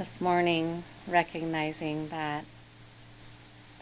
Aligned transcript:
This 0.00 0.18
morning, 0.18 0.82
recognizing 1.06 2.08
that 2.08 2.46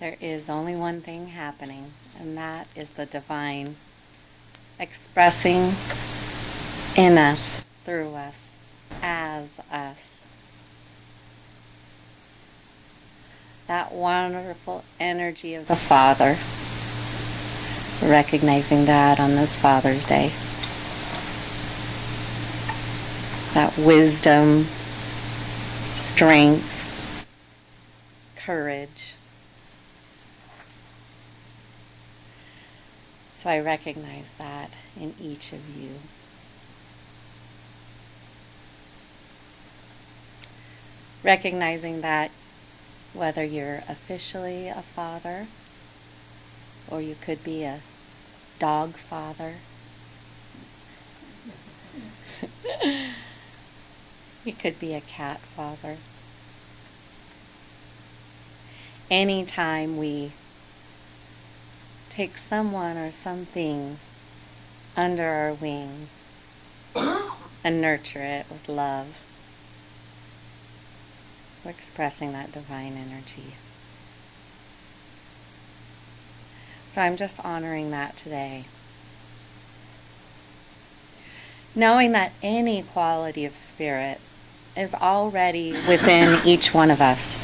there 0.01 0.17
is 0.21 0.51
only 0.51 0.75
one 0.75 1.01
thing 1.01 1.29
happening, 1.29 1.93
and 2.19 2.37
that 2.37 2.67
is 2.75 2.91
the 2.91 3.07
divine 3.07 3.77
expressing 4.81 5.75
in 6.97 7.17
us, 7.19 7.65
through 7.85 8.15
us, 8.15 8.55
as 9.01 9.61
us. 9.71 10.19
That 13.69 13.93
wonderful 13.93 14.83
energy 14.99 15.55
of 15.55 15.69
the 15.69 15.77
Father, 15.77 16.37
recognizing 18.03 18.87
that 18.87 19.21
on 19.21 19.37
this 19.37 19.57
Father's 19.57 20.05
Day. 20.05 20.33
That 23.55 23.79
wisdom, 23.79 24.67
strength, 26.19 27.25
courage. 28.35 29.15
So 33.41 33.51
I 33.51 33.61
recognize 33.61 34.33
that 34.37 34.73
in 35.01 35.15
each 35.21 35.53
of 35.53 35.61
you. 35.79 35.91
Recognizing 41.23 42.01
that 42.01 42.33
whether 43.15 43.45
you're 43.45 43.85
officially 43.89 44.67
a 44.67 44.83
father 44.83 45.47
or 46.91 47.01
you 47.01 47.15
could 47.21 47.45
be 47.45 47.63
a 47.63 47.79
dog 48.59 48.95
father. 48.95 49.59
you 54.49 54.55
could 54.55 54.81
be 54.81 54.95
a 54.95 55.01
cat 55.03 55.41
father. 55.41 55.99
Anytime 59.11 59.99
we 59.99 60.33
take 62.09 62.39
someone 62.39 62.97
or 62.97 63.13
something 63.13 63.99
under 64.97 65.27
our 65.27 65.53
wing 65.53 66.09
and 67.63 67.83
nurture 67.83 68.23
it 68.23 68.47
with 68.49 68.71
love, 68.71 69.19
we're 71.63 71.71
expressing 71.71 72.33
that 72.33 72.51
divine 72.51 72.95
energy. 72.95 73.55
So 76.91 77.03
I'm 77.03 77.17
just 77.17 77.39
honoring 77.45 77.91
that 77.91 78.17
today. 78.17 78.65
Knowing 81.75 82.13
that 82.13 82.33
any 82.43 82.83
quality 82.83 83.45
of 83.45 83.55
spirit 83.55 84.19
is 84.79 84.95
already 84.95 85.73
within 85.89 86.41
each 86.47 86.73
one 86.73 86.91
of 86.91 87.01
us. 87.01 87.41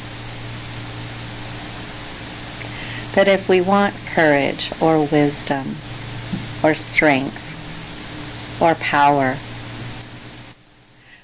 That 3.15 3.27
if 3.27 3.47
we 3.49 3.61
want 3.61 3.95
courage 4.07 4.71
or 4.81 5.05
wisdom 5.05 5.75
or 6.63 6.73
strength 6.73 7.41
or 8.61 8.75
power, 8.75 9.35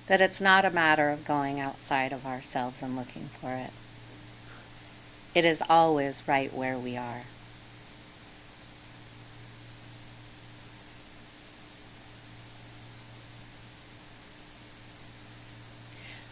that 0.08 0.22
it's 0.22 0.42
not 0.42 0.66
a 0.66 0.70
matter 0.70 1.10
of 1.10 1.26
going 1.26 1.60
outside 1.60 2.12
of 2.12 2.26
ourselves 2.26 2.82
and 2.82 2.96
looking 2.96 3.30
for 3.40 3.54
it. 3.54 3.72
It 5.34 5.46
is 5.46 5.64
always 5.70 6.24
right 6.28 6.54
where 6.54 6.78
we 6.78 6.98
are. 6.98 7.24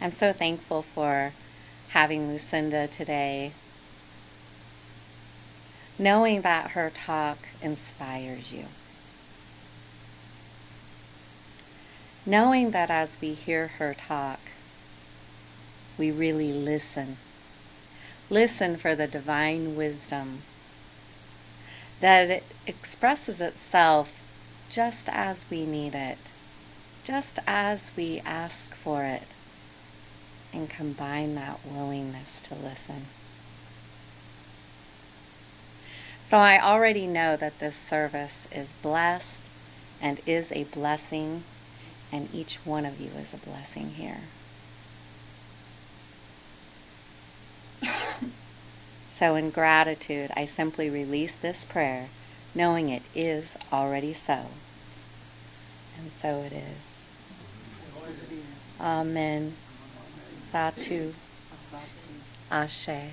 I'm 0.00 0.12
so 0.12 0.32
thankful 0.32 0.82
for 0.82 1.32
having 1.90 2.28
Lucinda 2.28 2.86
today, 2.86 3.52
knowing 5.98 6.40
that 6.42 6.70
her 6.70 6.90
talk 6.90 7.38
inspires 7.62 8.52
you. 8.52 8.66
knowing 12.26 12.70
that 12.70 12.90
as 12.90 13.16
we 13.20 13.32
hear 13.32 13.68
her 13.78 13.94
talk, 13.94 14.40
we 15.98 16.10
really 16.10 16.52
listen. 16.52 17.16
Listen 18.28 18.76
for 18.76 18.94
the 18.94 19.06
divine 19.06 19.74
wisdom 19.74 20.42
that 22.00 22.30
it 22.30 22.44
expresses 22.66 23.40
itself 23.40 24.22
just 24.70 25.08
as 25.08 25.44
we 25.50 25.66
need 25.66 25.94
it, 25.94 26.18
just 27.04 27.38
as 27.46 27.90
we 27.96 28.22
ask 28.24 28.74
for 28.74 29.02
it, 29.02 29.24
and 30.52 30.68
combine 30.68 31.34
that 31.34 31.60
willingness 31.64 32.40
to 32.42 32.54
listen. 32.54 33.06
So 36.20 36.38
I 36.38 36.60
already 36.60 37.06
know 37.06 37.36
that 37.36 37.58
this 37.58 37.76
service 37.76 38.46
is 38.52 38.72
blessed 38.82 39.42
and 40.00 40.20
is 40.26 40.52
a 40.52 40.64
blessing 40.64 41.42
and 42.12 42.28
each 42.34 42.56
one 42.64 42.84
of 42.84 43.00
you 43.00 43.10
is 43.18 43.32
a 43.32 43.36
blessing 43.36 43.90
here. 43.90 44.22
so, 49.12 49.34
in 49.36 49.50
gratitude, 49.50 50.30
I 50.36 50.46
simply 50.46 50.90
release 50.90 51.36
this 51.36 51.64
prayer, 51.64 52.08
knowing 52.54 52.90
it 52.90 53.02
is 53.14 53.56
already 53.72 54.12
so. 54.12 54.46
And 55.98 56.10
so 56.20 56.40
it 56.40 56.52
is. 56.52 56.90
Amen. 58.80 59.54
Satu. 60.52 61.14
Ashe. 62.50 63.12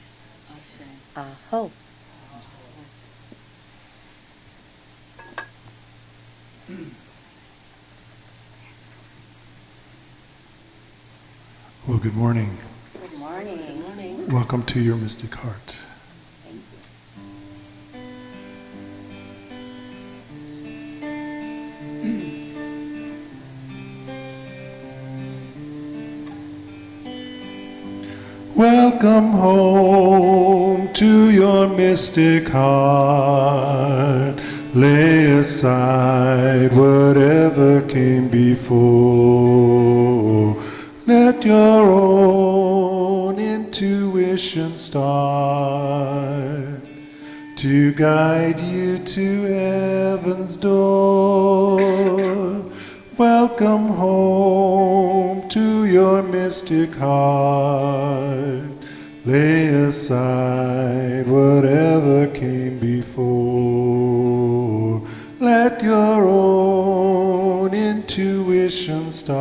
Aho. 1.16 1.72
Well, 11.88 11.98
good 12.00 12.16
morning. 12.16 12.58
Good 12.94 13.20
morning. 13.20 13.58
Good 13.58 13.82
morning. 13.82 14.28
Welcome 14.30 14.64
to 14.64 14.80
your 14.82 14.96
mystic 14.96 15.36
heart. 15.36 15.80
Welcome 29.00 29.34
home 29.34 30.92
to 30.94 31.30
your 31.30 31.68
mystic 31.68 32.48
heart. 32.48 34.42
Lay 34.74 35.38
aside 35.38 36.76
whatever 36.76 37.82
came 37.82 38.28
before. 38.28 38.80
Let 41.06 41.46
your 41.46 41.86
own 41.86 43.38
intuition 43.38 44.76
start 44.76 46.82
to 47.58 47.94
guide 47.94 48.60
you 48.60 48.98
to 48.98 49.44
heaven's 49.44 50.58
door. 50.58 52.66
Welcome 53.16 53.90
home 53.90 55.48
to 55.50 55.86
your 55.86 56.24
mystic 56.24 56.96
heart. 56.96 58.77
Lay 59.28 59.68
aside 59.68 61.28
whatever 61.28 62.28
came 62.28 62.80
before. 62.80 63.28
Let 65.42 65.84
your 65.84 66.26
own 66.26 67.74
intuition 67.74 69.12
start 69.12 69.36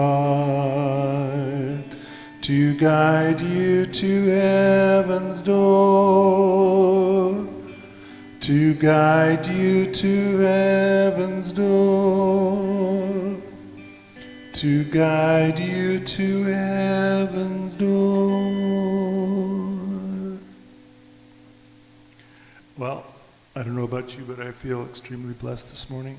to 2.43 2.75
guide 2.79 3.41
you 3.41 3.87
to 3.87 4.27
heaven's 4.27 5.41
door. 5.43 5.87
To 8.41 8.75
guide 8.75 9.47
you 9.47 9.87
to 9.87 10.39
heaven's 10.39 11.53
door. 11.53 13.37
To 14.53 14.83
guide 14.83 15.61
you 15.61 16.01
to 16.01 16.43
heaven's 16.43 17.77
door. 17.77 18.66
Well, 22.79 23.07
I 23.55 23.63
don't 23.63 23.75
know 23.75 23.85
about 23.85 24.19
you, 24.19 24.25
but 24.25 24.39
I 24.39 24.53
feel 24.53 24.85
extremely 24.85 25.33
blessed 25.33 25.71
this 25.71 25.89
morning, 25.89 26.19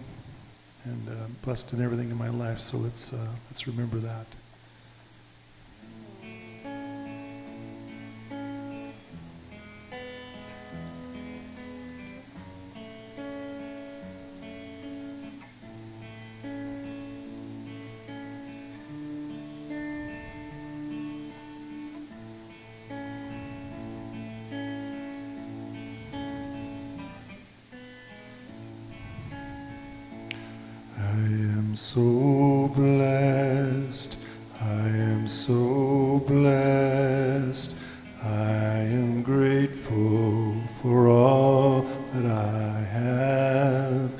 and 0.85 1.07
uh, 1.07 1.11
blessed 1.43 1.71
in 1.73 1.83
everything 1.83 2.09
in 2.09 2.17
my 2.17 2.29
life. 2.29 2.61
So 2.61 2.77
let's 2.77 3.13
uh, 3.13 3.27
let's 3.47 3.67
remember 3.67 3.97
that. 3.97 4.25
So 31.87 32.69
blessed. 32.75 34.19
I 34.59 34.89
am 34.89 35.25
so 35.25 36.21
blessed. 36.27 37.77
I 38.21 38.79
am 38.99 39.23
grateful 39.23 40.53
for 40.81 41.07
all 41.07 41.85
that 42.13 42.25
I 42.25 42.79
have. 42.81 44.11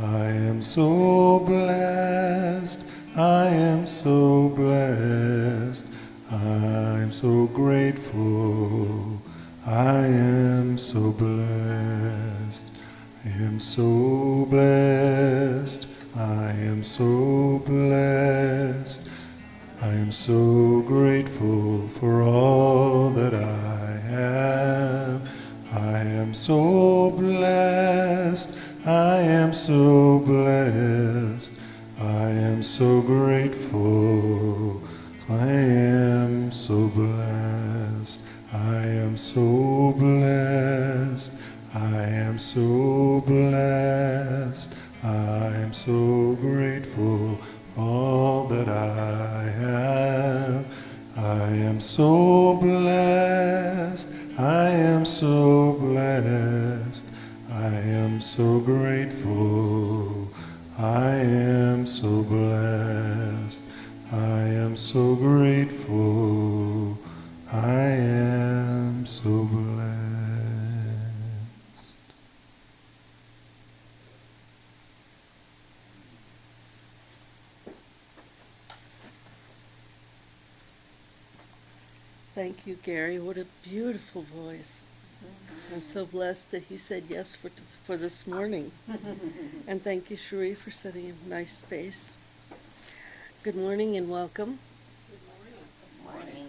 I 0.00 0.26
am 0.50 0.62
so 0.62 1.40
blessed. 1.40 2.88
I 3.16 3.46
am 3.48 3.88
so 3.88 4.50
blessed. 4.50 5.88
I'm 6.30 7.10
so 7.10 7.46
grateful. 7.46 9.20
I 9.66 10.06
am 10.06 10.78
so 10.78 11.10
blessed. 11.10 12.68
I 13.24 13.28
am 13.30 13.58
so 13.58 14.46
blessed. 14.48 15.95
I 16.18 16.50
am 16.52 16.82
so 16.82 17.62
blessed. 17.66 19.10
I 19.82 19.88
am 19.88 20.10
so 20.10 20.80
grateful 20.80 21.88
for 21.88 22.22
all 22.22 23.10
that 23.10 23.34
I 23.34 23.98
have. 24.08 25.30
I 25.74 25.98
am 25.98 26.32
so 26.32 27.10
blessed. 27.10 28.56
I 28.86 29.18
am 29.18 29.52
so 29.52 30.20
blessed. 30.20 31.60
I 32.00 32.30
am 32.30 32.62
so 32.62 33.02
grateful. 33.02 34.80
I 35.28 35.48
am 35.48 36.50
so 36.50 36.88
blessed. 36.88 38.22
I 38.54 38.86
am 38.86 39.18
so 39.18 39.92
blessed. 39.98 41.34
I 41.74 42.04
am 42.04 42.38
so 42.38 43.22
blessed. 43.26 44.75
I 45.06 45.54
am 45.62 45.72
so 45.72 46.36
grateful 46.40 47.38
for 47.74 47.80
all 47.80 48.48
that 48.48 48.68
I 48.68 49.42
have. 49.44 50.66
I 51.16 51.48
am 51.68 51.80
so 51.80 52.56
blessed. 52.56 54.10
I 54.36 54.68
am 54.68 55.04
so 55.04 55.74
blessed. 55.74 57.06
I 57.52 57.68
am 58.02 58.20
so 58.20 58.58
grateful. 58.58 60.28
I 60.76 61.14
am 61.14 61.86
so 61.86 62.24
blessed. 62.24 63.62
I 64.12 64.40
am 64.64 64.76
so 64.76 65.14
grateful. 65.14 66.98
I 67.52 67.80
am 67.80 68.15
Gary. 82.86 83.18
What 83.18 83.36
a 83.36 83.46
beautiful 83.64 84.22
voice. 84.22 84.82
Mm-hmm. 85.18 85.74
I'm 85.74 85.80
so 85.80 86.06
blessed 86.06 86.52
that 86.52 86.62
he 86.68 86.76
said 86.76 87.02
yes 87.08 87.34
for, 87.34 87.48
t- 87.48 87.56
for 87.84 87.96
this 87.96 88.28
morning. 88.28 88.70
and 89.66 89.82
thank 89.82 90.08
you, 90.08 90.16
Cherie, 90.16 90.54
for 90.54 90.70
setting 90.70 91.12
a 91.26 91.28
nice 91.28 91.58
space. 91.58 92.12
Good 93.42 93.56
morning 93.56 93.96
and 93.96 94.08
welcome. 94.08 94.60
Good 95.10 95.18
morning. 95.26 95.64
Good 96.04 96.14
morning. 96.14 96.48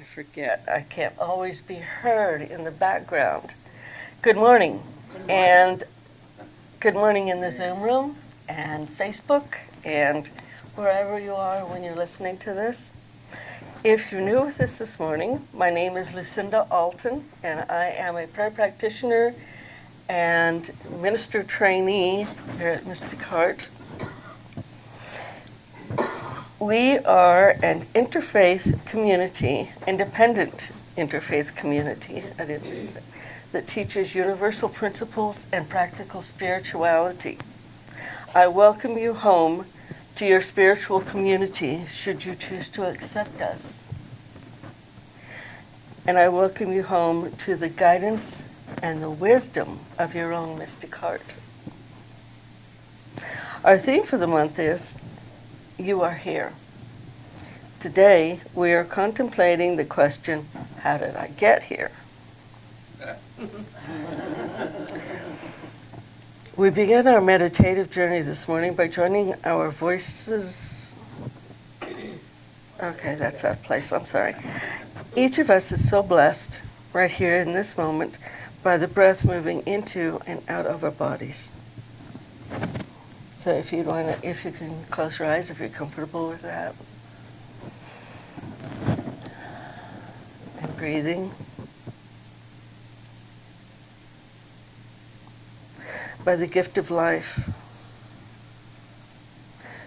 I 0.00 0.02
forget. 0.02 0.64
I 0.66 0.80
can't 0.80 1.16
always 1.20 1.62
be 1.62 1.76
heard 1.76 2.42
in 2.42 2.64
the 2.64 2.72
background. 2.72 3.54
Good 4.22 4.34
morning. 4.34 4.82
And 5.28 5.84
good 6.80 6.94
morning 6.94 7.28
in 7.28 7.42
the 7.42 7.52
Zoom 7.52 7.80
room 7.82 8.16
and 8.48 8.88
Facebook 8.88 9.54
and 9.84 10.28
wherever 10.76 11.18
you 11.18 11.34
are 11.34 11.64
when 11.64 11.82
you're 11.82 11.96
listening 11.96 12.36
to 12.36 12.52
this. 12.52 12.90
If 13.82 14.12
you're 14.12 14.20
new 14.20 14.42
with 14.42 14.60
us 14.60 14.78
this 14.78 15.00
morning, 15.00 15.48
my 15.54 15.70
name 15.70 15.96
is 15.96 16.12
Lucinda 16.12 16.66
Alton, 16.70 17.24
and 17.42 17.64
I 17.70 17.86
am 17.86 18.14
a 18.16 18.26
prayer 18.26 18.50
practitioner 18.50 19.34
and 20.06 20.70
minister 21.00 21.42
trainee 21.42 22.26
here 22.58 22.68
at 22.68 22.86
Mystic 22.86 23.22
Heart. 23.22 23.70
We 26.58 26.98
are 26.98 27.56
an 27.62 27.86
interfaith 27.94 28.84
community, 28.84 29.70
independent 29.86 30.70
interfaith 30.94 31.56
community, 31.56 32.22
that 32.36 33.66
teaches 33.66 34.14
universal 34.14 34.68
principles 34.68 35.46
and 35.50 35.70
practical 35.70 36.20
spirituality. 36.20 37.38
I 38.34 38.48
welcome 38.48 38.98
you 38.98 39.14
home 39.14 39.64
to 40.16 40.26
your 40.26 40.40
spiritual 40.40 41.00
community 41.00 41.84
should 41.86 42.24
you 42.24 42.34
choose 42.34 42.70
to 42.70 42.88
accept 42.88 43.42
us. 43.42 43.92
And 46.06 46.16
I 46.16 46.30
welcome 46.30 46.72
you 46.72 46.84
home 46.84 47.36
to 47.36 47.54
the 47.54 47.68
guidance 47.68 48.46
and 48.82 49.02
the 49.02 49.10
wisdom 49.10 49.80
of 49.98 50.14
your 50.14 50.32
own 50.32 50.58
mystic 50.58 50.94
heart. 50.96 51.34
Our 53.62 53.76
theme 53.76 54.04
for 54.04 54.16
the 54.16 54.26
month 54.26 54.58
is 54.58 54.96
You 55.76 56.00
Are 56.00 56.14
Here. 56.14 56.54
Today, 57.78 58.40
we 58.54 58.72
are 58.72 58.84
contemplating 58.84 59.76
the 59.76 59.84
question 59.84 60.46
How 60.80 60.96
did 60.96 61.14
I 61.14 61.28
get 61.28 61.64
here? 61.64 61.90
We 66.56 66.70
begin 66.70 67.06
our 67.06 67.20
meditative 67.20 67.90
journey 67.90 68.22
this 68.22 68.48
morning 68.48 68.72
by 68.72 68.88
joining 68.88 69.34
our 69.44 69.68
voices. 69.68 70.96
Okay, 72.82 73.14
that's 73.14 73.44
of 73.44 73.62
place. 73.62 73.92
I'm 73.92 74.06
sorry. 74.06 74.34
Each 75.14 75.38
of 75.38 75.50
us 75.50 75.70
is 75.70 75.86
so 75.86 76.02
blessed 76.02 76.62
right 76.94 77.10
here 77.10 77.36
in 77.42 77.52
this 77.52 77.76
moment 77.76 78.16
by 78.62 78.78
the 78.78 78.88
breath 78.88 79.22
moving 79.22 79.64
into 79.66 80.18
and 80.26 80.40
out 80.48 80.64
of 80.64 80.82
our 80.82 80.90
bodies. 80.90 81.50
So 83.36 83.50
if 83.50 83.70
you 83.70 83.82
want 83.82 84.22
to, 84.22 84.26
if 84.26 84.42
you 84.42 84.50
can 84.50 84.84
close 84.84 85.18
your 85.18 85.28
eyes, 85.28 85.50
if 85.50 85.60
you're 85.60 85.68
comfortable 85.68 86.30
with 86.30 86.40
that, 86.40 86.74
and 90.62 90.74
breathing. 90.78 91.32
By 96.26 96.34
the 96.34 96.48
gift 96.48 96.76
of 96.76 96.90
life, 96.90 97.48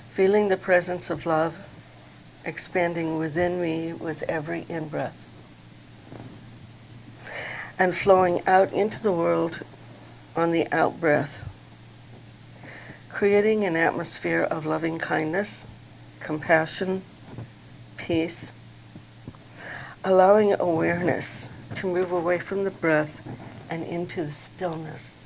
feeling 0.07 0.47
the 0.47 0.55
presence 0.55 1.09
of 1.09 1.25
love 1.25 1.67
expanding 2.45 3.17
within 3.17 3.61
me 3.61 3.91
with 3.91 4.23
every 4.29 4.65
in 4.69 4.87
breath, 4.87 5.27
and 7.77 7.93
flowing 7.93 8.39
out 8.47 8.71
into 8.71 9.03
the 9.03 9.11
world 9.11 9.59
on 10.33 10.51
the 10.51 10.65
out 10.73 10.97
breath, 11.01 11.45
creating 13.09 13.65
an 13.65 13.75
atmosphere 13.75 14.43
of 14.43 14.65
loving 14.65 14.97
kindness, 14.97 15.67
compassion, 16.21 17.01
peace, 17.97 18.53
allowing 20.05 20.53
awareness 20.53 21.49
to 21.75 21.85
move 21.85 22.13
away 22.13 22.39
from 22.39 22.63
the 22.63 22.71
breath 22.71 23.19
and 23.69 23.83
into 23.83 24.23
the 24.23 24.31
stillness. 24.31 25.25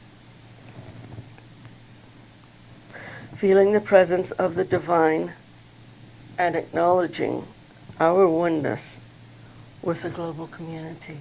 Feeling 3.44 3.74
the 3.74 3.82
presence 3.82 4.32
of 4.32 4.56
the 4.56 4.64
divine 4.64 5.34
and 6.38 6.56
acknowledging 6.56 7.46
our 8.00 8.26
oneness 8.26 9.02
with 9.82 10.02
the 10.02 10.10
global 10.10 10.48
community. 10.48 11.18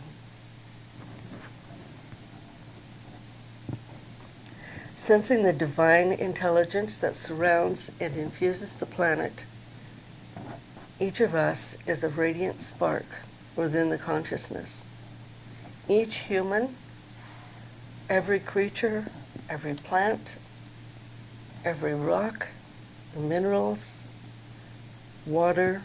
Sensing 4.94 5.42
the 5.42 5.52
divine 5.52 6.12
intelligence 6.12 6.96
that 7.00 7.16
surrounds 7.16 7.90
and 7.98 8.14
infuses 8.14 8.76
the 8.76 8.86
planet, 8.86 9.44
each 11.00 11.20
of 11.20 11.34
us 11.34 11.76
is 11.88 12.04
a 12.04 12.08
radiant 12.08 12.62
spark 12.62 13.18
within 13.56 13.90
the 13.90 13.98
consciousness. 13.98 14.86
Each 15.88 16.18
human, 16.18 16.76
every 18.08 18.38
creature, 18.38 19.06
every 19.50 19.74
plant, 19.74 20.36
every 21.64 21.94
rock, 21.94 22.48
the 23.14 23.20
minerals, 23.20 24.06
water 25.26 25.82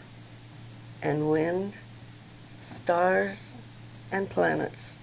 and 1.02 1.30
wind, 1.30 1.76
stars 2.60 3.54
and 4.10 4.28
planets. 4.28 4.98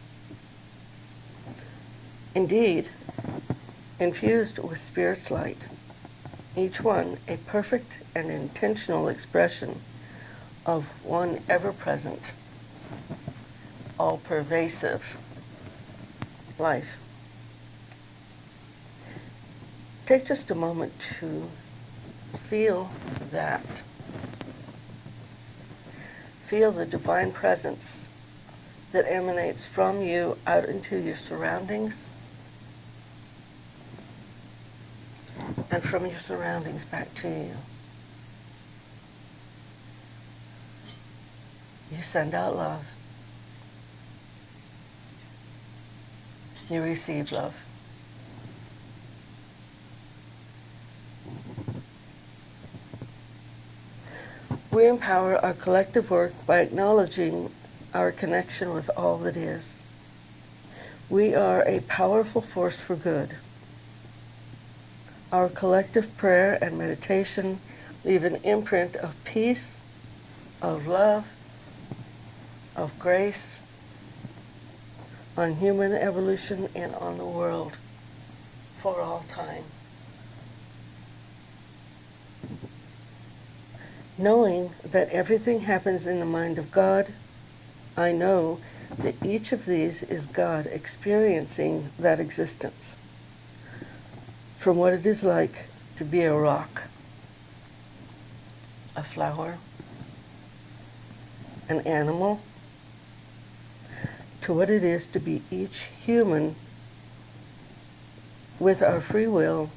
Indeed, 2.34 2.89
infused 4.00 4.60
with 4.60 4.77
Spirit's 4.77 5.32
light, 5.32 5.70
each 6.58 6.82
one 6.82 7.17
a 7.27 7.38
perfect 7.38 8.00
and 8.13 8.29
intentional 8.29 9.08
expression 9.08 9.82
of 10.65 10.88
one 11.05 11.39
ever 11.48 11.72
present, 11.72 12.34
all 13.98 14.17
pervasive 14.17 15.17
life. 16.60 17.00
Take 20.05 20.25
just 20.25 20.51
a 20.51 20.55
moment 20.55 20.93
to 21.19 21.50
feel 22.38 22.91
that. 23.31 23.81
Feel 26.43 26.71
the 26.71 26.85
divine 26.85 27.31
presence 27.31 28.07
that 28.91 29.05
emanates 29.07 29.67
from 29.67 30.01
you 30.01 30.38
out 30.45 30.65
into 30.65 30.97
your 30.97 31.15
surroundings 31.15 32.07
and 35.71 35.83
from 35.83 36.05
your 36.05 36.19
surroundings 36.19 36.85
back 36.85 37.13
to 37.15 37.27
you. 37.27 37.55
You 41.91 42.03
send 42.03 42.33
out 42.33 42.55
love. 42.55 42.95
You 46.69 46.81
receive 46.81 47.31
love. 47.31 47.64
We 54.75 54.89
empower 54.89 55.38
our 55.38 55.53
collective 55.53 56.12
work 56.12 56.34
by 56.46 56.60
acknowledging 56.60 57.50
our 57.94 58.12
connection 58.12 58.74
with 58.74 58.89
all 58.98 59.15
that 59.20 59.38
is. 59.38 59.82
We 61.10 61.34
are 61.34 61.65
a 61.65 61.79
powerful 61.79 62.41
force 62.41 62.82
for 62.82 62.98
good. 62.98 63.38
Our 65.32 65.48
collective 65.48 66.17
prayer 66.17 66.60
and 66.62 66.77
meditation 66.77 67.60
leave 68.03 68.25
an 68.25 68.36
imprint 68.44 68.98
of 68.98 69.15
peace, 69.24 69.82
of 70.62 70.88
love, 70.88 71.38
of 72.75 73.00
grace 73.00 73.62
on 75.38 75.55
human 75.55 75.94
evolution 75.94 76.67
and 76.75 76.94
on 76.96 77.15
the 77.15 77.25
world 77.25 77.77
for 78.77 79.00
all 79.00 79.24
time. 79.29 79.63
Knowing 84.17 84.72
that 84.84 85.10
everything 85.10 85.62
happens 85.62 86.07
in 86.07 86.19
the 86.19 86.25
mind 86.25 86.57
of 86.57 86.72
God, 86.72 87.07
I 87.98 88.13
know 88.13 88.60
that 88.98 89.15
each 89.25 89.51
of 89.51 89.65
these 89.65 90.03
is 90.03 90.25
God 90.25 90.65
experiencing 90.67 91.89
that 92.00 92.19
existence. 92.19 92.95
From 94.57 94.77
what 94.77 94.93
it 94.93 95.05
is 95.05 95.24
like 95.24 95.67
to 95.98 96.05
be 96.05 96.22
a 96.22 96.34
rock, 96.34 96.84
a 98.95 99.03
flower, 99.03 99.57
an 101.67 101.81
animal, 101.81 102.39
to 104.41 104.53
what 104.53 104.69
it 104.69 104.84
is 104.84 105.05
to 105.07 105.19
be 105.19 105.41
each 105.51 105.89
human 106.05 106.55
with 108.60 108.81
our 108.81 109.01
free 109.01 109.27
will 109.27 109.72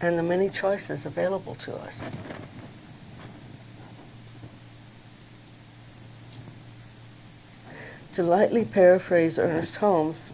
and 0.00 0.18
the 0.18 0.22
many 0.22 0.48
choices 0.48 1.06
available 1.06 1.54
to 1.54 1.76
us. 1.76 2.10
To 8.12 8.24
lightly 8.24 8.64
paraphrase 8.64 9.38
Ernest 9.38 9.76
Holmes, 9.76 10.32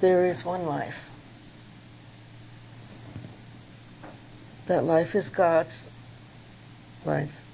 there 0.00 0.26
is 0.26 0.44
one 0.44 0.66
life. 0.66 1.08
That 4.66 4.82
life 4.82 5.14
is 5.14 5.30
God's 5.30 5.88
life. 7.04 7.44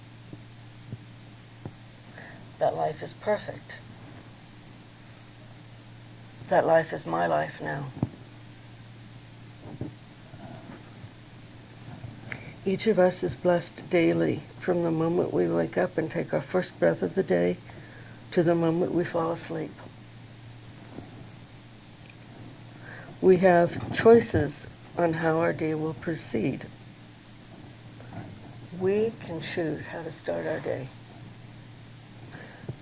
That 2.58 2.74
life 2.74 3.02
is 3.02 3.12
perfect. 3.12 3.78
That 6.48 6.66
life 6.66 6.92
is 6.92 7.06
my 7.06 7.26
life 7.26 7.60
now. 7.60 7.86
Each 12.64 12.86
of 12.86 12.98
us 12.98 13.22
is 13.22 13.36
blessed 13.36 13.90
daily 13.90 14.40
from 14.58 14.82
the 14.82 14.90
moment 14.90 15.34
we 15.34 15.46
wake 15.46 15.76
up 15.76 15.98
and 15.98 16.10
take 16.10 16.32
our 16.32 16.40
first 16.40 16.80
breath 16.80 17.02
of 17.02 17.14
the 17.14 17.22
day 17.22 17.58
to 18.34 18.42
the 18.42 18.54
moment 18.54 18.90
we 18.90 19.04
fall 19.04 19.30
asleep. 19.30 19.70
We 23.20 23.36
have 23.36 23.94
choices 23.94 24.66
on 24.98 25.12
how 25.12 25.38
our 25.38 25.52
day 25.52 25.72
will 25.76 25.94
proceed. 25.94 26.66
We 28.80 29.12
can 29.20 29.40
choose 29.40 29.86
how 29.86 30.02
to 30.02 30.10
start 30.10 30.48
our 30.48 30.58
day 30.58 30.88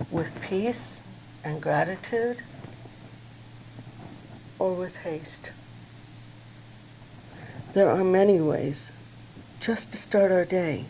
with 0.09 0.41
peace 0.41 1.03
and 1.43 1.61
gratitude 1.61 2.41
or 4.57 4.73
with 4.73 5.03
haste. 5.03 5.51
There 7.73 7.91
are 7.91 8.03
many 8.03 8.41
ways 8.41 8.91
just 9.59 9.91
to 9.91 9.99
start 9.99 10.31
our 10.31 10.45
day 10.45 10.85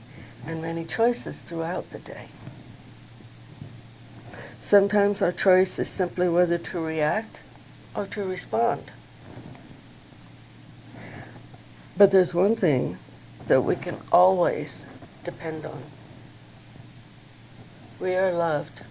and 0.47 0.61
many 0.61 0.85
choices 0.85 1.41
throughout 1.41 1.89
the 1.89 1.99
day. 1.99 2.29
Sometimes 4.63 5.21
our 5.21 5.33
choice 5.33 5.77
is 5.77 5.89
simply 5.89 6.29
whether 6.29 6.57
to 6.57 6.79
react 6.79 7.43
or 7.93 8.05
to 8.05 8.23
respond. 8.23 8.93
But 11.97 12.11
there's 12.11 12.33
one 12.33 12.55
thing 12.55 12.97
that 13.47 13.59
we 13.59 13.75
can 13.75 13.97
always 14.09 14.85
depend 15.25 15.65
on. 15.65 15.83
We 17.99 18.15
are 18.15 18.31
loved 18.31 18.83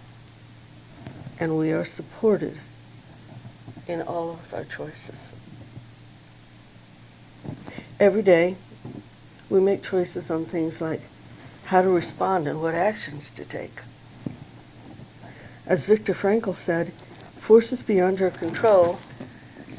and 1.39 1.57
we 1.57 1.71
are 1.71 1.85
supported 1.85 2.59
in 3.87 4.03
all 4.03 4.33
of 4.33 4.53
our 4.53 4.65
choices. 4.65 5.33
Every 7.99 8.21
day, 8.21 8.57
we 9.49 9.59
make 9.59 9.81
choices 9.81 10.29
on 10.29 10.45
things 10.45 10.81
like 10.81 11.01
how 11.65 11.81
to 11.81 11.89
respond 11.89 12.47
and 12.47 12.61
what 12.61 12.75
actions 12.75 13.31
to 13.31 13.43
take. 13.43 13.81
As 15.65 15.87
Viktor 15.87 16.13
Frankl 16.13 16.55
said, 16.55 16.91
forces 17.37 17.83
beyond 17.83 18.19
your 18.19 18.31
control 18.31 18.99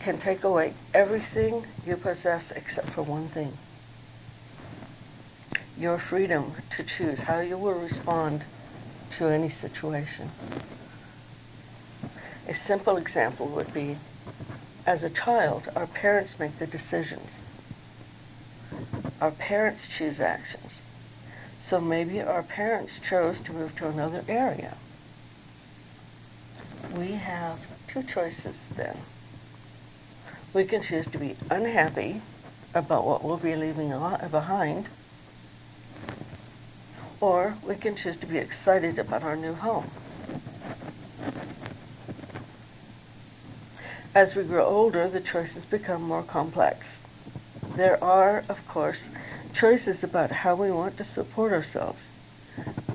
can 0.00 0.18
take 0.18 0.44
away 0.44 0.74
everything 0.92 1.66
you 1.86 1.96
possess 1.96 2.50
except 2.50 2.90
for 2.90 3.02
one 3.02 3.28
thing 3.28 3.56
your 5.78 5.98
freedom 5.98 6.52
to 6.70 6.82
choose 6.82 7.22
how 7.24 7.40
you 7.40 7.58
will 7.58 7.78
respond 7.78 8.44
to 9.10 9.26
any 9.26 9.48
situation. 9.48 10.30
A 12.46 12.54
simple 12.54 12.96
example 12.96 13.46
would 13.48 13.72
be 13.74 13.96
as 14.86 15.02
a 15.02 15.10
child, 15.10 15.68
our 15.74 15.86
parents 15.86 16.38
make 16.38 16.58
the 16.58 16.66
decisions. 16.66 17.44
Our 19.20 19.30
parents 19.30 19.88
choose 19.88 20.20
actions. 20.20 20.82
So 21.58 21.80
maybe 21.80 22.20
our 22.20 22.42
parents 22.42 23.00
chose 23.00 23.40
to 23.40 23.52
move 23.52 23.74
to 23.76 23.88
another 23.88 24.22
area. 24.28 24.76
We 26.94 27.12
have 27.12 27.66
two 27.88 28.04
choices 28.04 28.68
then. 28.68 28.98
We 30.52 30.64
can 30.64 30.80
choose 30.80 31.08
to 31.08 31.18
be 31.18 31.34
unhappy 31.50 32.22
about 32.72 33.04
what 33.04 33.24
we'll 33.24 33.36
be 33.36 33.56
leaving 33.56 33.90
behind, 34.30 34.88
or 37.20 37.56
we 37.66 37.74
can 37.74 37.96
choose 37.96 38.16
to 38.18 38.28
be 38.28 38.38
excited 38.38 39.00
about 39.00 39.24
our 39.24 39.34
new 39.34 39.54
home. 39.54 39.90
As 44.14 44.36
we 44.36 44.44
grow 44.44 44.64
older, 44.64 45.08
the 45.08 45.20
choices 45.20 45.66
become 45.66 46.02
more 46.02 46.22
complex. 46.22 47.02
There 47.74 48.02
are, 48.02 48.44
of 48.48 48.64
course, 48.68 49.08
choices 49.52 50.04
about 50.04 50.30
how 50.30 50.54
we 50.54 50.70
want 50.70 50.96
to 50.98 51.04
support 51.04 51.52
ourselves. 51.52 52.12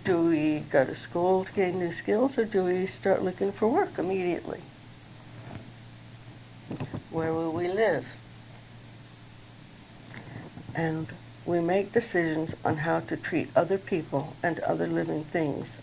Do 0.10 0.24
we 0.24 0.62
go 0.72 0.86
to 0.86 0.96
school 0.96 1.44
to 1.44 1.54
gain 1.54 1.78
new 1.78 1.92
skills 1.92 2.40
or 2.40 2.44
do 2.44 2.64
we 2.64 2.88
start 2.88 3.22
looking 3.22 3.52
for 3.52 3.68
work 3.68 4.00
immediately? 4.00 4.62
Where 7.12 7.32
will 7.32 7.52
we 7.52 7.68
live? 7.68 8.18
And 10.74 11.14
we 11.46 11.60
make 11.60 11.92
decisions 11.92 12.56
on 12.66 12.78
how 12.78 13.02
to 13.02 13.16
treat 13.16 13.52
other 13.56 13.78
people 13.78 14.34
and 14.42 14.58
other 14.62 14.88
living 14.88 15.26
things 15.26 15.80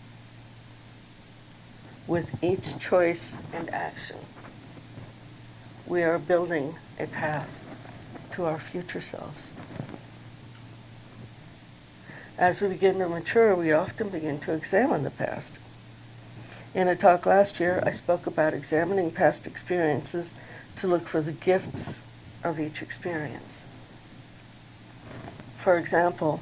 with 2.05 2.37
each 2.43 2.77
choice 2.77 3.37
and 3.53 3.69
action 3.69 4.17
we 5.85 6.03
are 6.03 6.19
building 6.19 6.75
a 6.99 7.07
path 7.07 7.63
to 8.31 8.43
our 8.43 8.59
future 8.59 8.99
selves. 8.99 9.53
As 12.37 12.61
we 12.61 12.67
begin 12.67 12.99
to 12.99 13.09
mature, 13.09 13.55
we 13.55 13.71
often 13.71 14.09
begin 14.09 14.37
to 14.41 14.53
examine 14.53 15.01
the 15.01 15.09
past. 15.09 15.59
In 16.75 16.87
a 16.87 16.95
talk 16.95 17.25
last 17.25 17.59
year, 17.59 17.81
I 17.83 17.89
spoke 17.89 18.27
about 18.27 18.53
examining 18.53 19.09
past 19.09 19.47
experiences 19.47 20.35
to 20.75 20.87
look 20.87 21.07
for 21.07 21.19
the 21.21 21.31
gifts 21.31 21.99
of 22.43 22.59
each 22.59 22.83
experience. 22.83 23.65
For 25.55 25.79
example, 25.79 26.41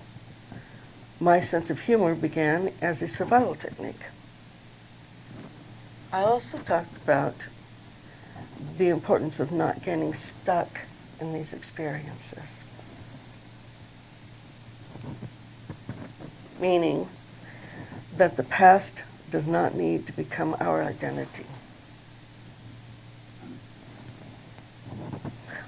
my 1.21 1.39
sense 1.39 1.69
of 1.69 1.79
humor 1.79 2.13
began 2.13 2.73
as 2.81 3.01
a 3.01 3.07
survival 3.07 3.55
technique. 3.55 4.09
I 6.11 6.23
also 6.23 6.57
talked 6.57 6.97
about 6.97 7.47
the 8.75 8.89
importance 8.89 9.39
of 9.39 9.53
not 9.53 9.81
getting 9.81 10.13
stuck 10.13 10.81
in 11.21 11.31
these 11.31 11.53
experiences. 11.53 12.65
Meaning 16.59 17.07
that 18.15 18.37
the 18.37 18.43
past 18.43 19.03
does 19.31 19.47
not 19.47 19.75
need 19.75 20.05
to 20.07 20.13
become 20.13 20.55
our 20.59 20.83
identity. 20.83 21.45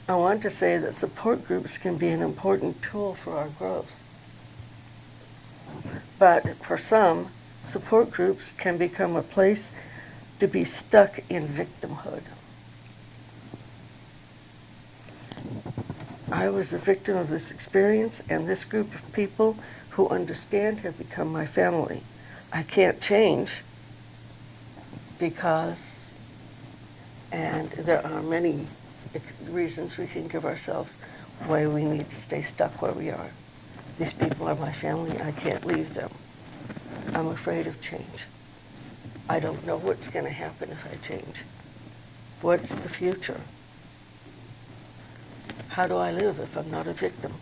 I 0.10 0.16
want 0.16 0.42
to 0.44 0.50
say 0.50 0.78
that 0.78 0.96
support 0.96 1.46
groups 1.46 1.78
can 1.78 1.98
be 1.98 2.08
an 2.08 2.22
important 2.22 2.82
tool 2.82 3.14
for 3.14 3.34
our 3.34 3.50
growth. 3.50 4.02
But 6.18 6.56
for 6.64 6.78
some, 6.78 7.28
support 7.60 8.12
groups 8.12 8.54
can 8.54 8.78
become 8.78 9.18
a 9.18 9.22
place 9.22 9.72
to 10.40 10.48
be 10.48 10.64
stuck 10.64 11.20
in 11.30 11.46
victimhood. 11.46 12.24
I 16.32 16.50
was 16.50 16.72
a 16.72 16.78
victim 16.78 17.18
of 17.18 17.30
this 17.30 17.52
experience, 17.52 18.24
and 18.30 18.48
this 18.48 18.64
group 18.64 18.94
of 18.94 19.12
people 19.12 19.58
who 19.98 20.08
understand 20.10 20.82
have 20.82 20.96
become 20.96 21.28
my 21.28 21.44
family. 21.44 22.04
I 22.54 22.62
can't 22.62 23.02
change 23.02 23.64
because, 25.18 26.14
and 27.32 27.72
there 27.72 28.06
are 28.06 28.22
many 28.22 28.68
reasons 29.50 29.98
we 29.98 30.06
can 30.06 30.28
give 30.28 30.46
ourselves 30.46 30.98
why 31.48 31.66
we 31.66 31.84
need 31.84 32.08
to 32.08 32.16
stay 32.16 32.44
stuck 32.44 32.80
where 32.80 32.92
we 32.92 33.10
are. 33.10 33.32
These 33.98 34.14
people 34.14 34.48
are 34.48 34.56
my 34.56 34.72
family. 34.72 35.20
I 35.20 35.32
can't 35.32 35.66
leave 35.66 35.96
them. 35.96 36.12
I'm 37.16 37.30
afraid 37.30 37.66
of 37.66 37.82
change. 37.82 38.28
I 39.28 39.40
don't 39.40 39.66
know 39.66 39.78
what's 39.78 40.08
going 40.08 40.26
to 40.26 40.32
happen 40.32 40.70
if 40.70 40.86
I 40.86 40.98
change. 40.98 41.44
What's 42.42 42.76
the 42.76 42.90
future? 42.90 43.42
How 45.70 45.88
do 45.88 45.98
I 45.98 46.12
live 46.12 46.40
if 46.40 46.56
I'm 46.56 46.70
not 46.70 46.86
a 46.86 46.94
victim? 46.94 47.34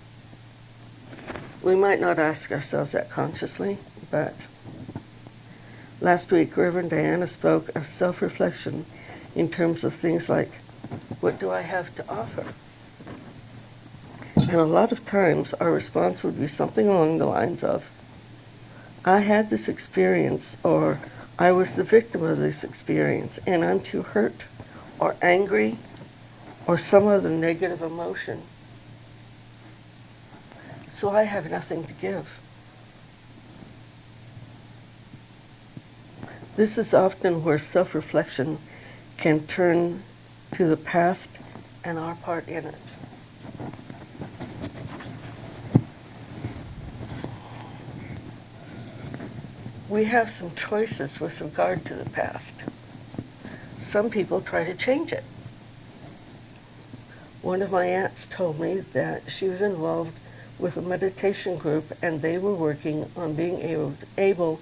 We 1.65 1.73
might 1.73 1.99
not 1.99 2.19
ask 2.19 2.51
ourselves 2.51 2.91
that 2.91 3.09
consciously, 3.09 3.79
but 4.11 4.45
last 5.99 6.31
week 6.31 6.55
Reverend 6.55 6.91
Diana 6.91 7.25
spoke 7.25 7.75
of 7.75 7.87
self 7.87 8.21
reflection 8.21 8.85
in 9.33 9.49
terms 9.49 9.83
of 9.83 9.91
things 9.91 10.29
like 10.29 10.57
what 11.21 11.39
do 11.39 11.49
I 11.49 11.61
have 11.61 11.95
to 11.95 12.07
offer? 12.07 12.45
And 14.35 14.61
a 14.61 14.63
lot 14.65 14.91
of 14.91 15.05
times 15.05 15.55
our 15.55 15.71
response 15.71 16.23
would 16.23 16.39
be 16.39 16.45
something 16.45 16.87
along 16.87 17.17
the 17.17 17.25
lines 17.25 17.63
of 17.63 17.89
I 19.03 19.21
had 19.21 19.49
this 19.49 19.67
experience, 19.67 20.57
or 20.63 20.99
I 21.39 21.51
was 21.51 21.75
the 21.75 21.83
victim 21.83 22.21
of 22.21 22.37
this 22.37 22.63
experience, 22.63 23.39
and 23.47 23.65
I'm 23.65 23.79
too 23.79 24.03
hurt, 24.03 24.45
or 24.99 25.15
angry, 25.19 25.79
or 26.67 26.77
some 26.77 27.07
other 27.07 27.31
negative 27.31 27.81
emotion 27.81 28.43
so 30.95 31.09
I 31.09 31.23
have 31.23 31.51
nothing 31.51 31.83
to 31.83 31.93
give. 31.95 32.39
This 36.55 36.77
is 36.77 36.93
often 36.93 37.43
where 37.43 37.57
self 37.57 37.93
reflection 37.93 38.59
can 39.17 39.45
turn 39.45 40.03
to 40.53 40.65
the 40.65 40.77
past 40.77 41.37
and 41.83 41.99
our 41.99 42.15
part 42.15 42.47
in 42.47 42.63
it. 42.63 42.97
We 49.89 50.05
have 50.05 50.29
some 50.29 50.55
choices 50.55 51.19
with 51.19 51.41
regard 51.41 51.83
to 51.87 51.93
the 51.93 52.09
past. 52.09 52.63
Some 53.77 54.09
people 54.09 54.39
try 54.39 54.63
to 54.63 54.73
change 54.73 55.11
it. 55.11 55.25
One 57.41 57.61
of 57.61 57.73
my 57.73 57.85
aunts 57.85 58.25
told 58.25 58.61
me 58.61 58.79
that 58.93 59.29
she 59.29 59.49
was 59.49 59.61
involved 59.61 60.21
with 60.57 60.77
a 60.77 60.81
meditation 60.81 61.57
group, 61.57 61.91
and 62.01 62.21
they 62.21 62.37
were 62.37 62.55
working 62.55 63.09
on 63.15 63.33
being 63.33 63.59
able, 63.59 63.95
able 64.17 64.61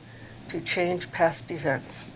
to 0.50 0.60
change 0.62 1.12
past 1.12 1.52
events. 1.52 2.14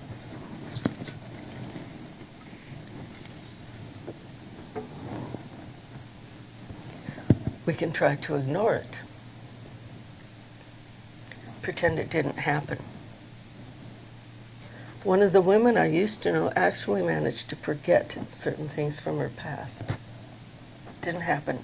We 7.65 7.73
can 7.73 7.91
try 7.91 8.15
to 8.15 8.35
ignore 8.35 8.75
it, 8.75 9.01
pretend 11.61 11.99
it 11.99 12.09
didn't 12.09 12.39
happen. 12.39 12.79
One 15.03 15.21
of 15.21 15.31
the 15.31 15.41
women 15.41 15.77
I 15.77 15.85
used 15.87 16.23
to 16.23 16.31
know 16.31 16.51
actually 16.55 17.01
managed 17.01 17.49
to 17.49 17.55
forget 17.55 18.17
certain 18.29 18.67
things 18.67 18.99
from 18.99 19.19
her 19.19 19.29
past. 19.29 19.91
Didn't 21.01 21.21
happen. 21.21 21.59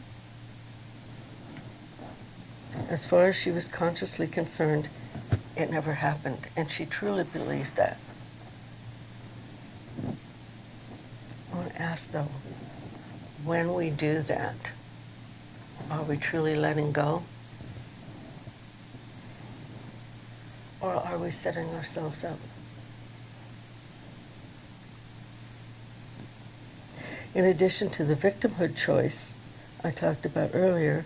As 2.90 3.06
far 3.06 3.28
as 3.28 3.36
she 3.40 3.52
was 3.52 3.68
consciously 3.68 4.28
concerned, 4.28 4.90
it 5.56 5.70
never 5.70 5.94
happened, 5.94 6.48
and 6.56 6.70
she 6.70 6.86
truly 6.86 7.24
believed 7.24 7.76
that. 7.76 7.98
I 11.52 11.56
want 11.56 11.72
to 11.72 11.82
ask 11.82 12.12
though, 12.12 12.30
when 13.44 13.74
we 13.74 13.90
do 13.90 14.22
that, 14.22 14.72
are 15.92 16.04
we 16.04 16.18
truly 16.18 16.56
letting 16.56 16.92
go? 16.92 17.24
Or 20.82 20.96
are 20.96 21.18
we 21.18 21.30
setting 21.30 21.70
ourselves 21.70 22.24
up? 22.24 22.40
In 27.36 27.46
addition 27.46 27.90
to 27.92 28.04
the 28.04 28.16
victimhood 28.16 28.76
choice 28.76 29.34
I 29.84 29.92
talked 29.92 30.26
about 30.26 30.52
earlier, 30.54 31.06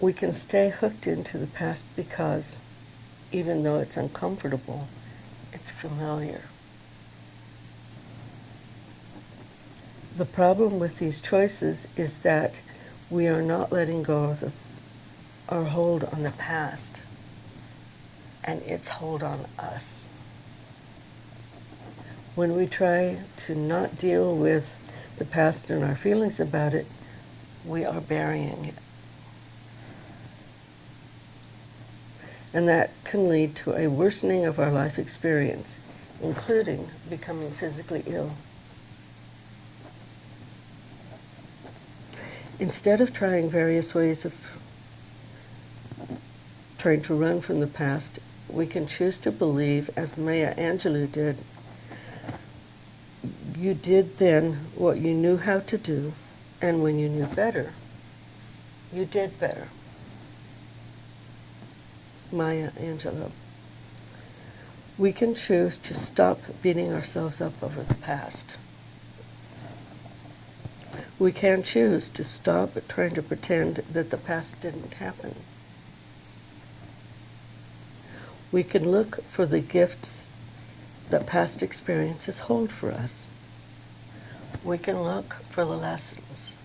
we 0.00 0.12
can 0.12 0.32
stay 0.32 0.70
hooked 0.70 1.06
into 1.06 1.38
the 1.38 1.46
past 1.46 1.84
because, 1.96 2.60
even 3.32 3.62
though 3.62 3.78
it's 3.78 3.96
uncomfortable, 3.96 4.86
it's 5.52 5.72
familiar. 5.72 6.42
The 10.16 10.24
problem 10.24 10.78
with 10.78 10.98
these 10.98 11.20
choices 11.20 11.88
is 11.96 12.18
that 12.18 12.60
we 13.10 13.26
are 13.26 13.42
not 13.42 13.72
letting 13.72 14.02
go 14.02 14.24
of 14.24 14.40
the, 14.40 14.52
our 15.48 15.64
hold 15.64 16.04
on 16.04 16.22
the 16.22 16.30
past 16.30 17.02
and 18.44 18.62
its 18.62 18.88
hold 18.88 19.22
on 19.22 19.46
us. 19.58 20.06
When 22.34 22.54
we 22.54 22.66
try 22.66 23.20
to 23.38 23.54
not 23.54 23.98
deal 23.98 24.36
with 24.36 24.84
the 25.18 25.24
past 25.24 25.70
and 25.70 25.82
our 25.82 25.96
feelings 25.96 26.38
about 26.38 26.72
it, 26.72 26.86
we 27.64 27.84
are 27.84 28.00
burying 28.00 28.64
it. 28.64 28.74
And 32.52 32.68
that 32.68 32.90
can 33.04 33.28
lead 33.28 33.54
to 33.56 33.74
a 33.74 33.88
worsening 33.88 34.44
of 34.44 34.58
our 34.58 34.70
life 34.70 34.98
experience, 34.98 35.78
including 36.22 36.88
becoming 37.08 37.50
physically 37.50 38.02
ill. 38.06 38.32
Instead 42.58 43.00
of 43.00 43.12
trying 43.12 43.48
various 43.48 43.94
ways 43.94 44.24
of 44.24 44.58
trying 46.76 47.02
to 47.02 47.14
run 47.14 47.40
from 47.40 47.60
the 47.60 47.66
past, 47.66 48.18
we 48.48 48.66
can 48.66 48.86
choose 48.86 49.18
to 49.18 49.30
believe, 49.30 49.90
as 49.96 50.16
Maya 50.16 50.54
Angelou 50.56 51.10
did, 51.10 51.36
you 53.56 53.74
did 53.74 54.18
then 54.18 54.54
what 54.74 54.98
you 54.98 55.12
knew 55.12 55.36
how 55.36 55.60
to 55.60 55.76
do, 55.76 56.12
and 56.62 56.82
when 56.82 56.98
you 56.98 57.08
knew 57.08 57.26
better, 57.26 57.72
you 58.92 59.04
did 59.04 59.38
better. 59.38 59.68
Maya 62.30 62.70
Angelou. 62.72 63.30
We 64.98 65.12
can 65.12 65.34
choose 65.34 65.78
to 65.78 65.94
stop 65.94 66.40
beating 66.60 66.92
ourselves 66.92 67.40
up 67.40 67.62
over 67.62 67.82
the 67.82 67.94
past. 67.94 68.58
We 71.18 71.32
can 71.32 71.62
choose 71.62 72.08
to 72.10 72.24
stop 72.24 72.70
trying 72.88 73.14
to 73.14 73.22
pretend 73.22 73.76
that 73.92 74.10
the 74.10 74.16
past 74.16 74.60
didn't 74.60 74.94
happen. 74.94 75.36
We 78.52 78.62
can 78.62 78.90
look 78.90 79.22
for 79.24 79.46
the 79.46 79.60
gifts 79.60 80.28
that 81.10 81.26
past 81.26 81.62
experiences 81.62 82.40
hold 82.40 82.70
for 82.70 82.90
us. 82.90 83.28
We 84.62 84.78
can 84.78 85.02
look 85.02 85.34
for 85.48 85.64
the 85.64 85.76
lessons. 85.76 86.58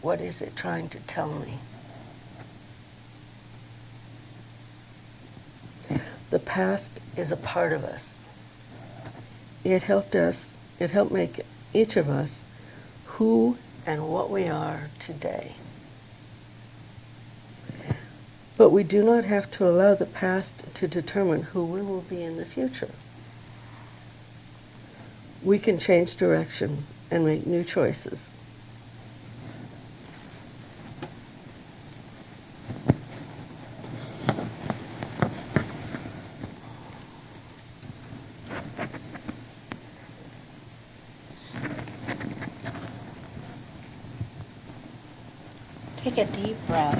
What 0.00 0.20
is 0.20 0.42
it 0.42 0.56
trying 0.56 0.88
to 0.90 0.98
tell 1.00 1.32
me? 1.32 1.58
The 6.32 6.38
past 6.38 6.98
is 7.14 7.30
a 7.30 7.36
part 7.36 7.74
of 7.74 7.84
us. 7.84 8.18
It 9.64 9.82
helped 9.82 10.14
us, 10.14 10.56
it 10.78 10.88
helped 10.88 11.12
make 11.12 11.42
each 11.74 11.94
of 11.98 12.08
us 12.08 12.42
who 13.04 13.58
and 13.84 14.08
what 14.08 14.30
we 14.30 14.48
are 14.48 14.88
today. 14.98 15.56
But 18.56 18.70
we 18.70 18.82
do 18.82 19.04
not 19.04 19.24
have 19.24 19.50
to 19.50 19.68
allow 19.68 19.94
the 19.94 20.06
past 20.06 20.74
to 20.74 20.88
determine 20.88 21.42
who 21.42 21.66
we 21.66 21.82
will 21.82 22.00
be 22.00 22.22
in 22.22 22.38
the 22.38 22.46
future. 22.46 22.92
We 25.42 25.58
can 25.58 25.78
change 25.78 26.16
direction 26.16 26.86
and 27.10 27.26
make 27.26 27.46
new 27.46 27.62
choices. 27.62 28.30
Take 46.02 46.18
a 46.18 46.24
deep 46.32 46.56
breath. 46.66 46.98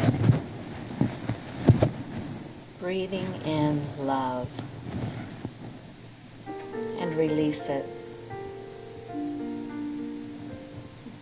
Breathing 2.93 3.41
in 3.47 3.81
love 4.07 4.51
and 6.99 7.17
release 7.17 7.67
it. 7.71 7.87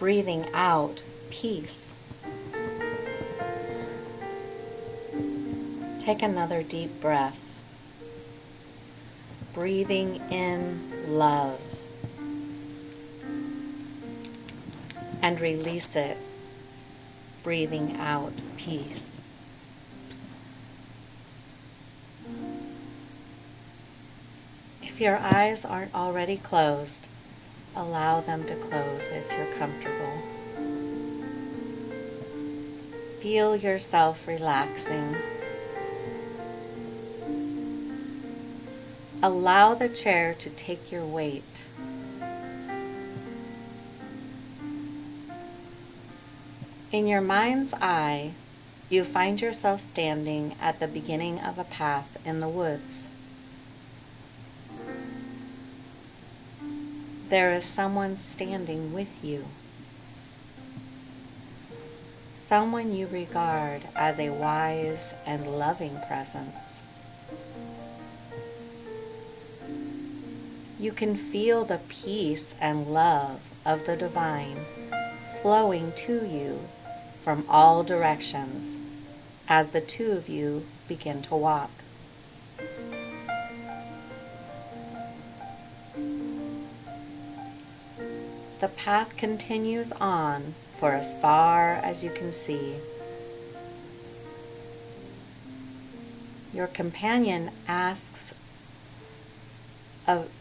Breathing 0.00 0.46
out 0.52 1.04
peace. 1.30 1.94
Take 6.00 6.22
another 6.22 6.64
deep 6.64 7.00
breath. 7.00 7.38
Breathing 9.54 10.20
in 10.28 10.80
love. 11.06 11.60
And 15.22 15.38
release 15.38 15.94
it. 15.94 16.16
Breathing 17.44 17.96
out 17.96 18.32
peace. 18.56 19.09
If 25.00 25.04
your 25.04 25.16
eyes 25.16 25.64
aren't 25.64 25.94
already 25.94 26.36
closed, 26.36 27.06
allow 27.74 28.20
them 28.20 28.44
to 28.44 28.54
close 28.54 29.02
if 29.10 29.32
you're 29.32 29.56
comfortable. 29.56 30.12
Feel 33.20 33.56
yourself 33.56 34.28
relaxing. 34.28 35.16
Allow 39.22 39.72
the 39.72 39.88
chair 39.88 40.34
to 40.34 40.50
take 40.50 40.92
your 40.92 41.06
weight. 41.06 41.64
In 46.92 47.06
your 47.06 47.22
mind's 47.22 47.72
eye, 47.80 48.32
you 48.90 49.04
find 49.04 49.40
yourself 49.40 49.80
standing 49.80 50.56
at 50.60 50.78
the 50.78 50.86
beginning 50.86 51.38
of 51.38 51.58
a 51.58 51.64
path 51.64 52.18
in 52.26 52.40
the 52.40 52.50
woods. 52.50 52.99
There 57.30 57.52
is 57.52 57.64
someone 57.64 58.18
standing 58.18 58.92
with 58.92 59.24
you. 59.24 59.44
Someone 62.34 62.92
you 62.92 63.06
regard 63.06 63.82
as 63.94 64.18
a 64.18 64.30
wise 64.30 65.14
and 65.24 65.46
loving 65.46 65.96
presence. 66.08 66.56
You 70.80 70.90
can 70.90 71.14
feel 71.14 71.64
the 71.64 71.78
peace 71.88 72.56
and 72.60 72.88
love 72.88 73.40
of 73.64 73.86
the 73.86 73.96
divine 73.96 74.56
flowing 75.40 75.92
to 75.98 76.26
you 76.26 76.58
from 77.22 77.44
all 77.48 77.84
directions 77.84 78.76
as 79.46 79.68
the 79.68 79.80
two 79.80 80.10
of 80.10 80.28
you 80.28 80.66
begin 80.88 81.22
to 81.22 81.36
walk. 81.36 81.70
The 88.60 88.68
path 88.68 89.16
continues 89.16 89.90
on 89.92 90.54
for 90.78 90.92
as 90.92 91.14
far 91.14 91.72
as 91.72 92.04
you 92.04 92.10
can 92.10 92.30
see. 92.30 92.74
Your 96.52 96.66
companion 96.66 97.52
asks 97.66 98.34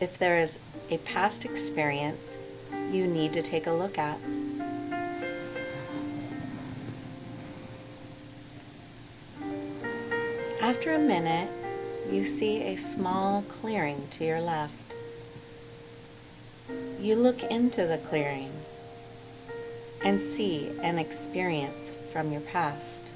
if 0.02 0.18
there 0.18 0.38
is 0.38 0.60
a 0.90 0.98
past 0.98 1.46
experience 1.46 2.36
you 2.92 3.08
need 3.08 3.32
to 3.34 3.42
take 3.42 3.68
a 3.68 3.72
look 3.72 3.98
at. 3.98 4.18
After 10.62 10.94
a 10.94 11.00
minute, 11.00 11.50
you 12.12 12.26
see 12.26 12.64
a 12.64 12.76
small 12.76 13.44
clearing 13.44 14.08
to 14.12 14.26
your 14.26 14.42
left. 14.42 14.89
You 17.02 17.16
look 17.16 17.44
into 17.44 17.88
the 17.88 17.98
clearing 17.98 18.52
and 20.04 20.22
see 20.22 20.70
an 20.82 21.00
experience 21.00 21.94
from 22.12 22.34
your 22.34 22.42
past. 22.42 23.14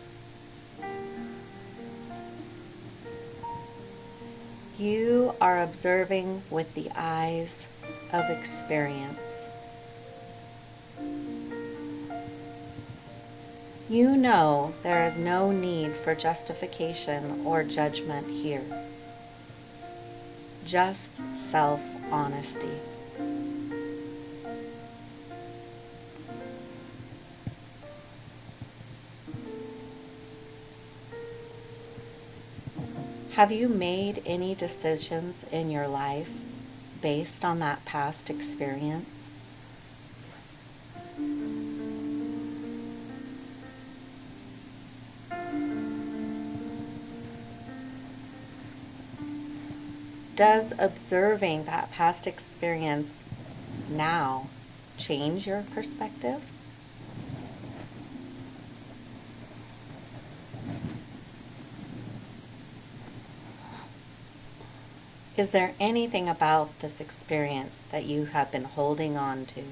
You 4.79 5.33
are 5.41 5.61
observing 5.61 6.43
with 6.49 6.73
the 6.75 6.89
eyes 6.95 7.67
of 8.13 8.29
experience. 8.29 9.49
You 13.89 14.15
know 14.15 14.73
there 14.81 15.05
is 15.05 15.17
no 15.17 15.51
need 15.51 15.91
for 15.91 16.15
justification 16.15 17.45
or 17.45 17.65
judgment 17.65 18.29
here, 18.29 18.63
just 20.65 21.17
self 21.35 21.81
honesty. 22.09 22.79
Have 33.33 33.51
you 33.51 33.67
made 33.67 34.21
any 34.27 34.53
decisions 34.53 35.43
in 35.51 35.71
your 35.71 35.87
life 35.87 36.29
based 37.01 37.43
on 37.43 37.57
that 37.59 37.83
past 37.83 38.29
experience? 38.29 39.31
Does 50.35 50.71
observing 50.77 51.63
that 51.63 51.91
past 51.91 52.27
experience 52.27 53.23
now 53.89 54.45
change 54.99 55.47
your 55.47 55.63
perspective? 55.73 56.52
Is 65.35 65.49
there 65.49 65.73
anything 65.79 66.29
about 66.29 66.79
this 66.79 67.01
experience 67.01 67.81
that 67.91 68.05
you 68.05 68.25
have 68.25 68.51
been 68.51 68.65
holding 68.65 69.17
on 69.17 69.47
to 69.47 69.63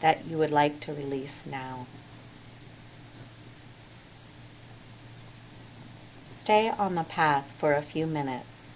that 0.00 0.26
you 0.26 0.36
would 0.36 0.50
like 0.50 0.80
to 0.80 0.92
release 0.92 1.46
now? 1.46 1.86
Stay 6.30 6.68
on 6.68 6.94
the 6.94 7.04
path 7.04 7.50
for 7.56 7.72
a 7.72 7.80
few 7.80 8.06
minutes, 8.06 8.70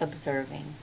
observing. 0.00 0.74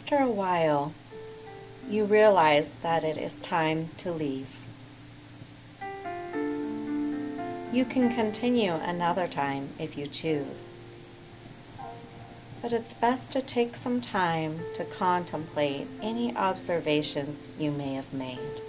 After 0.00 0.16
a 0.16 0.30
while, 0.30 0.94
you 1.86 2.06
realize 2.06 2.70
that 2.82 3.04
it 3.04 3.18
is 3.18 3.34
time 3.40 3.90
to 3.98 4.10
leave. 4.10 4.48
You 7.70 7.84
can 7.84 8.12
continue 8.14 8.72
another 8.72 9.28
time 9.28 9.68
if 9.78 9.98
you 9.98 10.06
choose. 10.06 10.72
But 12.62 12.72
it's 12.72 12.94
best 12.94 13.30
to 13.32 13.42
take 13.42 13.76
some 13.76 14.00
time 14.00 14.60
to 14.76 14.84
contemplate 14.86 15.86
any 16.00 16.34
observations 16.34 17.46
you 17.58 17.70
may 17.70 17.92
have 17.92 18.14
made. 18.14 18.62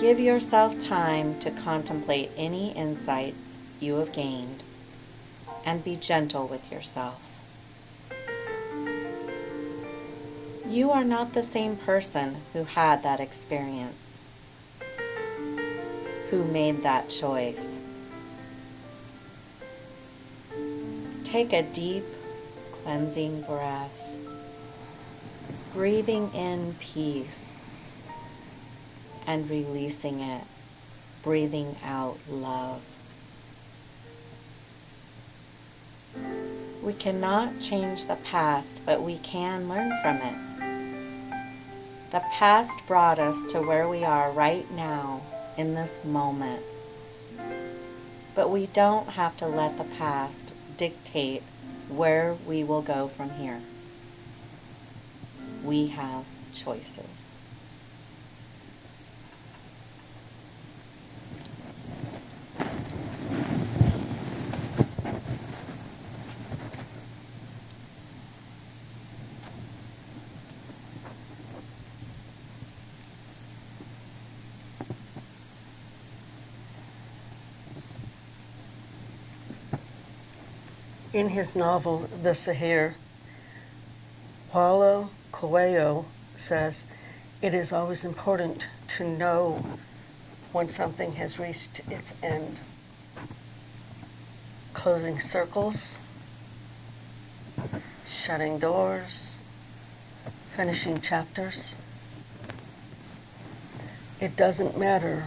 Give 0.00 0.18
yourself 0.18 0.80
time 0.80 1.38
to 1.40 1.50
contemplate 1.50 2.30
any 2.38 2.72
insights 2.72 3.56
you 3.80 3.96
have 3.96 4.14
gained 4.14 4.62
and 5.64 5.84
be 5.84 5.96
gentle 5.96 6.46
with 6.46 6.70
yourself. 6.70 7.20
You 10.66 10.90
are 10.90 11.04
not 11.04 11.34
the 11.34 11.42
same 11.42 11.76
person 11.76 12.36
who 12.52 12.64
had 12.64 13.02
that 13.02 13.20
experience, 13.20 14.18
who 16.30 16.44
made 16.44 16.82
that 16.82 17.10
choice. 17.10 17.78
Take 21.24 21.52
a 21.52 21.62
deep, 21.62 22.04
cleansing 22.72 23.42
breath, 23.42 23.92
breathing 25.74 26.32
in 26.34 26.74
peace 26.80 27.58
and 29.26 29.48
releasing 29.48 30.20
it, 30.20 30.44
breathing 31.22 31.76
out 31.84 32.18
love. 32.28 32.82
We 36.82 36.92
cannot 36.92 37.60
change 37.60 38.06
the 38.06 38.16
past, 38.16 38.80
but 38.84 39.02
we 39.02 39.18
can 39.18 39.68
learn 39.68 39.92
from 40.02 40.16
it. 40.16 40.34
The 42.10 42.24
past 42.32 42.80
brought 42.88 43.20
us 43.20 43.52
to 43.52 43.60
where 43.60 43.88
we 43.88 44.04
are 44.04 44.32
right 44.32 44.68
now 44.72 45.22
in 45.56 45.74
this 45.74 45.94
moment. 46.04 46.62
But 48.34 48.50
we 48.50 48.66
don't 48.66 49.10
have 49.10 49.36
to 49.36 49.46
let 49.46 49.78
the 49.78 49.84
past 49.84 50.52
dictate 50.76 51.44
where 51.88 52.34
we 52.46 52.64
will 52.64 52.82
go 52.82 53.06
from 53.06 53.30
here. 53.30 53.60
We 55.64 55.86
have 55.88 56.24
choices. 56.52 57.21
In 81.12 81.28
his 81.28 81.54
novel, 81.54 82.08
The 82.22 82.34
Zahir, 82.34 82.94
Paulo 84.50 85.10
Coelho 85.30 86.06
says, 86.38 86.86
It 87.42 87.52
is 87.52 87.70
always 87.70 88.02
important 88.02 88.66
to 88.96 89.04
know 89.04 89.62
when 90.52 90.70
something 90.70 91.12
has 91.12 91.38
reached 91.38 91.82
its 91.90 92.14
end. 92.22 92.60
Closing 94.72 95.18
circles, 95.18 95.98
shutting 98.06 98.58
doors, 98.58 99.42
finishing 100.48 100.98
chapters. 101.02 101.76
It 104.18 104.34
doesn't 104.34 104.78
matter 104.78 105.24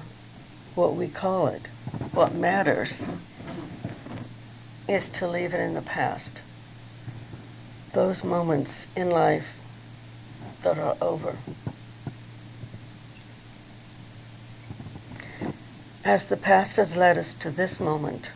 what 0.73 0.95
we 0.95 1.09
call 1.09 1.45
it. 1.45 1.67
What 2.11 2.33
matters 2.33 3.07
is 4.87 5.09
to 5.09 5.27
leave 5.27 5.53
it 5.53 5.59
in 5.59 5.73
the 5.73 5.81
past. 5.81 6.43
Those 7.93 8.23
moments 8.23 8.87
in 8.95 9.09
life 9.09 9.59
that 10.61 10.77
are 10.77 10.97
over. 11.01 11.37
As 16.03 16.27
the 16.27 16.37
past 16.37 16.77
has 16.77 16.95
led 16.95 17.17
us 17.17 17.33
to 17.35 17.49
this 17.49 17.79
moment, 17.79 18.31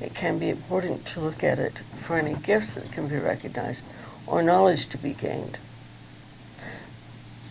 it 0.00 0.14
can 0.14 0.38
be 0.38 0.48
important 0.48 1.06
to 1.06 1.20
look 1.20 1.44
at 1.44 1.58
it 1.58 1.78
for 1.94 2.16
any 2.16 2.34
gifts 2.34 2.74
that 2.74 2.90
can 2.90 3.06
be 3.06 3.18
recognized 3.18 3.84
or 4.26 4.42
knowledge 4.42 4.86
to 4.86 4.98
be 4.98 5.12
gained. 5.12 5.58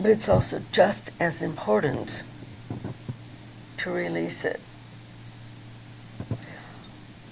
But 0.02 0.10
it's 0.10 0.28
also 0.28 0.62
just 0.72 1.12
as 1.20 1.42
important 1.42 2.24
to 3.78 3.92
release 3.92 4.44
it 4.44 4.60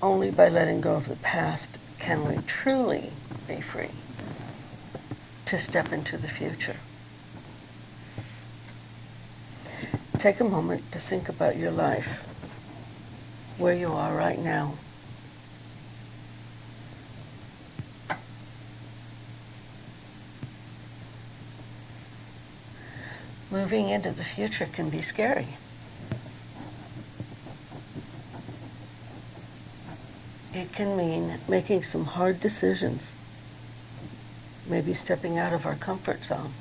only 0.01 0.31
by 0.31 0.49
letting 0.49 0.81
go 0.81 0.95
of 0.95 1.07
the 1.07 1.15
past 1.15 1.79
can 1.99 2.27
we 2.27 2.41
truly 2.43 3.11
be 3.47 3.61
free 3.61 3.89
to 5.45 5.57
step 5.57 5.91
into 5.91 6.17
the 6.17 6.27
future. 6.27 6.75
Take 10.17 10.39
a 10.39 10.43
moment 10.43 10.91
to 10.91 10.99
think 10.99 11.29
about 11.29 11.57
your 11.57 11.71
life, 11.71 12.23
where 13.57 13.73
you 13.73 13.91
are 13.91 14.15
right 14.15 14.39
now. 14.39 14.73
Moving 23.49 23.89
into 23.89 24.11
the 24.11 24.23
future 24.23 24.65
can 24.65 24.89
be 24.89 25.01
scary. 25.01 25.47
It 30.57 30.73
can 30.73 30.97
mean 30.97 31.37
making 31.47 31.83
some 31.83 32.05
hard 32.05 32.39
decisions, 32.39 33.13
maybe 34.67 34.91
stepping 34.91 35.37
out 35.37 35.53
of 35.53 35.67
our 35.67 35.75
comfort 35.75 36.25
zone. 36.25 36.51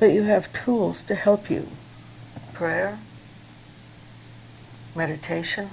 But 0.00 0.06
you 0.06 0.24
have 0.24 0.52
tools 0.52 1.04
to 1.04 1.14
help 1.14 1.48
you 1.48 1.68
prayer, 2.52 2.98
meditation, 4.96 5.68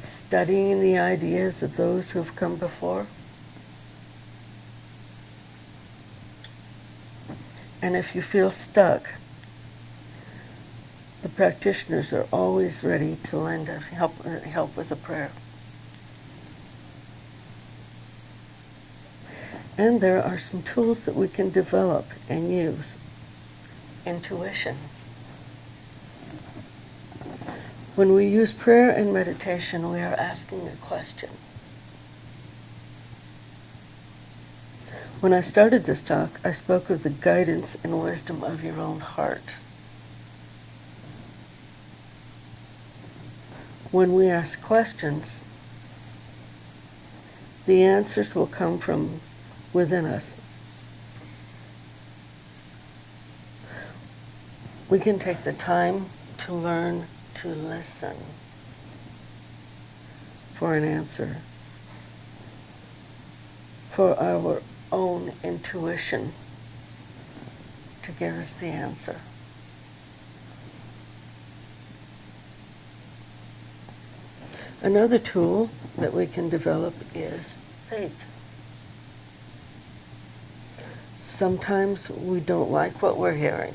studying 0.00 0.80
the 0.80 0.98
ideas 0.98 1.62
of 1.62 1.76
those 1.76 2.10
who 2.10 2.18
have 2.18 2.34
come 2.34 2.56
before. 2.56 3.06
And 7.80 7.94
if 7.94 8.16
you 8.16 8.22
feel 8.22 8.50
stuck, 8.50 9.14
the 11.22 11.28
practitioners 11.28 12.12
are 12.12 12.26
always 12.32 12.84
ready 12.84 13.16
to 13.24 13.36
lend 13.36 13.68
a 13.68 13.78
help, 13.78 14.22
help 14.24 14.76
with 14.76 14.92
a 14.92 14.96
prayer. 14.96 15.32
And 19.76 20.00
there 20.00 20.22
are 20.22 20.38
some 20.38 20.62
tools 20.62 21.04
that 21.06 21.14
we 21.14 21.28
can 21.28 21.50
develop 21.50 22.06
and 22.28 22.52
use. 22.52 22.98
Intuition. 24.04 24.76
When 27.94 28.14
we 28.14 28.26
use 28.26 28.52
prayer 28.52 28.90
and 28.90 29.12
meditation, 29.12 29.90
we 29.90 30.00
are 30.00 30.14
asking 30.14 30.68
a 30.68 30.76
question. 30.76 31.30
When 35.20 35.32
I 35.32 35.40
started 35.40 35.84
this 35.84 36.00
talk, 36.00 36.40
I 36.44 36.52
spoke 36.52 36.90
of 36.90 37.02
the 37.02 37.10
guidance 37.10 37.76
and 37.82 38.02
wisdom 38.02 38.44
of 38.44 38.62
your 38.62 38.78
own 38.78 39.00
heart. 39.00 39.56
When 43.90 44.12
we 44.12 44.28
ask 44.28 44.62
questions, 44.62 45.44
the 47.66 47.82
answers 47.82 48.34
will 48.34 48.46
come 48.46 48.78
from 48.78 49.20
within 49.72 50.04
us. 50.04 50.38
We 54.88 54.98
can 54.98 55.18
take 55.18 55.42
the 55.42 55.52
time 55.52 56.06
to 56.38 56.54
learn 56.54 57.06
to 57.34 57.48
listen 57.48 58.16
for 60.54 60.74
an 60.74 60.84
answer, 60.84 61.36
for 63.90 64.18
our 64.18 64.62
own 64.90 65.32
intuition 65.44 66.32
to 68.02 68.12
give 68.12 68.34
us 68.34 68.56
the 68.56 68.66
answer. 68.66 69.20
Another 74.80 75.18
tool 75.18 75.70
that 75.96 76.12
we 76.12 76.26
can 76.26 76.48
develop 76.48 76.94
is 77.14 77.56
faith. 77.86 78.28
Sometimes 81.18 82.10
we 82.10 82.40
don't 82.40 82.70
like 82.70 83.02
what 83.02 83.16
we're 83.18 83.34
hearing. 83.34 83.74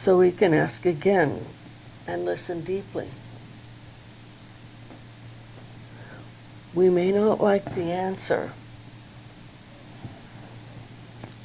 so 0.00 0.16
we 0.16 0.32
can 0.32 0.54
ask 0.54 0.86
again 0.86 1.44
and 2.06 2.24
listen 2.24 2.62
deeply. 2.62 3.08
We 6.72 6.88
may 6.88 7.12
not 7.12 7.38
like 7.38 7.74
the 7.74 7.92
answer, 7.92 8.52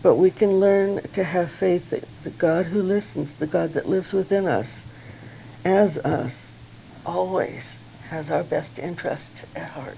but 0.02 0.16
we 0.16 0.32
can 0.32 0.52
learn 0.52 1.02
to 1.02 1.24
have 1.26 1.52
faith 1.52 1.90
that 1.90 2.08
the 2.24 2.30
God 2.30 2.68
who 2.68 2.82
listens, 2.82 3.34
the 3.34 3.46
God 3.46 3.74
that 3.74 3.90
lives 3.90 4.14
within 4.14 4.46
us, 4.46 4.86
as 5.66 5.98
us, 5.98 6.54
always 7.06 7.80
has 8.10 8.30
our 8.30 8.44
best 8.44 8.78
interest 8.80 9.46
at 9.56 9.70
heart. 9.70 9.98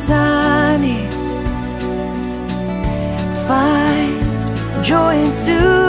Time 0.00 0.80
tiny. 0.80 1.08
Find 3.48 4.84
joy 4.84 5.16
in 5.16 5.32
two. 5.32 5.87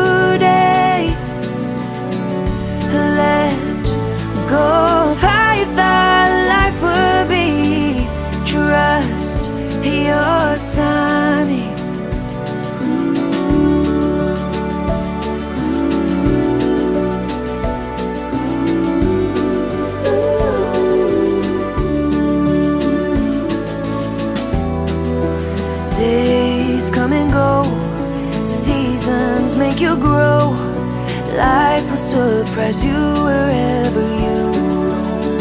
As 32.61 32.85
you 32.85 33.01
wherever 33.23 34.01
you 34.25 34.39
roam. 34.87 35.39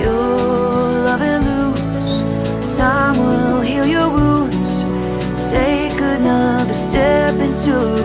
You'll 0.00 1.04
love 1.06 1.22
and 1.22 1.44
lose. 1.44 2.76
Time 2.76 3.16
will 3.18 3.60
heal 3.60 3.86
your 3.86 4.08
wounds. 4.10 4.72
Take 5.50 6.00
another 6.00 6.74
step 6.74 7.34
into 7.36 7.97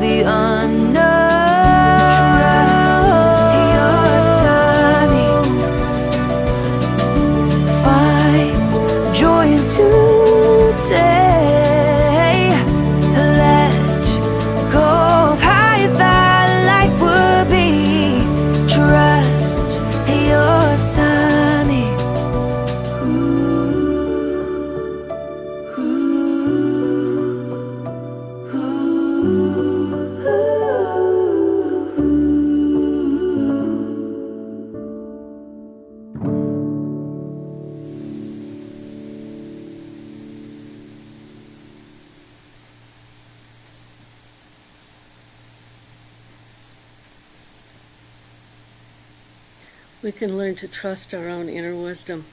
learn 50.32 50.56
to 50.56 50.68
trust 50.68 51.14
our 51.14 51.28
own 51.28 51.50
inner 51.50 51.76
wisdom. 51.76 52.26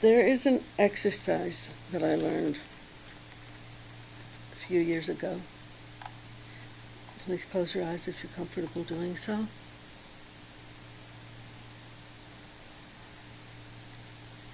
There 0.00 0.26
is 0.26 0.46
an 0.46 0.62
exercise 0.78 1.68
that 1.90 2.02
I 2.02 2.14
learned 2.14 2.58
a 4.52 4.56
few 4.56 4.80
years 4.80 5.08
ago. 5.08 5.40
Please 7.24 7.44
close 7.44 7.74
your 7.74 7.84
eyes 7.84 8.08
if 8.08 8.22
you're 8.22 8.32
comfortable 8.32 8.82
doing 8.82 9.16
so. 9.16 9.46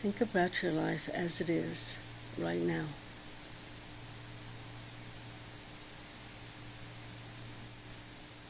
Think 0.00 0.20
about 0.20 0.62
your 0.62 0.72
life 0.72 1.08
as 1.12 1.40
it 1.40 1.48
is 1.48 1.98
right 2.38 2.60
now. 2.60 2.84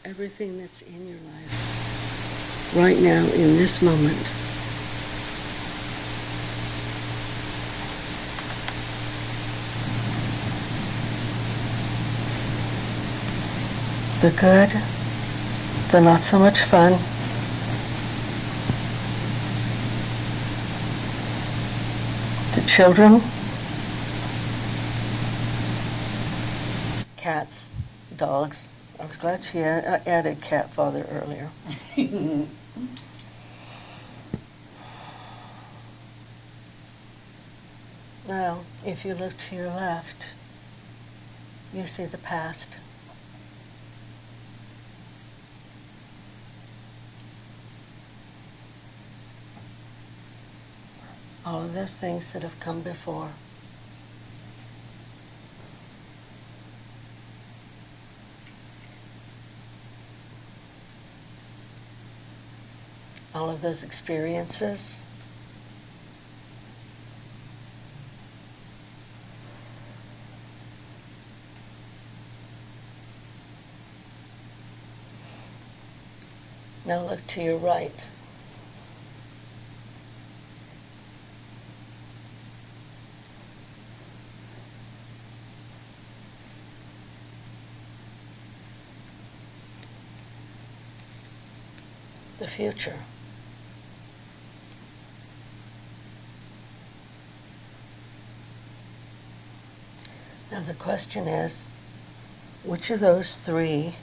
Everything 0.05 0.59
that's 0.59 0.83
in 0.83 1.07
your 1.07 1.19
life 1.19 1.98
right 2.75 2.99
now 2.99 3.25
in 3.33 3.57
this 3.57 3.81
moment. 3.81 4.33
The 14.21 14.31
good, 14.33 14.71
the 15.91 16.01
not 16.01 16.23
so 16.23 16.39
much 16.39 16.61
fun, 16.61 16.93
the 22.55 22.69
children, 22.69 23.23
cats, 27.17 27.85
dogs. 28.17 28.71
I 29.01 29.07
was 29.07 29.17
glad 29.17 29.45
she 29.45 29.61
uh, 29.63 30.01
added 30.05 30.41
cat 30.41 30.71
father 30.71 31.07
earlier. 31.11 31.51
Now, 38.27 38.59
if 38.85 39.05
you 39.05 39.15
look 39.15 39.37
to 39.39 39.57
your 39.57 39.69
left, 39.69 40.35
you 41.73 41.87
see 41.87 42.05
the 42.05 42.19
past. 42.19 42.77
All 51.47 51.63
of 51.63 51.73
those 51.73 51.99
things 51.99 52.33
that 52.35 52.43
have 52.43 52.61
come 52.61 52.83
before. 52.83 53.31
All 63.39 63.51
of 63.51 63.61
those 63.61 63.85
experiences. 63.85 64.99
Now 76.85 77.03
look 77.03 77.25
to 77.29 77.41
your 77.41 77.59
right. 77.59 78.09
The 92.39 92.49
future. 92.49 92.97
Now 100.59 100.65
the 100.65 100.75
question 100.75 101.29
is, 101.29 101.71
which 102.65 102.91
of 102.91 102.99
those 102.99 103.37
three 103.37 103.95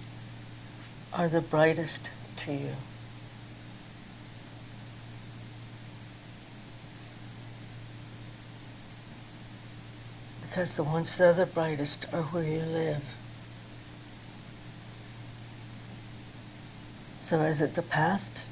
are 1.11 1.27
the 1.27 1.41
brightest 1.41 2.11
to 2.37 2.53
you? 2.53 2.71
Because 10.43 10.77
the 10.77 10.83
ones 10.85 11.17
that 11.17 11.31
are 11.31 11.33
the 11.33 11.45
brightest 11.45 12.05
are 12.13 12.21
where 12.21 12.45
you 12.45 12.61
live. 12.61 13.13
So 17.19 17.41
is 17.41 17.59
it 17.59 17.75
the 17.75 17.81
past? 17.81 18.49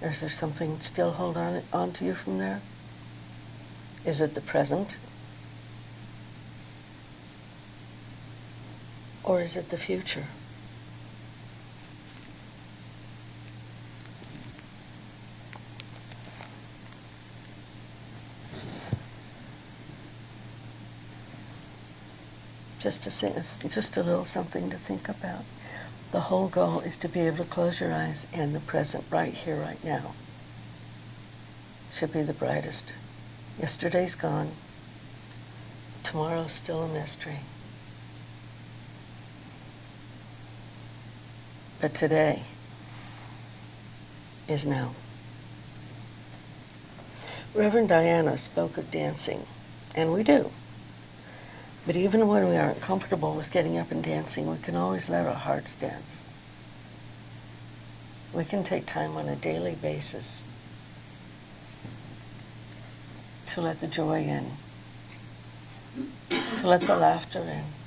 Or 0.00 0.08
is 0.08 0.20
there 0.20 0.30
something 0.30 0.80
still 0.80 1.10
hold 1.10 1.36
on, 1.36 1.60
on 1.74 1.92
to 1.92 2.06
you 2.06 2.14
from 2.14 2.38
there? 2.38 2.62
Is 4.06 4.22
it 4.22 4.32
the 4.32 4.40
present? 4.40 4.96
Or 9.32 9.40
is 9.40 9.56
it 9.56 9.70
the 9.70 9.78
future? 9.78 10.26
Just 22.78 23.06
a, 23.06 23.68
just 23.70 23.96
a 23.96 24.02
little 24.02 24.26
something 24.26 24.68
to 24.68 24.76
think 24.76 25.08
about. 25.08 25.44
The 26.10 26.20
whole 26.20 26.48
goal 26.48 26.80
is 26.80 26.98
to 26.98 27.08
be 27.08 27.20
able 27.20 27.38
to 27.38 27.44
close 27.44 27.80
your 27.80 27.94
eyes 27.94 28.26
and 28.34 28.54
the 28.54 28.60
present 28.60 29.06
right 29.10 29.32
here, 29.32 29.56
right 29.56 29.82
now 29.82 30.12
should 31.90 32.12
be 32.12 32.20
the 32.20 32.34
brightest. 32.34 32.92
Yesterday's 33.58 34.14
gone. 34.14 34.50
Tomorrow's 36.02 36.52
still 36.52 36.82
a 36.82 36.88
mystery. 36.88 37.38
But 41.82 41.94
today 41.94 42.44
is 44.46 44.64
now. 44.64 44.94
Reverend 47.54 47.88
Diana 47.88 48.38
spoke 48.38 48.78
of 48.78 48.88
dancing, 48.92 49.44
and 49.96 50.12
we 50.12 50.22
do. 50.22 50.52
But 51.84 51.96
even 51.96 52.28
when 52.28 52.48
we 52.48 52.56
aren't 52.56 52.80
comfortable 52.80 53.34
with 53.34 53.50
getting 53.50 53.78
up 53.78 53.90
and 53.90 54.02
dancing, 54.02 54.48
we 54.48 54.58
can 54.58 54.76
always 54.76 55.08
let 55.08 55.26
our 55.26 55.34
hearts 55.34 55.74
dance. 55.74 56.28
We 58.32 58.44
can 58.44 58.62
take 58.62 58.86
time 58.86 59.16
on 59.16 59.28
a 59.28 59.34
daily 59.34 59.74
basis 59.74 60.44
to 63.46 63.60
let 63.60 63.80
the 63.80 63.88
joy 63.88 64.22
in, 64.22 64.52
to 66.58 66.68
let 66.68 66.82
the 66.82 66.94
laughter 66.94 67.40
in. 67.40 67.81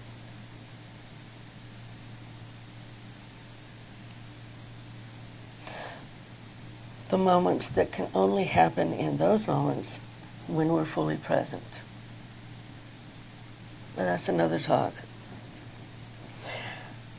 The 7.10 7.18
moments 7.18 7.70
that 7.70 7.92
can 7.92 8.08
only 8.16 8.46
happen 8.46 8.92
in 8.92 9.18
those 9.18 9.48
moments 9.48 10.02
when 10.48 10.70
we're 10.70 10.86
fully 10.86 11.18
present. 11.18 11.84
But 13.96 14.06
that's 14.06 14.28
another 14.28 14.60
talk. 14.60 14.94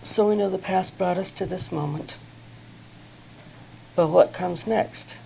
So 0.03 0.29
we 0.29 0.37
know 0.37 0.51
the 0.51 0.59
past 0.59 0.99
brought 0.99 1.19
us 1.19 1.31
to 1.33 1.47
this 1.47 1.73
moment. 1.73 2.19
But 3.95 4.09
what 4.09 4.33
comes 4.33 4.67
next? 4.67 5.21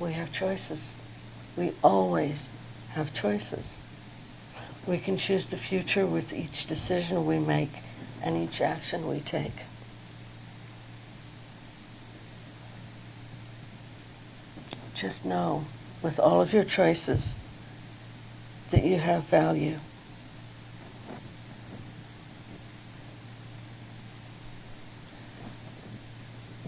We 0.00 0.12
have 0.12 0.32
choices. 0.32 0.96
We 1.56 1.72
always 1.82 2.50
have 2.90 3.14
choices. 3.14 3.80
We 4.86 4.98
can 4.98 5.16
choose 5.16 5.46
the 5.46 5.56
future 5.56 6.04
with 6.04 6.34
each 6.34 6.66
decision 6.66 7.24
we 7.24 7.38
make 7.38 7.70
and 8.22 8.36
each 8.36 8.60
action 8.60 9.06
we 9.06 9.20
take. 9.20 9.64
Just 15.04 15.26
know, 15.26 15.66
with 16.00 16.18
all 16.18 16.40
of 16.40 16.54
your 16.54 16.64
choices, 16.64 17.36
that 18.70 18.82
you 18.82 18.96
have 18.96 19.22
value. 19.24 19.76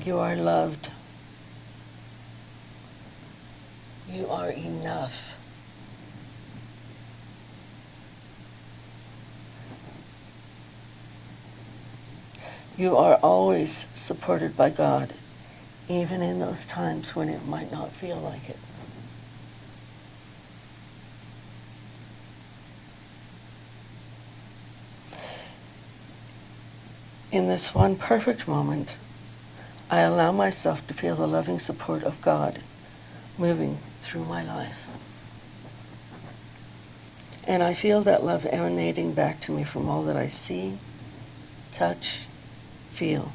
You 0.04 0.18
are 0.18 0.36
loved. 0.36 0.90
You 4.06 4.28
are 4.28 4.50
enough. 4.50 5.40
You 12.76 12.98
are 12.98 13.14
always 13.22 13.88
supported 13.94 14.58
by 14.58 14.68
God, 14.68 15.14
even 15.88 16.22
in 16.22 16.38
those 16.38 16.66
times 16.66 17.14
when 17.14 17.28
it 17.28 17.46
might 17.46 17.70
not 17.70 17.90
feel 17.92 18.16
like 18.16 18.48
it. 18.48 18.58
In 27.30 27.48
this 27.48 27.74
one 27.74 27.96
perfect 27.96 28.48
moment, 28.48 28.98
I 29.90 30.00
allow 30.00 30.32
myself 30.32 30.86
to 30.86 30.94
feel 30.94 31.16
the 31.16 31.26
loving 31.26 31.58
support 31.58 32.02
of 32.02 32.20
God 32.20 32.60
moving 33.38 33.76
through 34.00 34.24
my 34.24 34.42
life. 34.42 34.90
And 37.46 37.62
I 37.62 37.74
feel 37.74 38.00
that 38.02 38.24
love 38.24 38.46
emanating 38.46 39.12
back 39.12 39.40
to 39.42 39.52
me 39.52 39.62
from 39.62 39.88
all 39.88 40.02
that 40.04 40.16
I 40.16 40.26
see, 40.26 40.78
touch, 41.70 42.26
feel. 42.90 43.30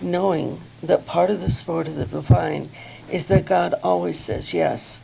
Knowing 0.00 0.60
that 0.82 1.06
part 1.06 1.30
of 1.30 1.40
the 1.40 1.50
sport 1.50 1.88
of 1.88 1.96
the 1.96 2.04
divine 2.06 2.68
is 3.10 3.26
that 3.26 3.46
God 3.46 3.74
always 3.82 4.18
says 4.18 4.54
yes. 4.54 5.00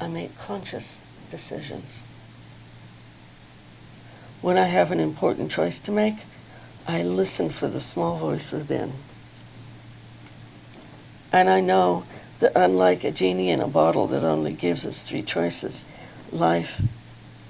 I 0.00 0.08
make 0.08 0.36
conscious 0.36 1.00
decisions. 1.30 2.04
When 4.40 4.56
I 4.56 4.64
have 4.64 4.90
an 4.90 5.00
important 5.00 5.50
choice 5.50 5.78
to 5.80 5.92
make, 5.92 6.24
I 6.86 7.02
listen 7.02 7.50
for 7.50 7.68
the 7.68 7.80
small 7.80 8.16
voice 8.16 8.52
within. 8.52 8.92
And 11.32 11.50
I 11.50 11.60
know 11.60 12.04
that 12.38 12.52
unlike 12.54 13.04
a 13.04 13.10
genie 13.10 13.50
in 13.50 13.60
a 13.60 13.68
bottle 13.68 14.06
that 14.08 14.24
only 14.24 14.52
gives 14.52 14.86
us 14.86 15.08
three 15.08 15.22
choices, 15.22 15.84
life 16.32 16.80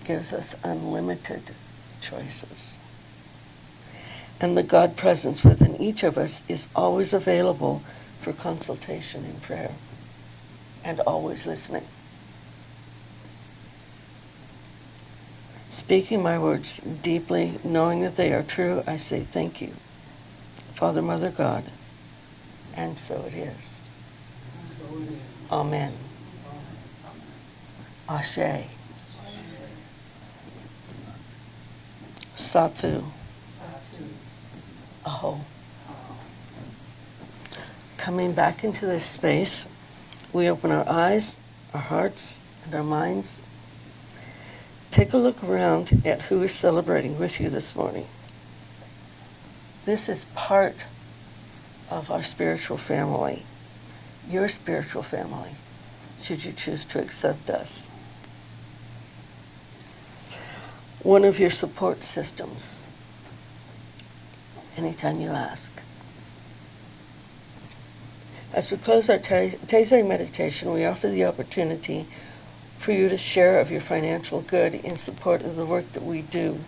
gives 0.05 0.33
us 0.33 0.57
unlimited 0.65 1.53
choices. 2.01 2.79
And 4.41 4.57
the 4.57 4.63
God 4.63 4.97
presence 4.97 5.45
within 5.45 5.81
each 5.81 6.05
of 6.05 6.17
us 6.17 6.45
is 6.49 6.69
always 6.77 7.13
available 7.13 7.83
for 8.21 8.33
consultation 8.33 9.25
in 9.25 9.41
prayer 9.41 9.73
and 10.85 11.01
always 11.01 11.47
listening. 11.47 11.85
Speaking 15.69 16.23
my 16.23 16.39
words 16.39 16.79
deeply, 16.79 17.59
knowing 17.65 18.01
that 18.03 18.17
they 18.17 18.33
are 18.33 18.43
true, 18.43 18.83
I 18.87 18.97
say 18.97 19.21
thank 19.21 19.61
you, 19.61 19.73
Father, 20.73 21.03
Mother, 21.03 21.31
God. 21.31 21.65
And 22.75 22.99
so 22.99 23.23
it 23.27 23.35
is. 23.35 23.83
Amen. 25.51 25.93
Ashe. 28.09 28.69
Satu. 32.35 33.18
Coming 38.09 38.33
back 38.33 38.65
into 38.65 38.87
this 38.87 39.05
space, 39.05 39.69
we 40.33 40.49
open 40.49 40.71
our 40.71 40.89
eyes, 40.89 41.43
our 41.75 41.81
hearts, 41.81 42.41
and 42.65 42.75
our 42.75 42.83
minds. 42.83 43.43
Take 44.91 45.13
a 45.13 45.19
look 45.19 45.45
around 45.45 46.03
at 46.05 46.23
who 46.23 46.43
is 46.43 46.53
celebrating 46.55 47.19
with 47.19 47.41
you 47.41 47.51
this 47.51 47.77
morning. 47.77 48.07
This 49.85 50.09
is 50.09 50.25
part 50.35 50.87
of 51.91 52.11
our 52.11 52.23
spiritual 52.23 52.79
family, 52.79 53.45
your 54.31 54.49
spiritual 54.49 55.03
family, 55.03 55.51
should 56.21 56.45
you 56.45 56.53
choose 56.53 56.85
to 56.87 57.01
accept 57.01 57.51
us. 57.51 57.91
One 61.03 61.25
of 61.25 61.39
your 61.39 61.51
support 61.51 62.03
systems, 62.03 62.88
anytime 64.79 65.21
you 65.21 65.31
ask. 65.31 65.83
As 68.55 68.71
we 68.73 68.79
close 68.79 69.11
our 69.11 69.19
Taizé 69.19 70.07
meditation, 70.07 70.73
we 70.73 70.87
offer 70.87 71.09
the 71.09 71.25
opportunity 71.25 72.07
for 72.79 72.93
you 72.93 73.09
to 73.09 73.17
share 73.17 73.61
of 73.61 73.71
your 73.71 73.81
financial 73.81 74.41
good 74.41 74.75
in 74.75 74.97
support 74.97 75.43
of 75.43 75.57
the 75.57 75.67
work 75.67 75.93
that 75.93 76.03
we 76.03 76.23
do, 76.23 76.61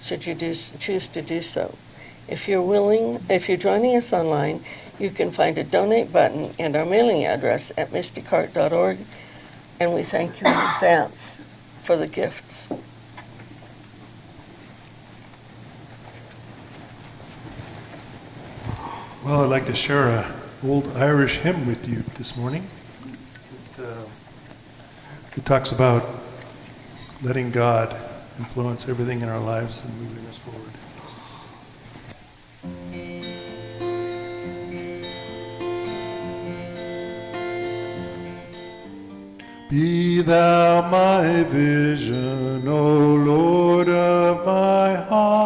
should 0.00 0.26
you 0.26 0.34
do, 0.34 0.54
choose 0.54 1.08
to 1.08 1.20
do 1.20 1.42
so. 1.42 1.74
If 2.28 2.48
you're 2.48 2.62
willing, 2.62 3.20
if 3.28 3.48
you're 3.48 3.58
joining 3.58 3.96
us 3.96 4.12
online, 4.12 4.62
you 4.98 5.10
can 5.10 5.30
find 5.30 5.58
a 5.58 5.64
donate 5.64 6.12
button 6.12 6.52
and 6.58 6.76
our 6.76 6.86
mailing 6.86 7.24
address 7.24 7.72
at 7.76 7.90
mysticheart.org, 7.90 8.98
and 9.80 9.94
we 9.94 10.02
thank 10.02 10.40
you 10.40 10.46
in 10.46 10.52
advance 10.52 11.44
for 11.82 11.96
the 11.96 12.06
gifts. 12.06 12.68
Well, 19.22 19.42
I'd 19.42 19.50
like 19.50 19.66
to 19.66 19.76
share 19.76 20.08
a 20.08 20.34
old 20.64 20.96
Irish 20.96 21.36
hymn 21.36 21.66
with 21.66 21.86
you 21.86 21.96
this 22.16 22.38
morning. 22.38 22.64
It, 23.76 23.84
uh, 23.84 24.04
it 25.36 25.44
talks 25.44 25.72
about 25.72 26.08
letting 27.22 27.50
God 27.50 27.94
influence 28.38 28.88
everything 28.88 29.20
in 29.20 29.28
our 29.28 29.38
lives 29.38 29.84
and 29.84 29.94
moving 30.00 30.26
us 30.26 30.38
forward. 30.38 30.70
Be 39.68 40.22
thou 40.22 40.90
my 40.90 41.42
vision, 41.42 42.66
O 42.66 43.16
Lord 43.16 43.90
of 43.90 44.46
my 44.46 44.94
heart, 44.94 45.39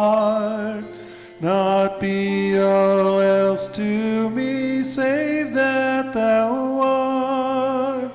be 1.99 2.57
all 2.59 3.19
else 3.19 3.67
to 3.69 4.29
me 4.29 4.83
save 4.83 5.53
that 5.53 6.13
thou 6.13 6.79
art. 6.81 8.11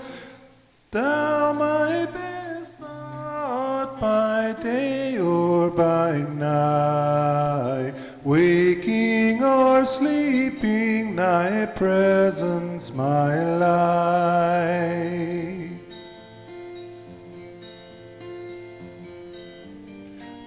Thou 0.90 1.52
my 1.52 2.06
best, 2.06 2.80
not 2.80 4.00
by 4.00 4.54
day 4.60 5.18
or 5.18 5.70
by 5.70 6.18
night, 6.18 7.94
waking 8.24 9.42
or 9.42 9.84
sleeping, 9.84 11.16
thy 11.16 11.66
presence 11.66 12.92
my 12.94 13.42
life. 13.56 15.00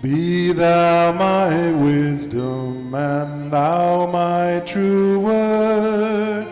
Be 0.04 0.52
thou 0.52 1.14
my 1.14 1.72
wisdom, 1.82 2.63
and 2.96 3.52
thou 3.52 4.06
my 4.08 4.62
true 4.66 5.20
word. 5.20 6.48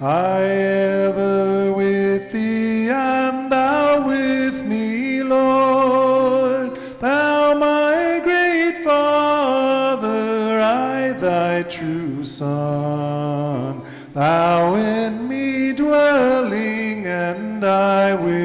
I 0.00 0.42
ever 0.42 1.72
with 1.72 2.32
thee, 2.32 2.90
and 2.90 3.50
thou 3.50 4.06
with 4.06 4.64
me, 4.64 5.22
Lord. 5.22 6.78
Thou 7.00 7.54
my 7.54 8.20
great 8.22 8.84
Father, 8.84 10.60
I 10.60 11.12
thy 11.12 11.62
true 11.62 12.24
Son. 12.24 13.82
Thou 14.12 14.74
in 14.74 15.28
me 15.28 15.72
dwelling, 15.72 17.06
and 17.06 17.64
I 17.64 18.14
with 18.14 18.43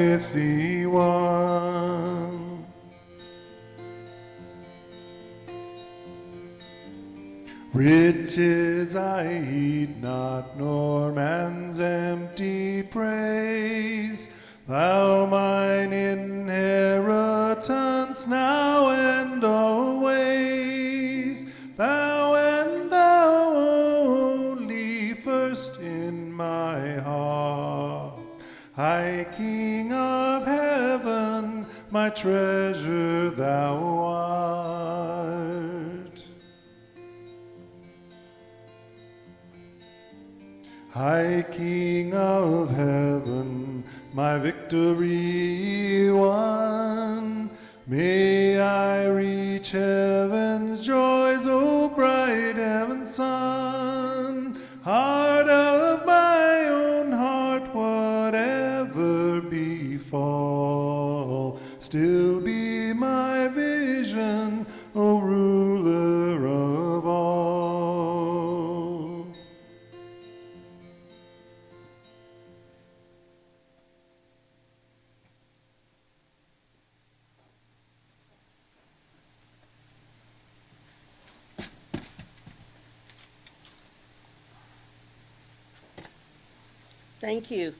Riches 7.79 8.93
I 8.93 9.39
heed 9.39 10.01
not, 10.01 10.57
nor 10.57 11.13
man's 11.13 11.79
empty 11.79 12.83
praise. 12.83 14.29
Thou 14.67 15.25
mine 15.27 15.93
inheritance 15.93 17.07
now 18.27 18.89
and 18.89 19.45
always. 19.45 20.65
Thou 21.77 22.35
and 22.35 22.91
thou 22.91 23.53
only 23.55 25.13
first 25.13 25.79
in 25.79 26.33
my 26.33 26.97
heart. 26.97 28.19
High 28.75 29.25
King 29.37 29.93
of 29.93 30.45
heaven, 30.45 31.65
my 31.91 32.09
treasure 32.09 33.29
thou 33.29 33.77
art. 34.03 35.48
High 40.99 41.45
King 41.49 42.13
of 42.13 42.71
heaven, 42.71 43.85
my 44.11 44.37
victory 44.37 46.11
won. 46.11 47.49
May 47.87 48.59
I 48.59 49.07
reach 49.07 49.71
heaven's 49.71 50.85
joys, 50.85 51.47
O 51.47 51.87
bright 51.87 52.57
heaven's 52.57 53.11
sun. 53.15 54.59
Heart 54.83 55.47
of 55.47 56.05
my 56.05 56.65
own 56.67 57.13
heart, 57.13 57.73
whatever 57.73 59.39
befall, 59.39 60.41
still 61.79 62.41
be 62.41 62.58
Thank 87.29 87.51
you. 87.51 87.75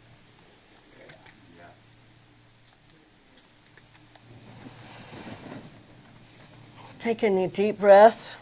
Take 7.00 7.24
a 7.24 7.48
deep 7.48 7.80
breath. 7.80 8.36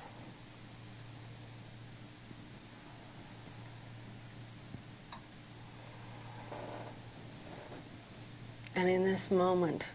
And 8.75 8.89
in 8.89 9.05
this 9.05 9.31
moment, 9.31 9.91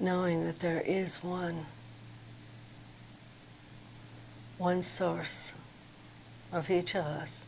knowing 0.00 0.46
that 0.46 0.60
there 0.60 0.80
is 0.80 1.22
one, 1.22 1.66
one 4.60 4.82
source 4.82 5.54
of 6.52 6.70
each 6.70 6.94
of 6.94 7.06
us, 7.06 7.46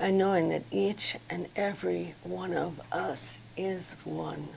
and 0.00 0.18
knowing 0.18 0.48
that 0.48 0.64
each 0.72 1.16
and 1.30 1.46
every 1.54 2.16
one 2.24 2.52
of 2.52 2.80
us 2.90 3.38
is 3.56 3.94
one. 4.02 4.48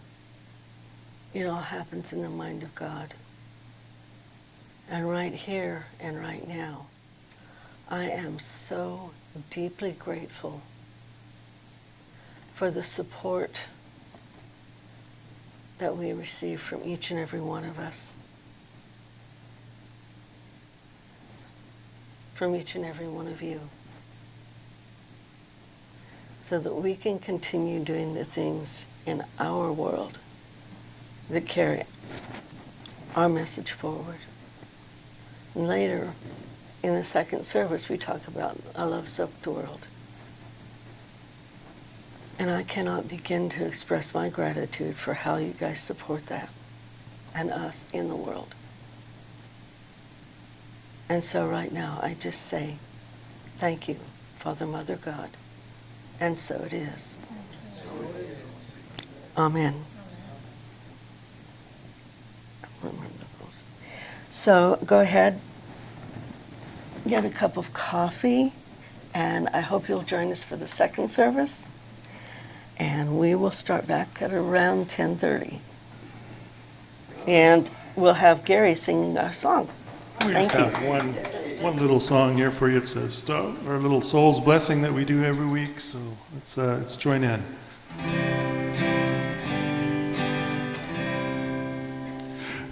It 1.31 1.45
all 1.45 1.61
happens 1.61 2.11
in 2.11 2.23
the 2.23 2.29
mind 2.29 2.63
of 2.63 2.73
God. 2.73 3.13
And 4.89 5.07
right 5.07 5.33
here 5.33 5.85
and 5.99 6.19
right 6.19 6.47
now, 6.47 6.87
I 7.87 8.05
am 8.05 8.39
so 8.39 9.11
deeply 9.51 9.91
grateful 9.91 10.63
for 12.51 12.71
the 12.71 12.81
support 12.81 13.67
that 15.77 15.95
we 15.95 16.13
receive 16.13 16.59
from 16.59 16.83
each 16.83 17.11
and 17.11 17.19
every 17.19 17.41
one 17.41 17.63
of 17.63 17.77
us. 17.77 18.13
From 22.35 22.53
each 22.53 22.75
and 22.75 22.85
every 22.85 23.07
one 23.07 23.27
of 23.27 23.41
you. 23.41 23.61
So 26.43 26.59
that 26.59 26.75
we 26.75 26.95
can 26.95 27.17
continue 27.17 27.83
doing 27.83 28.13
the 28.13 28.25
things 28.25 28.87
in 29.05 29.23
our 29.39 29.71
world 29.71 30.19
that 31.29 31.47
carry 31.47 31.83
our 33.15 33.29
message 33.29 33.71
forward. 33.71 34.19
And 35.55 35.67
later, 35.67 36.11
in 36.83 36.93
the 36.93 37.03
second 37.05 37.45
service, 37.45 37.89
we 37.89 37.97
talk 37.97 38.27
about 38.27 38.59
a 38.75 38.85
love 38.85 39.07
soaked 39.07 39.47
world. 39.47 39.87
And 42.37 42.51
I 42.51 42.63
cannot 42.63 43.07
begin 43.07 43.47
to 43.51 43.65
express 43.65 44.13
my 44.13 44.27
gratitude 44.27 44.97
for 44.97 45.13
how 45.13 45.37
you 45.37 45.53
guys 45.53 45.79
support 45.79 46.25
that 46.25 46.49
and 47.33 47.49
us 47.49 47.87
in 47.93 48.09
the 48.09 48.15
world. 48.15 48.53
And 51.07 51.23
so, 51.23 51.47
right 51.47 51.71
now, 51.71 51.99
I 52.01 52.15
just 52.19 52.41
say, 52.41 52.77
Thank 53.57 53.87
you, 53.87 53.95
Father, 54.37 54.65
Mother, 54.65 54.97
God. 54.97 55.29
And 56.19 56.39
so 56.39 56.55
it 56.65 56.73
is. 56.73 57.19
Amen. 59.37 59.85
So 64.29 64.77
go 64.85 64.99
ahead, 64.99 65.39
get 67.07 67.23
a 67.23 67.29
cup 67.29 67.55
of 67.55 67.71
coffee, 67.73 68.51
and 69.13 69.47
I 69.49 69.61
hope 69.61 69.87
you'll 69.87 70.01
join 70.01 70.29
us 70.29 70.43
for 70.43 70.57
the 70.57 70.67
second 70.67 71.09
service. 71.09 71.69
And 72.77 73.17
we 73.17 73.33
will 73.33 73.51
start 73.51 73.87
back 73.87 74.21
at 74.21 74.33
around 74.33 74.89
10:30. 74.89 75.61
And 77.25 77.69
we'll 77.95 78.15
have 78.15 78.43
Gary 78.43 78.75
singing 78.75 79.17
our 79.17 79.33
song. 79.33 79.69
We 80.25 80.31
just 80.31 80.51
have 80.51 80.83
one, 80.83 81.13
one 81.61 81.77
little 81.77 81.99
song 81.99 82.35
here 82.35 82.49
for 82.49 82.67
you. 82.67 82.77
It 82.77 82.87
says, 82.87 83.13
"Stop," 83.13 83.53
our 83.67 83.77
little 83.77 84.01
soul's 84.01 84.39
blessing 84.39 84.81
that 84.81 84.91
we 84.91 85.05
do 85.05 85.23
every 85.23 85.45
week. 85.45 85.79
So 85.79 85.99
let's, 86.33 86.57
uh, 86.57 86.77
let's 86.79 86.97
join 86.97 87.23
in. 87.23 87.43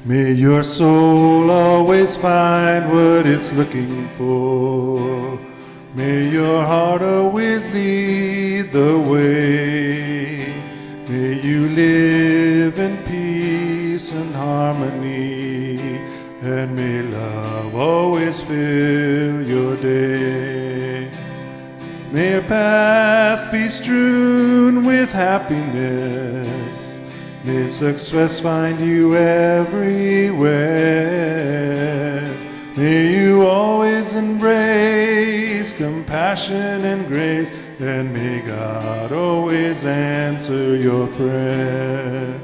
May 0.04 0.32
your 0.34 0.64
soul 0.64 1.51
always 1.51 2.16
find 2.18 2.91
what 2.91 3.28
it's 3.28 3.54
looking 3.54 4.10
for. 4.18 5.38
May 5.93 6.30
your 6.30 6.64
heart 6.64 7.04
always 7.04 7.72
lead 7.72 8.72
the 8.72 8.97
way. 8.97 10.54
May 11.08 11.39
you 11.39 11.70
live 11.70 12.80
in 12.80 12.97
peace 13.04 14.12
and 14.12 14.36
harmony. 14.36 15.42
And 16.43 16.75
may 16.75 17.01
love 17.01 17.73
always 17.73 18.41
fill 18.41 19.41
your 19.47 19.77
day. 19.77 21.09
May 22.11 22.33
your 22.33 22.41
path 22.41 23.49
be 23.49 23.69
strewn 23.69 24.83
with 24.83 25.09
happiness. 25.09 26.99
May 27.45 27.69
success 27.69 28.41
find 28.41 28.77
you 28.81 29.15
everywhere. 29.15 30.43
May 32.75 33.15
you 33.15 33.45
always 33.45 34.13
embrace 34.13 35.71
compassion 35.71 36.83
and 36.83 37.07
grace. 37.07 37.53
And 37.79 38.13
may 38.13 38.41
God 38.41 39.13
always 39.13 39.85
answer 39.85 40.75
your 40.75 41.07
prayer. 41.07 42.41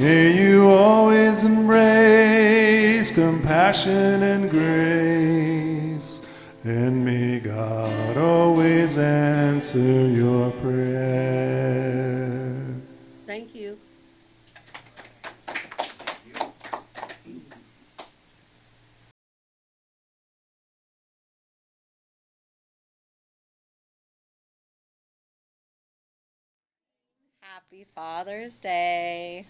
May 0.00 0.32
you 0.32 0.66
always 0.66 1.44
embrace 1.44 3.10
compassion 3.10 4.22
and 4.22 4.50
grace, 4.50 6.26
and 6.64 7.04
may 7.04 7.38
God 7.38 8.16
always 8.16 8.96
answer 8.96 10.08
your 10.08 10.52
prayer. 10.52 12.56
Thank 13.26 13.54
you. 13.54 13.76
Happy 27.42 27.84
Father's 27.94 28.58
Day. 28.58 29.44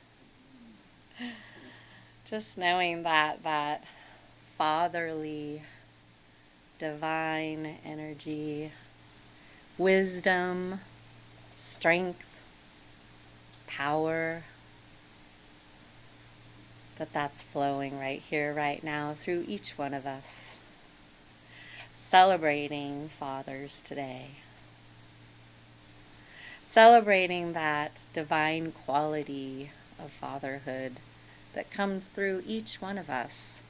Just 2.25 2.57
knowing 2.57 3.03
that 3.03 3.43
that 3.43 3.85
fatherly 4.57 5.63
divine 6.79 7.77
energy, 7.85 8.73
wisdom, 9.79 10.81
strength, 11.59 12.27
power 13.67 14.43
that 16.99 17.13
that's 17.13 17.41
flowing 17.41 17.99
right 17.99 18.21
here 18.21 18.53
right 18.53 18.85
now 18.85 19.15
through 19.19 19.45
each 19.49 19.79
one 19.79 19.95
of 19.95 20.07
us. 20.07 20.59
Celebrating 21.97 23.09
fathers 23.09 23.81
today 23.85 24.31
celebrating 26.71 27.53
that 27.53 27.91
divine 28.15 28.71
quality 28.71 29.73
of 29.99 30.09
fatherhood 30.13 30.93
that 31.55 31.71
comes 31.71 32.05
through 32.05 32.43
each 32.47 32.81
one 32.81 32.99
of 32.99 33.11
us. 33.11 33.61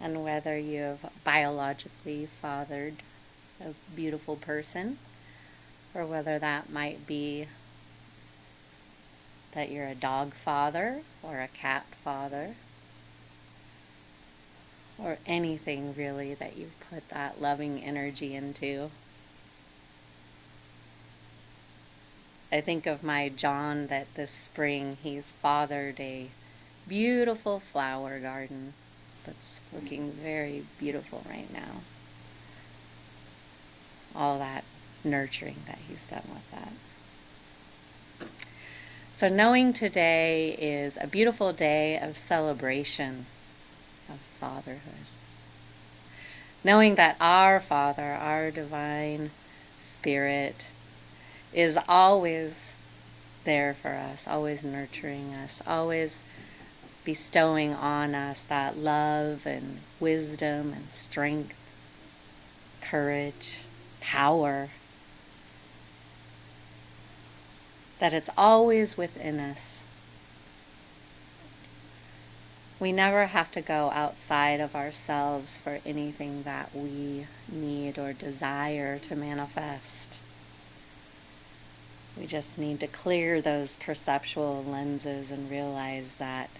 And 0.00 0.24
whether 0.24 0.58
you've 0.58 1.04
biologically 1.24 2.26
fathered 2.26 2.96
a 3.60 3.74
beautiful 3.94 4.36
person, 4.36 4.98
or 5.94 6.06
whether 6.06 6.38
that 6.38 6.70
might 6.70 7.06
be 7.06 7.46
that 9.52 9.70
you're 9.70 9.86
a 9.86 9.94
dog 9.94 10.32
father 10.32 11.02
or 11.22 11.40
a 11.40 11.48
cat 11.48 11.84
father, 12.02 12.54
or 14.98 15.18
anything 15.26 15.94
really 15.94 16.34
that 16.34 16.56
you've 16.56 16.78
put 16.90 17.08
that 17.08 17.40
loving 17.40 17.82
energy 17.82 18.34
into. 18.34 18.90
I 22.52 22.60
think 22.60 22.86
of 22.86 23.02
my 23.04 23.28
John 23.28 23.86
that 23.88 24.12
this 24.14 24.30
spring 24.30 24.96
he's 25.02 25.30
fathered 25.30 26.00
a 26.00 26.30
beautiful 26.88 27.60
flower 27.60 28.18
garden 28.18 28.72
that's 29.24 29.60
looking 29.72 30.10
very 30.12 30.64
beautiful 30.78 31.22
right 31.28 31.52
now. 31.52 31.82
All 34.14 34.38
that 34.38 34.64
nurturing 35.04 35.56
that 35.66 35.78
he's 35.88 36.04
done 36.06 36.24
with 36.28 36.50
that. 36.50 36.72
So, 39.16 39.28
knowing 39.28 39.72
today 39.72 40.56
is 40.58 40.98
a 41.00 41.06
beautiful 41.06 41.52
day 41.52 41.98
of 41.98 42.16
celebration 42.16 43.26
of 44.08 44.18
fatherhood. 44.40 45.06
Knowing 46.64 46.94
that 46.96 47.16
our 47.20 47.60
Father, 47.60 48.12
our 48.12 48.50
divine 48.50 49.30
spirit, 49.78 50.68
is 51.52 51.78
always 51.88 52.74
there 53.44 53.74
for 53.74 53.90
us, 53.90 54.26
always 54.28 54.62
nurturing 54.62 55.34
us, 55.34 55.62
always 55.66 56.22
bestowing 57.04 57.72
on 57.72 58.14
us 58.14 58.42
that 58.42 58.76
love 58.76 59.46
and 59.46 59.78
wisdom 59.98 60.72
and 60.72 60.88
strength, 60.90 61.56
courage, 62.80 63.62
power. 64.00 64.68
That 67.98 68.12
it's 68.12 68.30
always 68.36 68.96
within 68.96 69.38
us. 69.40 69.82
We 72.78 72.92
never 72.92 73.26
have 73.26 73.52
to 73.52 73.60
go 73.60 73.90
outside 73.90 74.58
of 74.60 74.74
ourselves 74.74 75.58
for 75.58 75.80
anything 75.84 76.44
that 76.44 76.74
we 76.74 77.26
need 77.52 77.98
or 77.98 78.14
desire 78.14 78.98
to 79.00 79.16
manifest. 79.16 80.18
We 82.20 82.26
just 82.26 82.58
need 82.58 82.80
to 82.80 82.86
clear 82.86 83.40
those 83.40 83.76
perceptual 83.76 84.62
lenses 84.62 85.30
and 85.30 85.50
realize 85.50 86.12
that 86.18 86.50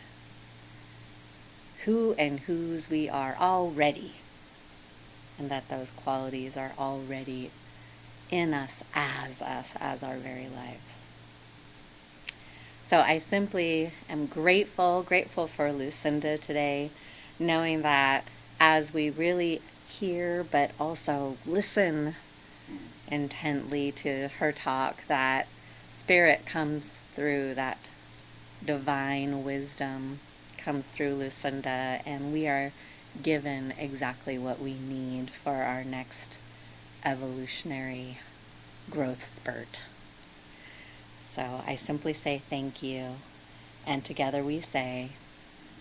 who 1.85 2.15
and 2.15 2.41
whose 2.41 2.89
we 2.89 3.11
are 3.11 3.37
already, 3.39 4.15
and 5.39 5.51
that 5.51 5.69
those 5.69 5.91
qualities 5.91 6.57
are 6.57 6.73
already 6.79 7.51
in 8.31 8.55
us 8.55 8.83
as 8.95 9.43
us, 9.43 9.75
as 9.79 10.03
our 10.03 10.17
very 10.17 10.49
lives. 10.49 11.03
So 12.87 13.01
I 13.01 13.19
simply 13.19 13.93
am 14.09 14.25
grateful, 14.25 15.03
grateful 15.03 15.47
for 15.47 15.73
Lucinda 15.73 16.39
today, 16.39 16.89
knowing 17.39 17.83
that 17.83 18.25
as 18.59 18.95
we 18.95 19.11
really 19.11 19.61
hear 19.87 20.43
but 20.43 20.71
also 20.81 21.37
listen 21.45 22.15
intently 23.11 23.93
to 23.93 24.29
her 24.39 24.53
talk, 24.53 25.07
that 25.07 25.47
spirit 25.95 26.47
comes 26.47 27.01
through, 27.15 27.55
that 27.55 27.79
divine 28.65 29.45
wisdom 29.45 30.21
comes 30.59 30.85
through 30.87 31.15
Lucinda, 31.15 32.01
and 32.07 32.33
we 32.33 32.47
are 32.47 32.73
given 33.23 33.73
exactly 33.79 34.39
what 34.39 34.61
we 34.61 34.75
need 34.75 35.31
for 35.31 35.63
our 35.63 35.83
next 35.83 36.39
evolutionary 37.05 38.19
growth 38.91 39.25
spurt. 39.25 39.81
So 41.35 41.63
I 41.67 41.77
simply 41.77 42.13
say 42.13 42.43
thank 42.51 42.83
you, 42.83 43.17
and 43.87 44.05
together 44.05 44.43
we 44.43 44.61
say, 44.61 45.11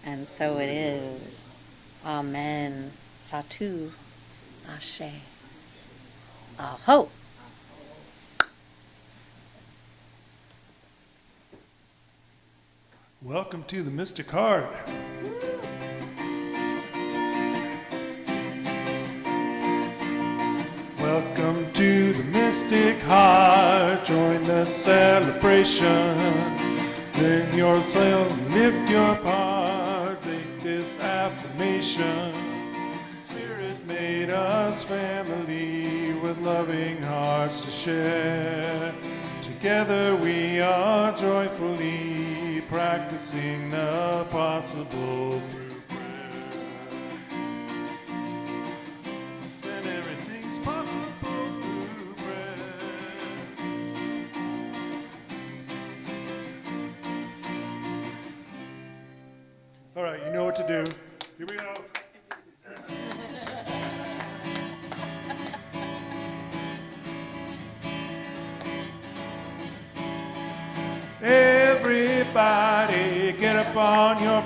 and 0.05 0.27
so 0.27 0.57
it 0.57 0.69
is. 0.69 1.53
Amen. 2.05 2.93
Satu. 3.29 3.91
Ashe. 4.67 5.11
Aho. 6.57 7.09
Welcome 13.21 13.63
to 13.63 13.83
the 13.83 13.91
Mystic 13.91 14.29
Heart. 14.29 14.63
Welcome 20.97 21.69
to 21.73 22.13
the 22.13 22.23
Mystic 22.31 22.97
Heart. 23.01 24.05
Join 24.05 24.41
the 24.43 24.63
celebration. 24.63 26.17
Bring 27.11 27.53
yourself, 27.55 28.53
lift 28.53 28.89
your 28.89 29.15
part. 29.15 30.25
Make 30.25 30.63
this 30.63 30.97
affirmation. 31.03 32.33
Spirit 33.27 33.85
made 33.85 34.29
us 34.29 34.83
family 34.83 36.13
with 36.21 36.37
loving 36.37 37.01
hearts 37.01 37.65
to 37.65 37.69
share. 37.69 38.93
Together 39.41 40.15
we 40.15 40.61
are 40.61 41.11
joyfully 41.17 42.08
practicing 42.79 43.69
the 43.71 44.25
possible 44.31 45.41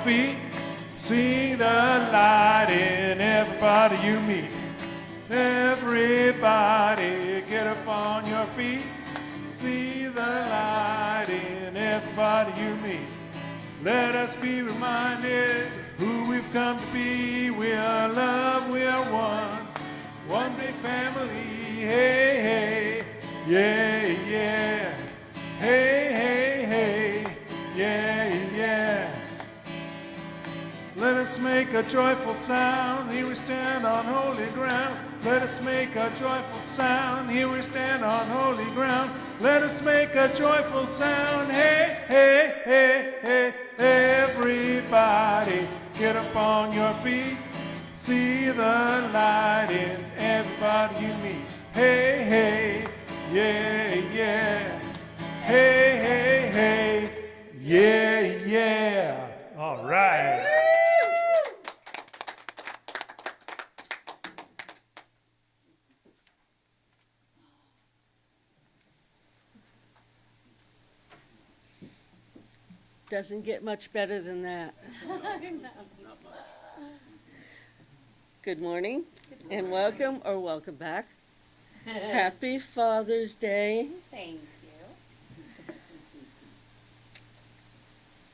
feet. 0.04 0.36
See 0.96 1.56
the 1.56 1.64
light 1.64 2.68
in 2.70 3.22
everybody 3.22 3.96
you 4.06 4.20
meet. 4.20 4.50
Everybody 5.30 7.12
get 7.48 7.68
up 7.68 7.88
on 7.88 8.26
your 8.28 8.46
feet. 8.48 8.84
See 9.48 10.08
the 10.08 10.20
light 10.20 11.28
in 11.30 11.78
everybody 11.78 12.52
you 12.62 12.76
meet. 12.88 13.08
Let 13.82 14.16
us 14.16 14.36
be 14.36 14.62
reminded 14.62 15.68
who 15.98 16.28
we've 16.30 16.52
come 16.52 16.78
to 16.80 16.86
be. 16.92 17.50
We 17.50 17.72
are 17.72 18.10
love, 18.10 18.70
we 18.70 18.84
are 18.84 19.06
one. 19.12 19.68
One 20.28 20.54
big 20.58 20.76
family. 20.76 21.30
Hey, 21.80 22.42
hey, 22.50 23.04
yeah, 23.48 24.06
yeah. 24.30 24.94
Hey, 25.60 26.03
hey, 26.03 26.03
Let 31.04 31.18
us 31.18 31.38
make 31.38 31.74
a 31.74 31.84
joyful 31.84 32.34
sound. 32.34 33.12
Here 33.12 33.28
we 33.28 33.36
stand 33.36 33.86
on 33.86 34.06
holy 34.06 34.48
ground. 34.52 34.98
Let 35.26 35.42
us 35.42 35.62
make 35.62 35.98
a 35.98 36.10
joyful 36.18 36.62
sound. 36.62 37.30
Here 37.30 37.50
we 37.52 37.62
stand 37.62 38.06
on 38.06 38.26
holy 38.28 38.72
ground. 38.72 39.12
Let 39.42 39.64
us 39.64 39.82
make 39.82 40.16
a 40.16 40.34
joyful 40.34 40.86
sound. 40.86 41.52
Hey, 41.52 42.06
hey, 42.08 42.54
hey, 42.64 43.16
hey. 43.22 43.54
Everybody, 43.78 45.68
get 46.00 46.16
up 46.16 46.34
on 46.38 46.72
your 46.72 46.94
feet. 47.04 47.36
See 47.94 48.46
the 48.46 49.10
light 49.14 49.72
in 49.72 50.06
everybody 50.16 51.06
you 51.06 51.14
meet. 51.16 51.46
Hey, 51.74 52.24
hey, 52.24 52.88
yeah, 53.30 53.96
yeah. 54.16 54.80
Hey, 55.42 56.00
hey, 56.08 56.50
hey, 56.54 57.12
yeah, 57.60 58.48
yeah. 58.48 59.28
All 59.58 59.86
right. 59.86 60.64
Doesn't 73.14 73.46
get 73.46 73.64
much 73.64 73.94
better 73.94 74.20
than 74.20 74.42
that. 74.42 74.74
Good 78.42 78.60
morning 78.60 79.04
and 79.52 79.70
welcome 79.70 80.20
or 80.26 80.40
welcome 80.40 80.74
back. 80.74 81.06
Happy 81.86 82.58
Father's 82.58 83.36
Day. 83.36 83.90
Thank 84.10 84.40
you. 84.40 85.74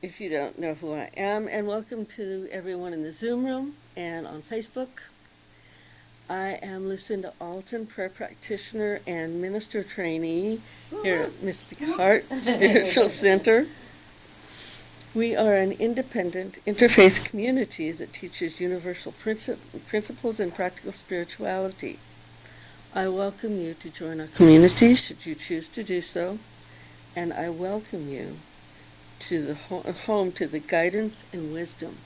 If 0.00 0.18
you 0.18 0.30
don't 0.30 0.58
know 0.58 0.72
who 0.72 0.94
I 0.94 1.10
am, 1.14 1.46
and 1.46 1.66
welcome 1.66 2.06
to 2.16 2.48
everyone 2.50 2.94
in 2.94 3.02
the 3.02 3.12
Zoom 3.12 3.44
room 3.44 3.74
and 3.98 4.26
on 4.26 4.40
Facebook. 4.40 5.10
I 6.30 6.58
am 6.62 6.88
Lucinda 6.88 7.34
Alton, 7.38 7.84
prayer 7.84 8.08
practitioner 8.08 9.00
and 9.06 9.42
minister 9.42 9.82
trainee 9.82 10.62
here 11.02 11.20
at 11.20 11.42
Mystic 11.42 11.82
Heart 11.82 12.24
Spiritual 12.40 13.10
Center. 13.10 13.66
We 15.12 15.34
are 15.34 15.56
an 15.56 15.72
independent 15.72 16.64
interfaith 16.64 17.24
community 17.24 17.90
that 17.90 18.12
teaches 18.12 18.60
universal 18.60 19.10
princi- 19.10 19.58
principles 19.88 20.38
and 20.38 20.54
practical 20.54 20.92
spirituality. 20.92 21.98
I 22.94 23.08
welcome 23.08 23.60
you 23.60 23.74
to 23.74 23.90
join 23.90 24.20
our 24.20 24.28
community 24.28 24.94
should 24.94 25.26
you 25.26 25.34
choose 25.34 25.68
to 25.70 25.82
do 25.82 26.00
so, 26.00 26.38
and 27.16 27.32
I 27.32 27.50
welcome 27.50 28.08
you 28.08 28.36
to 29.20 29.44
the 29.44 29.54
ho- 29.54 29.82
home 30.06 30.30
to 30.32 30.46
the 30.46 30.60
guidance 30.60 31.24
and 31.32 31.52
wisdom 31.52 31.96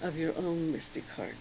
of 0.00 0.18
your 0.18 0.34
own 0.34 0.72
mystic 0.72 1.06
heart. 1.10 1.36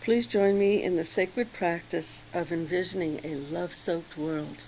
Please 0.00 0.28
join 0.28 0.60
me 0.60 0.80
in 0.80 0.94
the 0.94 1.04
sacred 1.04 1.52
practice 1.52 2.22
of 2.32 2.52
envisioning 2.52 3.20
a 3.24 3.34
love 3.34 3.74
soaked 3.74 4.16
world 4.16 4.62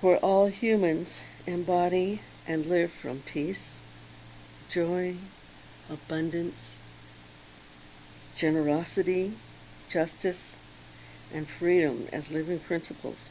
where 0.00 0.16
all 0.18 0.46
humans 0.46 1.20
embody 1.46 2.20
and 2.46 2.66
live 2.66 2.90
from 2.90 3.18
peace, 3.20 3.78
joy, 4.68 5.14
abundance, 5.90 6.78
generosity, 8.34 9.34
justice, 9.90 10.56
and 11.34 11.46
freedom 11.46 12.06
as 12.12 12.30
living 12.30 12.58
principles, 12.58 13.28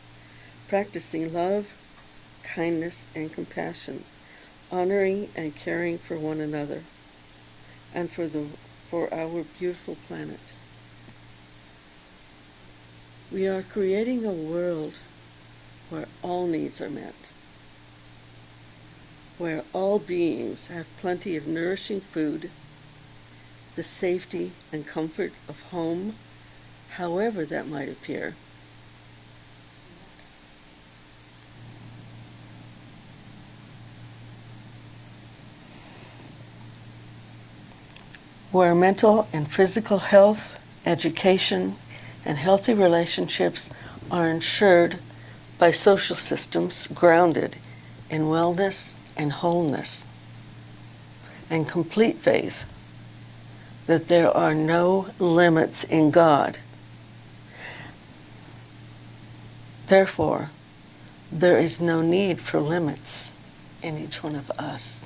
practicing 0.68 1.34
love, 1.34 1.74
kindness, 2.44 3.08
and 3.16 3.34
compassion, 3.34 4.04
honoring 4.72 5.30
and 5.36 5.56
caring 5.56 5.98
for 5.98 6.18
one 6.18 6.40
another, 6.40 6.84
and 7.94 8.12
for 8.12 8.28
the 8.28 8.46
for 8.90 9.12
our 9.14 9.44
beautiful 9.60 9.96
planet. 10.08 10.40
We 13.32 13.48
are 13.48 13.62
creating 13.62 14.26
a 14.26 14.32
world 14.32 14.98
where 15.90 16.08
all 16.22 16.48
needs 16.48 16.80
are 16.80 16.90
met, 16.90 17.16
where 19.38 19.64
all 19.74 20.00
beings 20.00 20.68
have 20.68 20.86
plenty 20.98 21.36
of 21.36 21.48
nourishing 21.48 22.02
food, 22.02 22.50
the 23.76 23.84
safety 23.84 24.52
and 24.72 24.86
comfort 24.86 25.32
of 25.48 25.62
home, 25.72 26.16
however 26.92 27.46
that 27.46 27.68
might 27.68 27.90
appear. 27.90 28.36
Where 38.52 38.74
mental 38.74 39.28
and 39.32 39.50
physical 39.50 40.00
health, 40.00 40.60
education, 40.86 41.76
and 42.26 42.38
healthy 42.38 42.74
relationships 42.74 43.70
are 44.12 44.28
ensured 44.28 44.98
by 45.60 45.70
social 45.70 46.16
systems 46.16 46.88
grounded 46.88 47.58
in 48.10 48.24
wellness 48.24 48.98
and 49.16 49.32
wholeness. 49.34 50.06
and 51.50 51.68
complete 51.68 52.18
faith 52.18 52.64
that 53.88 54.08
there 54.08 54.30
are 54.36 54.54
no 54.54 55.08
limits 55.18 55.84
in 55.84 56.12
God. 56.12 56.60
Therefore, 59.88 60.52
there 61.32 61.58
is 61.58 61.82
no 61.82 62.02
need 62.02 62.40
for 62.40 62.60
limits 62.60 63.32
in 63.82 63.98
each 63.98 64.24
one 64.24 64.36
of 64.36 64.52
us. 64.60 65.04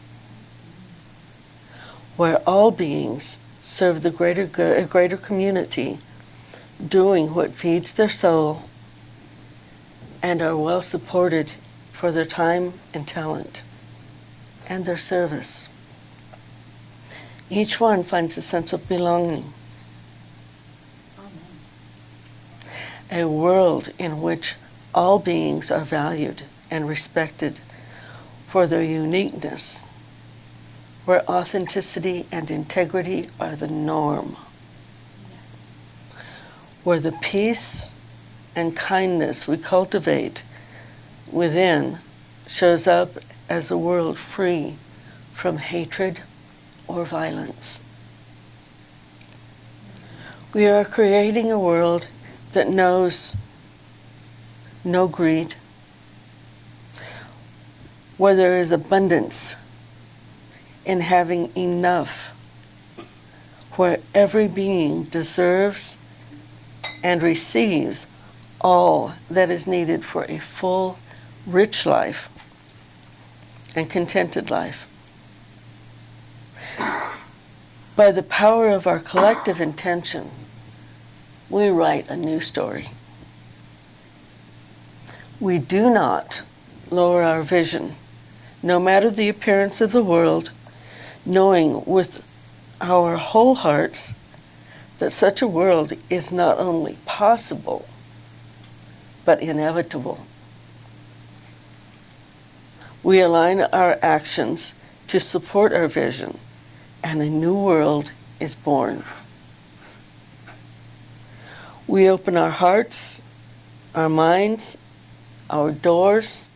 Where 2.17 2.37
all 2.39 2.71
beings 2.71 3.37
serve 3.61 4.03
the 4.03 4.11
greater 4.11 4.45
good, 4.45 4.89
greater 4.89 5.17
community, 5.17 5.99
doing 6.85 7.33
what 7.33 7.51
feeds 7.51 7.93
their 7.93 8.09
soul, 8.09 8.63
and 10.23 10.41
are 10.41 10.55
well 10.55 10.81
supported 10.81 11.51
for 11.91 12.11
their 12.11 12.25
time 12.25 12.73
and 12.93 13.05
talent 13.05 13.61
and 14.67 14.85
their 14.85 14.97
service. 14.97 15.67
Each 17.49 17.79
one 17.79 18.03
finds 18.03 18.37
a 18.37 18.41
sense 18.41 18.71
of 18.71 18.87
belonging. 18.87 19.53
A 23.11 23.25
world 23.25 23.91
in 23.99 24.21
which 24.21 24.55
all 24.95 25.19
beings 25.19 25.69
are 25.69 25.83
valued 25.83 26.43
and 26.71 26.87
respected 26.87 27.59
for 28.47 28.65
their 28.65 28.81
uniqueness, 28.81 29.83
where 31.05 31.29
authenticity 31.29 32.25
and 32.31 32.49
integrity 32.49 33.27
are 33.39 33.55
the 33.55 33.67
norm, 33.67 34.37
where 36.83 36.99
the 36.99 37.11
peace 37.11 37.89
and 38.55 38.75
kindness 38.75 39.47
we 39.47 39.57
cultivate 39.57 40.43
within 41.31 41.97
shows 42.47 42.85
up 42.87 43.11
as 43.49 43.71
a 43.71 43.77
world 43.77 44.17
free 44.17 44.75
from 45.33 45.57
hatred 45.57 46.21
or 46.87 47.05
violence. 47.05 47.79
We 50.53 50.67
are 50.67 50.85
creating 50.85 51.51
a 51.51 51.59
world 51.59 52.07
that 52.51 52.69
knows 52.69 53.35
no 54.83 55.07
greed, 55.07 55.55
where 58.17 58.35
there 58.35 58.59
is 58.59 58.71
abundance 58.71 59.55
in 60.85 61.01
having 61.01 61.51
enough, 61.55 62.29
where 63.77 63.99
every 64.13 64.47
being 64.47 65.05
deserves 65.05 65.97
and 67.03 67.23
receives 67.23 68.05
all 68.63 69.13
that 69.29 69.49
is 69.49 69.67
needed 69.67 70.05
for 70.05 70.25
a 70.25 70.39
full, 70.39 70.97
rich 71.45 71.85
life 71.85 72.29
and 73.75 73.89
contented 73.89 74.49
life. 74.49 74.87
By 77.95 78.11
the 78.11 78.23
power 78.23 78.69
of 78.69 78.87
our 78.87 78.99
collective 78.99 79.61
intention, 79.61 80.31
we 81.49 81.67
write 81.67 82.09
a 82.09 82.17
new 82.17 82.39
story. 82.39 82.89
We 85.39 85.59
do 85.59 85.93
not 85.93 86.41
lower 86.89 87.21
our 87.21 87.43
vision, 87.43 87.95
no 88.63 88.79
matter 88.79 89.11
the 89.11 89.29
appearance 89.29 89.81
of 89.81 89.91
the 89.91 90.03
world, 90.03 90.51
knowing 91.25 91.85
with 91.85 92.23
our 92.81 93.17
whole 93.17 93.55
hearts 93.55 94.13
that 94.97 95.11
such 95.11 95.41
a 95.41 95.47
world 95.47 95.93
is 96.09 96.31
not 96.31 96.57
only 96.59 96.97
possible, 97.05 97.85
but 99.25 99.41
inevitable. 99.41 100.25
We 103.01 103.19
align 103.19 103.61
our 103.61 103.99
actions 104.01 104.73
to 105.07 105.19
support 105.19 105.73
our 105.73 105.87
vision, 105.87 106.37
and 107.03 107.21
a 107.21 107.29
new 107.29 107.55
world 107.55 108.11
is 108.39 108.55
born. 108.55 109.03
We 111.85 112.09
open 112.09 112.37
our 112.37 112.49
hearts, 112.49 113.21
our 113.93 114.09
minds, 114.09 114.77
our 115.49 115.71
doors, 115.71 116.49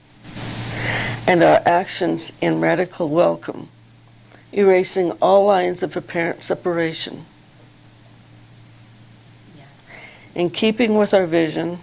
and 1.27 1.43
our 1.43 1.61
actions 1.65 2.31
in 2.39 2.61
radical 2.61 3.09
welcome, 3.09 3.67
erasing 4.53 5.11
all 5.21 5.45
lines 5.45 5.83
of 5.83 5.97
apparent 5.97 6.43
separation. 6.43 7.25
Yes. 9.57 9.67
In 10.33 10.49
keeping 10.49 10.97
with 10.97 11.13
our 11.13 11.25
vision, 11.25 11.79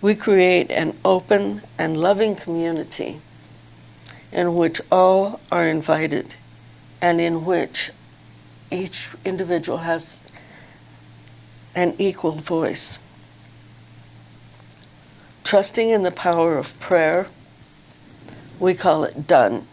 we 0.00 0.14
create 0.14 0.70
an 0.70 0.96
open 1.04 1.62
and 1.76 2.00
loving 2.00 2.36
community 2.36 3.20
in 4.30 4.54
which 4.54 4.80
all 4.92 5.40
are 5.50 5.66
invited 5.66 6.34
and 7.00 7.20
in 7.20 7.44
which 7.44 7.90
each 8.70 9.08
individual 9.24 9.78
has 9.78 10.18
an 11.74 11.94
equal 11.98 12.32
voice. 12.32 12.98
Trusting 15.44 15.88
in 15.88 16.02
the 16.02 16.10
power 16.10 16.58
of 16.58 16.78
prayer, 16.78 17.26
we 18.60 18.74
call 18.74 19.04
it 19.04 19.26
done. 19.26 19.66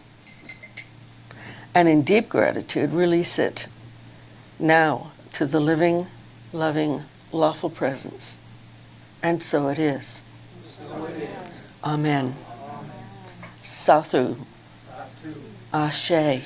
And 1.74 1.88
in 1.88 2.02
deep 2.02 2.28
gratitude, 2.28 2.92
release 2.92 3.38
it 3.38 3.66
now 4.58 5.10
to 5.34 5.44
the 5.44 5.60
living, 5.60 6.06
loving, 6.52 7.02
lawful 7.32 7.68
presence. 7.68 8.38
And 9.22 9.42
so 9.42 9.68
it 9.68 9.78
is. 9.78 10.22
Amen. 11.82 12.34
Sathu. 13.62 14.36
Sathu. 14.88 15.34
Ashe. 15.72 16.44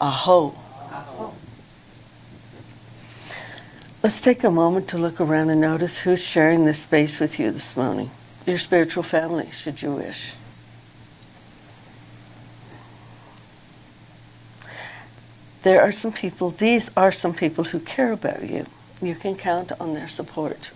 aho. 0.00 0.54
Aho. 0.90 1.34
Let's 4.02 4.20
take 4.20 4.44
a 4.44 4.50
moment 4.50 4.88
to 4.88 4.98
look 4.98 5.20
around 5.20 5.50
and 5.50 5.60
notice 5.60 6.00
who's 6.00 6.24
sharing 6.24 6.64
this 6.64 6.82
space 6.82 7.18
with 7.18 7.40
you 7.40 7.50
this 7.50 7.76
morning. 7.76 8.10
Your 8.46 8.58
spiritual 8.58 9.02
family, 9.02 9.50
should 9.50 9.82
you 9.82 9.94
wish. 9.94 10.34
There 15.62 15.82
are 15.82 15.90
some 15.90 16.12
people, 16.12 16.50
these 16.50 16.92
are 16.96 17.10
some 17.10 17.34
people 17.34 17.64
who 17.64 17.80
care 17.80 18.12
about 18.12 18.48
you. 18.48 18.66
You 19.02 19.16
can 19.16 19.34
count 19.34 19.72
on 19.80 19.94
their 19.94 20.06
support. 20.06 20.70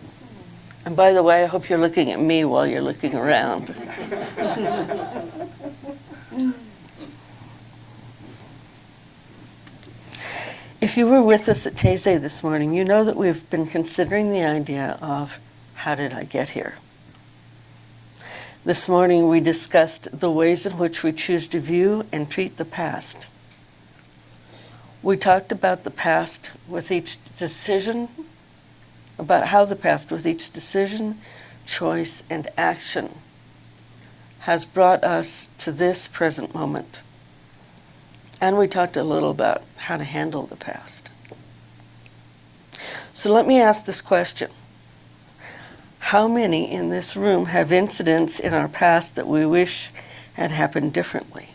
And 0.85 0.97
by 0.97 1.13
the 1.13 1.23
way, 1.23 1.45
I 1.45 1.47
hope 1.47 1.69
you're 1.69 1.79
looking 1.79 2.11
at 2.11 2.19
me 2.19 2.45
while 2.45 2.67
you're 2.67 2.81
looking 2.81 3.15
around. 3.15 3.75
if 10.81 10.97
you 10.97 11.07
were 11.07 11.23
with 11.23 11.49
us 11.49 11.67
at 11.67 11.75
Taizé 11.75 12.21
this 12.21 12.43
morning, 12.43 12.73
you 12.75 12.85
know 12.85 13.05
that 13.05 13.17
we've 13.17 13.49
been 13.51 13.67
considering 13.67 14.31
the 14.31 14.43
idea 14.43 14.99
of 15.03 15.39
how 15.75 15.95
did 15.95 16.15
I 16.15 16.25
get 16.25 16.51
here? 16.51 16.75
This 18.65 18.89
morning 18.89 19.29
we 19.29 19.41
discussed 19.41 20.09
the 20.19 20.31
ways 20.31 20.67
in 20.67 20.79
which 20.79 21.03
we 21.03 21.13
choose 21.13 21.47
to 21.49 21.61
view 21.61 22.05
and 22.13 22.31
treat 22.31 22.57
the 22.57 22.65
past. 22.65 23.27
We 25.03 25.17
talked 25.17 25.51
about 25.51 25.85
the 25.85 25.91
past 25.91 26.51
with 26.69 26.91
each 26.91 27.17
decision, 27.37 28.09
about 29.21 29.49
how 29.49 29.67
the 29.67 29.77
past 29.77 30.11
with 30.11 30.27
each 30.27 30.51
decision, 30.51 31.21
choice, 31.67 32.23
and 32.31 32.49
action 32.57 33.15
has 34.41 34.65
brought 34.65 35.05
us 35.05 35.49
to 35.59 35.71
this 35.71 36.09
present 36.09 36.55
moment. 36.55 37.01
And 38.41 38.57
we 38.57 38.67
talked 38.67 38.97
a 38.97 39.05
little 39.05 39.31
about 39.31 39.63
how 39.77 39.99
to 39.99 40.05
handle 40.05 40.47
the 40.47 40.57
past. 40.57 41.11
So 43.13 43.31
let 43.31 43.47
me 43.47 43.61
ask 43.61 43.85
this 43.85 44.01
question 44.01 44.51
How 45.99 46.27
many 46.27 46.73
in 46.73 46.89
this 46.89 47.15
room 47.15 47.47
have 47.47 47.71
incidents 47.71 48.41
in 48.41 48.55
our 48.55 48.69
past 48.69 49.17
that 49.17 49.29
we 49.29 49.45
wish 49.45 49.91
had 50.35 50.51
happened 50.51 50.95
differently? 50.95 51.50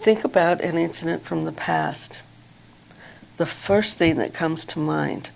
Think 0.00 0.24
about 0.24 0.62
an 0.62 0.78
incident 0.78 1.22
from 1.24 1.44
the 1.44 1.52
past. 1.52 2.22
The 3.36 3.46
first 3.46 3.98
thing 3.98 4.16
that 4.16 4.32
comes 4.32 4.64
to 4.66 4.78
mind. 4.78 5.30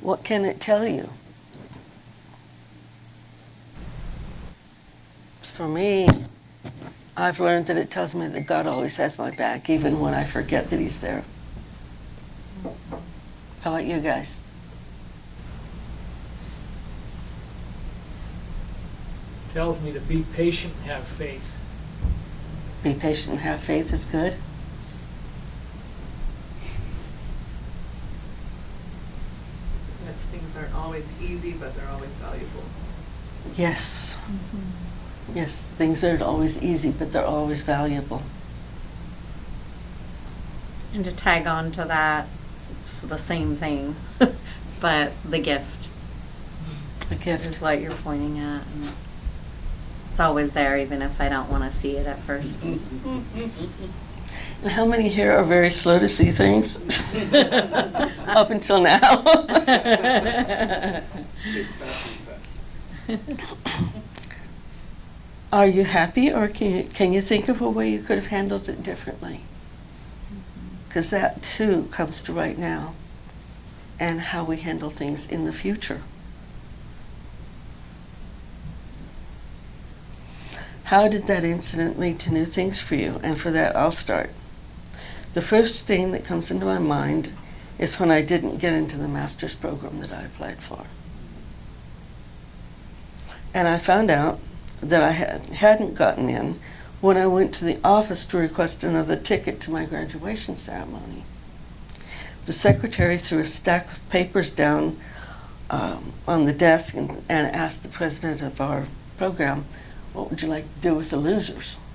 What 0.00 0.24
can 0.24 0.44
it 0.44 0.58
tell 0.58 0.88
you? 0.88 1.10
For 5.42 5.68
me, 5.68 6.08
I've 7.14 7.38
learned 7.38 7.66
that 7.66 7.76
it 7.76 7.90
tells 7.90 8.14
me 8.14 8.26
that 8.28 8.46
God 8.46 8.66
always 8.66 8.96
has 8.96 9.18
my 9.18 9.30
back, 9.30 9.68
even 9.68 10.00
when 10.00 10.14
I 10.14 10.24
forget 10.24 10.70
that 10.70 10.80
He's 10.80 11.02
there. 11.02 11.22
How 13.60 13.74
about 13.74 13.84
you 13.84 14.00
guys? 14.00 14.42
tells 19.52 19.80
me 19.80 19.92
to 19.92 20.00
be 20.00 20.24
patient 20.32 20.72
and 20.82 20.92
have 20.92 21.04
faith. 21.04 21.49
Be 22.82 22.94
patient 22.94 23.36
and 23.36 23.40
have 23.40 23.60
faith 23.60 23.92
is 23.92 24.04
good. 24.06 24.36
that 30.06 30.14
things 30.32 30.56
aren't 30.56 30.74
always 30.74 30.80
always 30.90 31.22
easy, 31.22 31.52
but 31.52 31.74
they're 31.76 31.88
always 31.88 32.10
valuable. 32.14 32.64
Yes. 33.56 34.16
Mm-hmm. 34.26 35.36
Yes, 35.36 35.62
things 35.64 36.02
aren't 36.02 36.22
always 36.22 36.62
easy, 36.62 36.90
but 36.90 37.12
they're 37.12 37.24
always 37.24 37.62
valuable. 37.62 38.22
And 40.92 41.04
to 41.04 41.12
tag 41.12 41.46
on 41.46 41.70
to 41.72 41.84
that, 41.84 42.26
it's 42.80 43.00
the 43.00 43.18
same 43.18 43.54
thing, 43.56 43.94
but 44.80 45.12
the 45.28 45.38
gift 45.38 45.88
The 47.08 47.14
gift. 47.14 47.42
is 47.44 47.48
gift. 47.50 47.62
what 47.62 47.80
you're 47.80 47.92
pointing 47.94 48.38
at. 48.40 48.62
And 50.10 50.12
it's 50.12 50.20
always 50.20 50.50
there, 50.50 50.76
even 50.76 51.02
if 51.02 51.20
I 51.20 51.28
don't 51.28 51.48
want 51.48 51.70
to 51.70 51.76
see 51.76 51.96
it 51.96 52.06
at 52.06 52.18
first. 52.20 52.64
And 54.62 54.72
how 54.72 54.84
many 54.84 55.08
here 55.08 55.32
are 55.32 55.42
very 55.42 55.70
slow 55.70 55.98
to 55.98 56.06
see 56.06 56.30
things? 56.30 56.76
Up 58.28 58.50
until 58.50 58.80
now. 58.80 59.00
Are 65.52 65.66
you 65.66 65.84
happy, 65.84 66.30
or 66.30 66.46
can 66.46 66.70
you, 66.70 66.84
can 66.84 67.14
you 67.14 67.22
think 67.22 67.48
of 67.48 67.62
a 67.62 67.70
way 67.70 67.88
you 67.88 68.02
could 68.02 68.18
have 68.18 68.26
handled 68.26 68.68
it 68.68 68.82
differently? 68.82 69.40
Mm-hmm. 69.40 70.76
Because 70.86 71.08
that 71.10 71.42
too 71.42 71.88
comes 71.90 72.20
to 72.22 72.34
right 72.34 72.58
now, 72.58 72.94
and 73.98 74.20
how 74.20 74.44
we 74.44 74.58
handle 74.58 74.90
things 74.90 75.26
in 75.26 75.44
the 75.44 75.52
future. 75.52 76.02
How 80.90 81.06
did 81.06 81.28
that 81.28 81.44
incident 81.44 82.00
lead 82.00 82.18
to 82.18 82.32
new 82.32 82.44
things 82.44 82.80
for 82.80 82.96
you? 82.96 83.20
And 83.22 83.40
for 83.40 83.52
that, 83.52 83.76
I'll 83.76 83.92
start. 83.92 84.30
The 85.34 85.40
first 85.40 85.86
thing 85.86 86.10
that 86.10 86.24
comes 86.24 86.50
into 86.50 86.66
my 86.66 86.80
mind 86.80 87.32
is 87.78 88.00
when 88.00 88.10
I 88.10 88.22
didn't 88.22 88.58
get 88.58 88.72
into 88.72 88.96
the 88.96 89.06
master's 89.06 89.54
program 89.54 90.00
that 90.00 90.10
I 90.10 90.22
applied 90.22 90.58
for. 90.58 90.86
And 93.54 93.68
I 93.68 93.78
found 93.78 94.10
out 94.10 94.40
that 94.80 95.00
I 95.00 95.12
had, 95.12 95.46
hadn't 95.46 95.94
gotten 95.94 96.28
in 96.28 96.58
when 97.00 97.16
I 97.16 97.28
went 97.28 97.54
to 97.54 97.64
the 97.64 97.78
office 97.84 98.24
to 98.24 98.38
request 98.38 98.82
another 98.82 99.14
ticket 99.14 99.60
to 99.60 99.70
my 99.70 99.84
graduation 99.84 100.56
ceremony. 100.56 101.22
The 102.46 102.52
secretary 102.52 103.16
threw 103.16 103.38
a 103.38 103.46
stack 103.46 103.92
of 103.92 104.10
papers 104.10 104.50
down 104.50 104.98
um, 105.70 106.14
on 106.26 106.46
the 106.46 106.52
desk 106.52 106.96
and, 106.96 107.22
and 107.28 107.46
asked 107.54 107.84
the 107.84 107.88
president 107.88 108.42
of 108.42 108.60
our 108.60 108.86
program, 109.16 109.66
What 110.12 110.30
would 110.30 110.42
you 110.42 110.48
like 110.48 110.64
to 110.64 110.80
do 110.80 110.94
with 110.94 111.10
the 111.10 111.16
losers? 111.16 111.76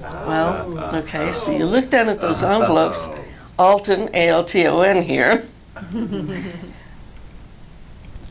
Well, 0.00 0.78
uh, 0.78 0.98
okay, 0.98 1.30
uh, 1.30 1.32
so 1.32 1.50
you 1.50 1.64
look 1.64 1.88
down 1.90 2.08
at 2.08 2.20
those 2.20 2.42
uh, 2.42 2.50
envelopes, 2.50 3.08
Alton, 3.58 4.10
A-L-T-O-N 4.12 5.02
here. 5.02 5.42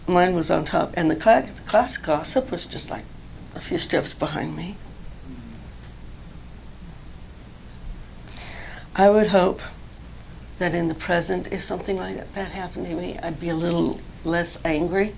Mine 0.08 0.36
was 0.36 0.52
on 0.52 0.64
top, 0.64 0.94
and 0.96 1.10
the 1.10 1.16
class 1.16 1.98
gossip 1.98 2.52
was 2.52 2.66
just 2.66 2.92
like 2.92 3.04
a 3.56 3.60
few 3.60 3.78
steps 3.78 4.14
behind 4.14 4.56
me. 4.56 4.76
I 8.96 9.10
would 9.10 9.28
hope 9.28 9.62
that 10.60 10.76
in 10.76 10.88
the 10.88 10.96
present, 10.96 11.52
if 11.52 11.64
something 11.64 11.98
like 11.98 12.32
that 12.34 12.52
happened 12.52 12.86
to 12.86 12.96
me, 12.96 13.18
I'd 13.24 13.40
be 13.40 13.50
a 13.50 13.56
little 13.56 14.00
less 14.24 14.60
angry. 14.64 15.16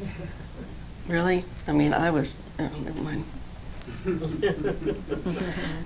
Really? 1.08 1.44
I 1.68 1.72
mean, 1.72 1.92
I 1.92 2.10
was, 2.10 2.38
oh, 2.58 2.70
never 2.84 3.00
mind. 3.00 3.24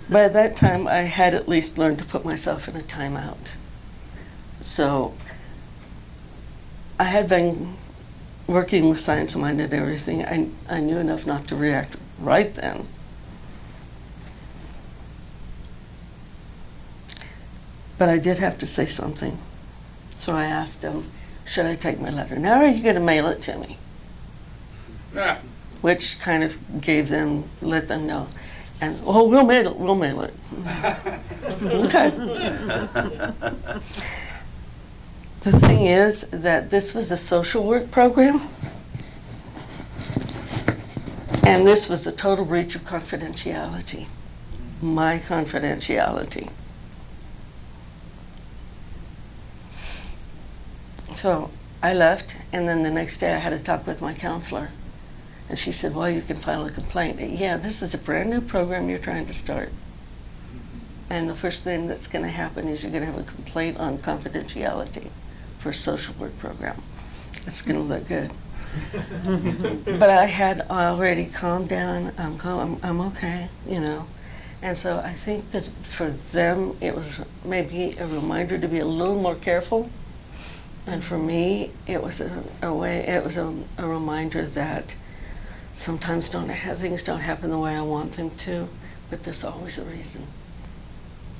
By 0.09 0.29
that 0.29 0.57
time, 0.57 0.87
I 0.89 1.03
had 1.03 1.35
at 1.35 1.49
least 1.49 1.77
learned 1.77 1.99
to 1.99 2.05
put 2.05 2.25
myself 2.25 2.69
in 2.69 2.77
a 2.77 2.81
timeout. 2.81 3.55
So 4.63 5.15
I 6.99 7.05
had 7.05 7.29
been 7.29 7.77
working 8.47 8.89
with 8.89 9.01
Science 9.01 9.37
Mind 9.37 9.61
and 9.61 9.73
everything. 9.73 10.25
I, 10.25 10.49
I 10.69 10.81
knew 10.81 10.97
enough 10.99 11.27
not 11.27 11.47
to 11.49 11.57
react 11.57 11.97
right 12.19 12.55
then. 12.55 12.87
But 17.99 18.09
I 18.09 18.19
did 18.19 18.39
have 18.39 18.59
to 18.59 18.67
say 18.67 18.87
something. 18.87 19.39
So 20.17 20.33
I 20.33 20.47
asked 20.47 20.83
him, 20.83 21.11
should 21.45 21.67
I 21.67 21.75
take 21.75 22.01
my 22.01 22.11
letter? 22.11 22.37
Now, 22.37 22.61
or 22.61 22.65
are 22.65 22.69
you 22.69 22.83
going 22.83 22.95
to 22.95 23.01
mail 23.01 23.29
it 23.29 23.43
to 23.43 23.59
me? 23.59 23.77
Which 25.81 26.19
kind 26.21 26.43
of 26.45 26.81
gave 26.81 27.09
them, 27.09 27.49
let 27.61 27.89
them 27.89 28.07
know. 28.07 28.29
And, 28.81 28.99
oh, 29.05 29.29
we'll 29.29 29.45
mail 29.45 29.69
it, 29.69 29.77
we'll 29.77 29.95
mail 29.95 30.23
it. 30.23 30.35
okay. 31.63 32.11
The 35.41 35.59
thing 35.59 35.87
is 35.87 36.27
that 36.31 36.69
this 36.69 36.93
was 36.95 37.11
a 37.11 37.17
social 37.17 37.65
work 37.65 37.91
program, 37.91 38.43
and 41.43 41.67
this 41.67 41.89
was 41.89 42.07
a 42.07 42.13
total 42.13 42.45
breach 42.45 42.75
of 42.75 42.83
confidentiality, 42.85 44.07
my 44.83 45.17
confidentiality. 45.17 46.51
So 51.15 51.51
I 51.83 51.95
left, 51.95 52.37
and 52.53 52.69
then 52.69 52.83
the 52.83 52.91
next 52.91 53.19
day 53.19 53.35
I 53.35 53.39
had 53.39 53.55
a 53.55 53.59
talk 53.59 53.87
with 53.87 54.03
my 54.03 54.13
counselor. 54.13 54.69
And 55.51 55.59
she 55.59 55.73
said, 55.73 55.97
Well, 55.97 56.09
you 56.09 56.23
can 56.23 56.37
file 56.37 56.65
a 56.65 56.71
complaint. 56.71 57.19
Yeah, 57.21 57.57
this 57.57 57.83
is 57.83 57.93
a 57.93 57.99
brand 57.99 58.31
new 58.31 58.41
program 58.41 58.89
you're 58.89 59.01
trying 59.01 59.27
to 59.27 59.35
start. 59.35 59.71
And 61.11 61.29
the 61.29 61.35
first 61.35 61.65
thing 61.65 61.89
that's 61.89 62.07
going 62.07 62.25
to 62.25 62.31
happen 62.31 62.69
is 62.69 62.85
you're 62.85 62.93
going 62.93 63.05
to 63.05 63.11
have 63.11 63.21
a 63.21 63.25
complaint 63.25 63.79
on 63.81 63.99
confidentiality 63.99 65.11
for 65.59 65.71
a 65.71 65.75
social 65.75 66.15
work 66.21 66.39
program. 66.39 66.81
It's 67.49 67.63
going 67.63 67.81
to 67.81 67.83
look 67.83 68.07
good. 68.07 68.31
but 69.99 70.09
I 70.09 70.27
had 70.27 70.61
already 70.71 71.25
calmed 71.25 71.69
down. 71.69 72.13
I'm, 72.17 72.39
calm, 72.39 72.79
I'm, 72.85 73.01
I'm 73.01 73.07
okay, 73.09 73.49
you 73.67 73.81
know. 73.81 74.07
And 74.63 74.77
so 74.77 75.01
I 75.01 75.13
think 75.15 75.51
that 75.51 75.67
for 75.83 76.11
them, 76.11 76.77
it 76.81 76.95
was 76.95 77.25
maybe 77.45 77.97
a 77.99 78.07
reminder 78.07 78.57
to 78.57 78.69
be 78.69 78.79
a 78.79 78.85
little 78.85 79.21
more 79.21 79.35
careful. 79.35 79.91
And 80.87 81.03
for 81.03 81.19
me, 81.19 81.73
it 81.89 82.05
was 82.05 82.21
a, 82.21 82.45
a 82.63 82.73
way. 82.73 83.01
It 83.01 83.25
was 83.25 83.37
a, 83.37 83.53
a 83.79 83.87
reminder 83.89 84.47
that 84.47 84.95
sometimes 85.73 86.31
don't 86.31 86.49
have, 86.49 86.79
things 86.79 87.03
don't 87.03 87.21
happen 87.21 87.51
the 87.51 87.59
way 87.59 87.75
I 87.75 87.83
want 87.83 88.13
them 88.13 88.31
to, 88.31 88.69
but 89.09 89.25
there's 89.25 89.45
always 89.45 89.79
a 89.79 89.85
reason. 89.85 90.27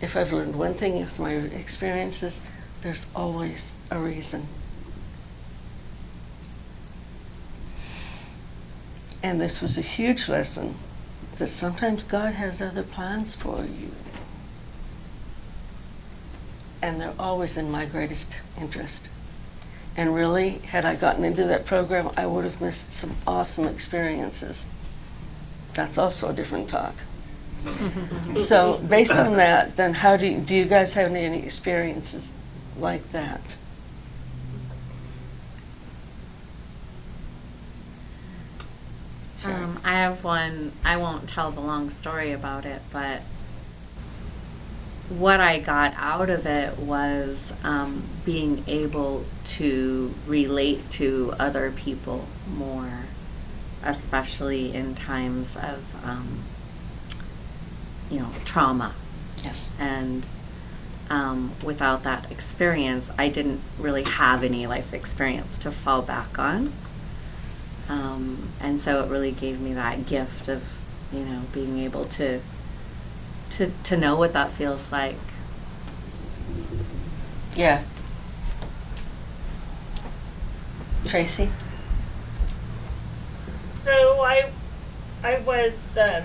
If 0.01 0.17
I've 0.17 0.33
learned 0.33 0.57
one 0.57 0.75
thing 0.75 0.99
with 0.99 1.19
my 1.19 1.33
experiences, 1.33 2.43
there's 2.81 3.07
always 3.15 3.75
a 3.91 3.99
reason. 3.99 4.47
And 9.23 9.41
this 9.41 9.61
was 9.61 9.77
a 9.77 9.83
huge 9.83 10.29
lesson 10.29 10.75
that 11.37 11.49
sometimes 11.49 12.05
God 12.05 12.35
has 12.35 12.63
other 12.63 12.83
plans 12.83 13.35
for 13.35 13.65
you. 13.65 13.91
And 16.83 16.99
they're 16.99 17.15
always 17.19 17.59
in 17.59 17.71
my 17.71 17.85
greatest 17.85 18.41
interest. 18.59 19.11
And 19.97 20.15
really, 20.15 20.51
had 20.59 20.85
I 20.85 20.95
gotten 20.95 21.25
into 21.25 21.45
that 21.45 21.67
program, 21.67 22.11
I 22.17 22.27
would 22.27 22.45
have 22.45 22.61
missed 22.61 22.93
some 22.93 23.17
awesome 23.27 23.67
experiences. 23.67 24.67
That's 25.75 25.99
also 25.99 26.29
a 26.29 26.33
different 26.33 26.69
talk. 26.69 26.95
so, 28.37 28.79
based 28.89 29.13
on 29.13 29.37
that, 29.37 29.77
then 29.77 29.93
how 29.95 30.17
do 30.17 30.27
you, 30.27 30.39
do 30.39 30.55
you 30.55 30.65
guys 30.65 30.95
have 30.95 31.13
any 31.13 31.43
experiences 31.43 32.39
like 32.79 33.07
that? 33.11 33.57
Sure. 39.37 39.53
Um, 39.53 39.81
I 39.85 39.93
have 39.93 40.23
one, 40.23 40.73
I 40.85 40.97
won't 40.99 41.29
tell 41.29 41.51
the 41.51 41.61
long 41.61 41.91
story 41.91 42.33
about 42.33 42.67
it, 42.67 42.83
but 42.93 43.23
what 45.11 45.41
I 45.41 45.59
got 45.59 45.93
out 45.97 46.31
of 46.31 46.47
it 46.47 46.79
was 46.79 47.53
um, 47.65 48.05
being 48.25 48.63
able 48.69 49.25
to 49.45 50.15
relate 50.27 50.89
to 50.93 51.35
other 51.39 51.73
people 51.73 52.27
more, 52.57 53.07
especially 53.85 54.73
in 54.73 54.95
times 54.95 55.57
of, 55.57 55.85
um, 56.05 56.39
you 58.09 58.21
know, 58.21 58.31
trauma. 58.45 58.95
Yes. 59.43 59.77
And 59.81 60.27
um, 61.09 61.53
without 61.65 62.05
that 62.05 62.31
experience, 62.31 63.11
I 63.19 63.29
didn't 63.29 63.61
really 63.79 64.05
have 64.05 64.45
any 64.45 64.69
life 64.69 64.95
experience 64.95 65.59
to 65.59 65.73
fall 65.73 66.03
back 66.03 66.39
on. 66.39 66.73
Um, 67.89 68.51
and 68.61 68.81
so 68.81 69.03
it 69.03 69.11
really 69.11 69.33
gave 69.33 69.61
me 69.61 69.75
that 69.75 70.07
gift 70.07 70.47
of, 70.49 70.63
you 71.13 71.25
know, 71.25 71.43
being 71.53 71.81
able 71.81 72.05
to 72.05 72.41
to 73.51 73.71
to 73.85 73.97
know 73.97 74.17
what 74.17 74.33
that 74.33 74.51
feels 74.53 74.91
like. 74.93 75.17
Yeah. 77.55 77.83
Tracy? 81.07 81.51
So 83.73 84.23
I, 84.23 84.51
I 85.25 85.39
was 85.41 85.97
um, 85.97 86.25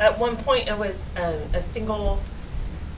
at 0.00 0.18
one 0.18 0.36
point 0.36 0.70
I 0.70 0.74
was 0.74 1.10
um, 1.16 1.34
a 1.52 1.60
single 1.60 2.20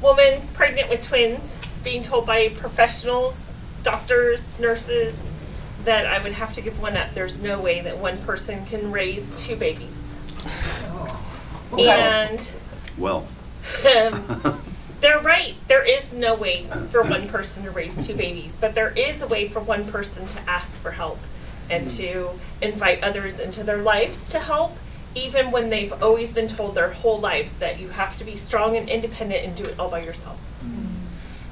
woman 0.01 0.43
pregnant 0.55 0.89
with 0.91 1.03
twins, 1.03 1.59
being 1.83 2.03
told 2.03 2.27
by 2.27 2.51
professionals, 2.51 3.55
doctors, 3.83 4.59
nurses, 4.61 5.19
that 5.85 6.07
I 6.07 6.23
would 6.23 6.33
have 6.33 6.53
to 6.55 6.61
give 6.61 6.81
one 6.81 6.97
up. 6.97 7.12
There's 7.14 7.41
no 7.41 7.61
way 7.61 7.81
that 7.81 7.99
one 7.99 8.19
person 8.19 8.64
can 8.67 8.93
raise 8.93 9.35
two 9.43 9.57
babies. 9.57 10.14
And 11.79 12.51
Well, 12.99 13.27
um, 13.85 14.61
they're 15.01 15.21
right. 15.21 15.55
There 15.69 15.85
is 15.85 16.12
no 16.12 16.35
way 16.35 16.64
for 16.91 17.03
one 17.03 17.29
person 17.29 17.64
to 17.64 17.71
raise 17.71 18.07
two 18.07 18.14
babies, 18.14 18.57
but 18.61 18.75
there 18.75 18.91
is 18.97 19.23
a 19.23 19.29
way 19.29 19.49
for 19.49 19.61
one 19.61 19.85
person 19.87 20.27
to 20.29 20.41
ask 20.49 20.79
for 20.79 20.93
help 20.93 21.19
and 21.69 21.89
to 21.89 22.31
invite 22.62 23.03
others 23.03 23.39
into 23.39 23.62
their 23.64 23.79
lives 23.79 24.31
to 24.31 24.39
help, 24.39 24.77
even 25.14 25.51
when 25.51 25.71
they've 25.71 25.93
always 26.03 26.33
been 26.33 26.49
told 26.49 26.75
their 26.75 26.93
whole 26.93 27.19
lives 27.19 27.55
that 27.59 27.81
you 27.81 27.89
have 27.91 28.17
to 28.19 28.25
be 28.25 28.37
strong 28.37 28.77
and 28.77 28.89
independent 28.89 29.45
and 29.45 29.57
do 29.57 29.64
it 29.64 29.79
all 29.79 29.91
by 29.91 30.03
yourself. 30.03 30.39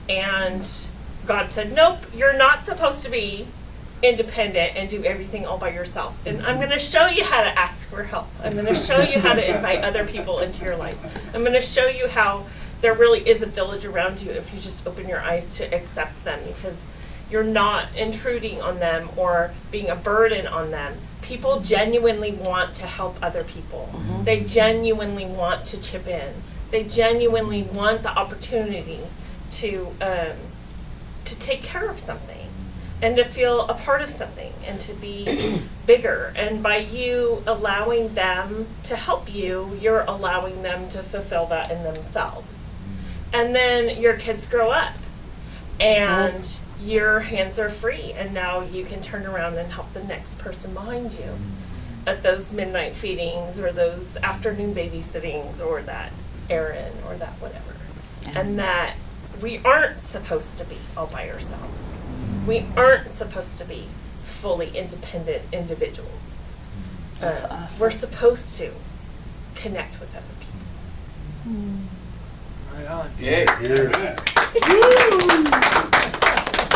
And 0.09 0.69
God 1.27 1.51
said, 1.51 1.73
Nope, 1.73 1.99
you're 2.15 2.37
not 2.37 2.65
supposed 2.65 3.03
to 3.03 3.11
be 3.11 3.47
independent 4.03 4.77
and 4.77 4.89
do 4.89 5.03
everything 5.05 5.47
all 5.47 5.59
by 5.59 5.71
yourself. 5.71 6.19
And 6.27 6.43
I'm 6.43 6.57
going 6.57 6.71
to 6.71 6.79
show 6.79 7.07
you 7.07 7.25
how 7.25 7.43
to 7.43 7.59
ask 7.59 7.89
for 7.89 8.03
help. 8.03 8.29
I'm 8.43 8.53
going 8.53 8.67
to 8.67 8.75
show 8.75 9.01
you 9.01 9.19
how 9.19 9.35
to 9.35 9.55
invite 9.55 9.83
other 9.83 10.07
people 10.07 10.41
into 10.41 10.65
your 10.65 10.77
life. 10.77 10.99
I'm 11.35 11.41
going 11.43 11.55
to 11.55 11.61
show 11.61 11.87
you 11.87 12.09
how 12.09 12.45
there 12.81 12.95
really 12.95 13.27
is 13.27 13.43
a 13.43 13.47
village 13.47 13.87
around 13.87 14.21
you 14.21 14.31
if 14.33 14.53
you 14.53 14.61
just 14.61 14.87
open 14.87 15.09
your 15.09 15.21
eyes 15.21 15.57
to 15.57 15.75
accept 15.75 16.23
them 16.25 16.39
because 16.47 16.85
you're 17.31 17.43
not 17.43 17.89
intruding 17.97 18.61
on 18.61 18.79
them 18.79 19.09
or 19.17 19.53
being 19.71 19.89
a 19.89 19.97
burden 19.97 20.47
on 20.47 20.71
them. 20.71 20.95
People 21.23 21.61
genuinely 21.61 22.33
want 22.33 22.75
to 22.75 22.87
help 22.87 23.17
other 23.23 23.43
people. 23.43 23.89
They 24.25 24.41
genuinely 24.45 25.25
want 25.25 25.65
to 25.67 25.81
chip 25.81 26.07
in. 26.07 26.35
They 26.71 26.85
genuinely 26.85 27.63
want 27.63 28.03
the 28.03 28.11
opportunity 28.11 29.01
to 29.53 29.87
um, 30.03 30.37
to 31.25 31.39
take 31.39 31.63
care 31.63 31.89
of 31.89 31.99
something 31.99 32.44
and 33.03 33.17
to 33.17 33.25
feel 33.25 33.63
a 33.69 33.75
part 33.75 34.01
of 34.01 34.11
something 34.11 34.53
and 34.67 34.81
to 34.81 34.95
be 34.95 35.61
bigger. 35.87 36.33
And 36.37 36.63
by 36.63 36.79
you 36.79 37.43
allowing 37.47 38.15
them 38.15 38.67
to 38.85 38.97
help 38.97 39.33
you, 39.33 39.77
you're 39.81 40.03
allowing 40.03 40.63
them 40.63 40.89
to 40.91 41.03
fulfill 41.03 41.47
that 41.47 41.71
in 41.71 41.83
themselves. 41.83 42.73
And 43.33 43.55
then 43.55 44.01
your 44.01 44.15
kids 44.15 44.47
grow 44.47 44.71
up 44.71 44.95
and 45.81 46.59
your 46.81 47.21
hands 47.21 47.59
are 47.59 47.71
free, 47.71 48.13
and 48.13 48.35
now 48.35 48.61
you 48.63 48.85
can 48.85 49.01
turn 49.01 49.25
around 49.27 49.57
and 49.57 49.73
help 49.73 49.93
the 49.95 50.05
next 50.05 50.39
person 50.39 50.75
behind 50.75 51.13
you 51.15 51.21
mm-hmm. 51.21 52.09
at 52.09 52.23
those 52.23 52.53
midnight 52.53 52.95
feedings 52.95 53.59
or 53.59 53.73
those 53.73 54.17
afternoon 54.19 54.75
babysittings 54.75 55.65
or 55.65 55.83
that 55.83 56.13
errand 56.51 56.95
or 57.07 57.17
that 57.17 57.33
whatever. 57.41 57.75
And 58.39 58.59
that 58.59 58.97
we 59.41 59.61
aren't 59.65 60.01
supposed 60.01 60.57
to 60.59 60.65
be 60.65 60.77
all 60.97 61.07
by 61.07 61.29
ourselves. 61.31 61.99
We 62.47 62.67
aren't 62.77 63.11
supposed 63.11 63.59
to 63.59 63.65
be 63.65 63.87
fully 64.25 64.77
independent 64.77 65.43
individuals. 65.53 66.37
That's 67.21 67.43
Uh, 67.43 67.49
awesome. 67.51 67.81
We're 67.83 67.91
supposed 67.91 68.55
to 68.59 68.71
connect 69.55 69.99
with 70.01 70.15
other 70.15 70.25
people. 70.41 70.61
Right 72.75 72.87
on. 72.89 73.11
yay. 73.19 73.47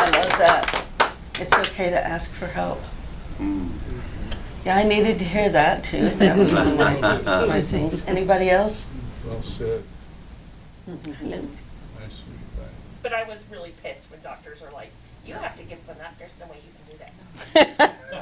I 0.01 0.11
love 0.13 0.39
that. 0.39 0.85
It's 1.41 1.53
okay 1.55 1.91
to 1.91 2.05
ask 2.07 2.33
for 2.33 2.47
help. 2.47 2.81
Mm. 3.39 3.71
Yeah, 4.65 4.77
I 4.77 4.83
needed 4.85 5.19
to 5.21 5.25
hear 5.25 5.49
that 5.51 5.85
too. 5.85 6.11
That 6.11 6.37
was 6.37 6.53
one 6.53 6.69
of 6.69 6.77
my, 6.79 6.99
my 7.47 7.61
things. 7.73 8.05
Anybody 8.07 8.51
else? 8.51 8.89
Well 9.27 9.43
said. 9.43 9.83
Hello. 11.21 11.41
Nice 13.11 13.13
feedback. 13.13 13.13
But 13.13 13.13
I 13.13 13.25
was 13.25 13.45
really 13.51 13.73
pissed 13.83 14.11
when 14.11 14.21
doctors 14.23 14.63
are 14.63 14.71
like, 14.71 14.91
you 15.27 15.35
have 15.35 15.55
to 15.57 15.63
give 15.63 15.85
them 15.87 15.97
up, 16.05 16.19
there's 16.19 16.33
no 16.41 16.47
way 16.47 16.57
you 16.57 16.73
can 16.73 16.85
do 16.91 16.97
that. 16.99 17.13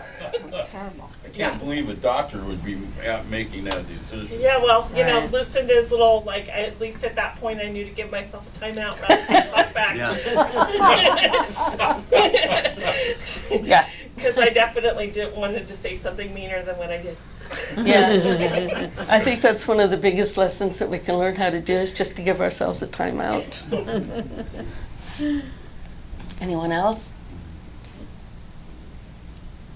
I 1.24 1.28
can't 1.28 1.58
believe 1.60 1.88
a 1.88 1.94
doctor 1.94 2.42
would 2.44 2.64
be 2.64 2.76
out 3.06 3.26
making 3.26 3.64
that 3.64 3.86
decision. 3.88 4.40
Yeah, 4.40 4.58
well, 4.58 4.88
you 4.94 5.04
know, 5.04 5.20
Right. 5.20 5.30
Lucinda's 5.30 5.90
little, 5.92 6.22
like, 6.26 6.48
at 6.48 6.80
least 6.80 7.04
at 7.04 7.14
that 7.14 7.36
point, 7.36 7.60
I 7.60 7.68
knew 7.68 7.84
to 7.84 7.90
give 7.90 8.10
myself 8.10 8.48
a 8.48 8.50
timeout 8.58 9.00
rather 9.08 9.24
than 9.26 9.46
talk 9.48 9.72
back. 9.74 9.96
Yeah. 13.62 13.86
Because 14.16 14.38
I 14.38 14.48
definitely 14.48 15.10
didn't 15.10 15.36
wanted 15.36 15.68
to 15.68 15.76
say 15.76 15.94
something 15.94 16.32
meaner 16.34 16.62
than 16.62 16.76
what 16.78 16.90
I 16.90 16.96
did. 17.02 17.16
Yes. 17.76 18.26
I 19.10 19.20
think 19.20 19.40
that's 19.42 19.68
one 19.68 19.80
of 19.80 19.90
the 19.90 19.96
biggest 19.96 20.36
lessons 20.36 20.78
that 20.78 20.88
we 20.88 20.98
can 20.98 21.16
learn 21.16 21.36
how 21.36 21.50
to 21.50 21.60
do 21.60 21.74
is 21.74 21.92
just 21.92 22.16
to 22.16 22.22
give 22.22 22.40
ourselves 22.40 22.82
a 22.82 22.86
time 22.86 23.20
out. 23.20 23.64
Anyone 26.40 26.72
else? 26.72 27.12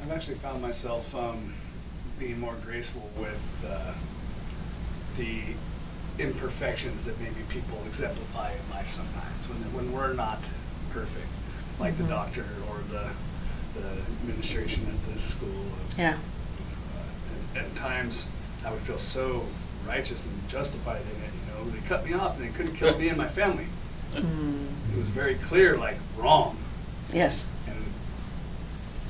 I've 0.03 0.11
actually 0.13 0.37
found 0.37 0.63
myself 0.63 1.15
um, 1.15 1.55
being 2.19 2.41
more 2.41 2.55
graceful 2.65 3.09
with 3.17 3.65
uh, 3.67 3.93
the 5.17 5.43
imperfections 6.19 7.05
that 7.07 7.19
maybe 7.21 7.41
people 7.49 7.79
exemplify 7.87 8.53
in 8.53 8.71
life 8.75 8.91
sometimes 8.93 9.49
when, 9.49 9.59
when 9.73 9.93
we're 9.93 10.13
not 10.13 10.39
perfect, 10.91 11.29
like 11.79 11.97
the 11.97 12.05
doctor 12.05 12.45
or 12.69 12.79
the, 12.91 13.09
the 13.81 13.89
administration 14.23 14.87
at 14.87 15.15
the 15.15 15.21
school. 15.21 15.65
Yeah. 15.97 16.17
At, 17.57 17.75
times, 17.77 18.29
I 18.65 18.71
would 18.71 18.81
feel 18.81 18.99
so 18.99 19.47
righteous 19.87 20.27
and 20.27 20.49
justified 20.49 21.03
in 21.03 21.23
it. 21.23 21.31
You 21.35 21.65
know, 21.65 21.71
they 21.71 21.87
cut 21.89 22.05
me 22.05 22.13
off 22.13 22.39
and 22.39 22.47
they 22.47 22.53
couldn't 22.53 22.77
kill 22.77 22.97
me 22.99 23.09
and 23.09 23.17
my 23.17 23.29
family. 23.29 23.67
Mm. 24.13 24.67
It 24.93 24.99
was 24.99 25.09
very 25.09 25.35
clear, 25.37 25.77
like 25.77 25.97
wrong 26.17 26.57
Yes. 27.13 27.53
and 27.67 27.77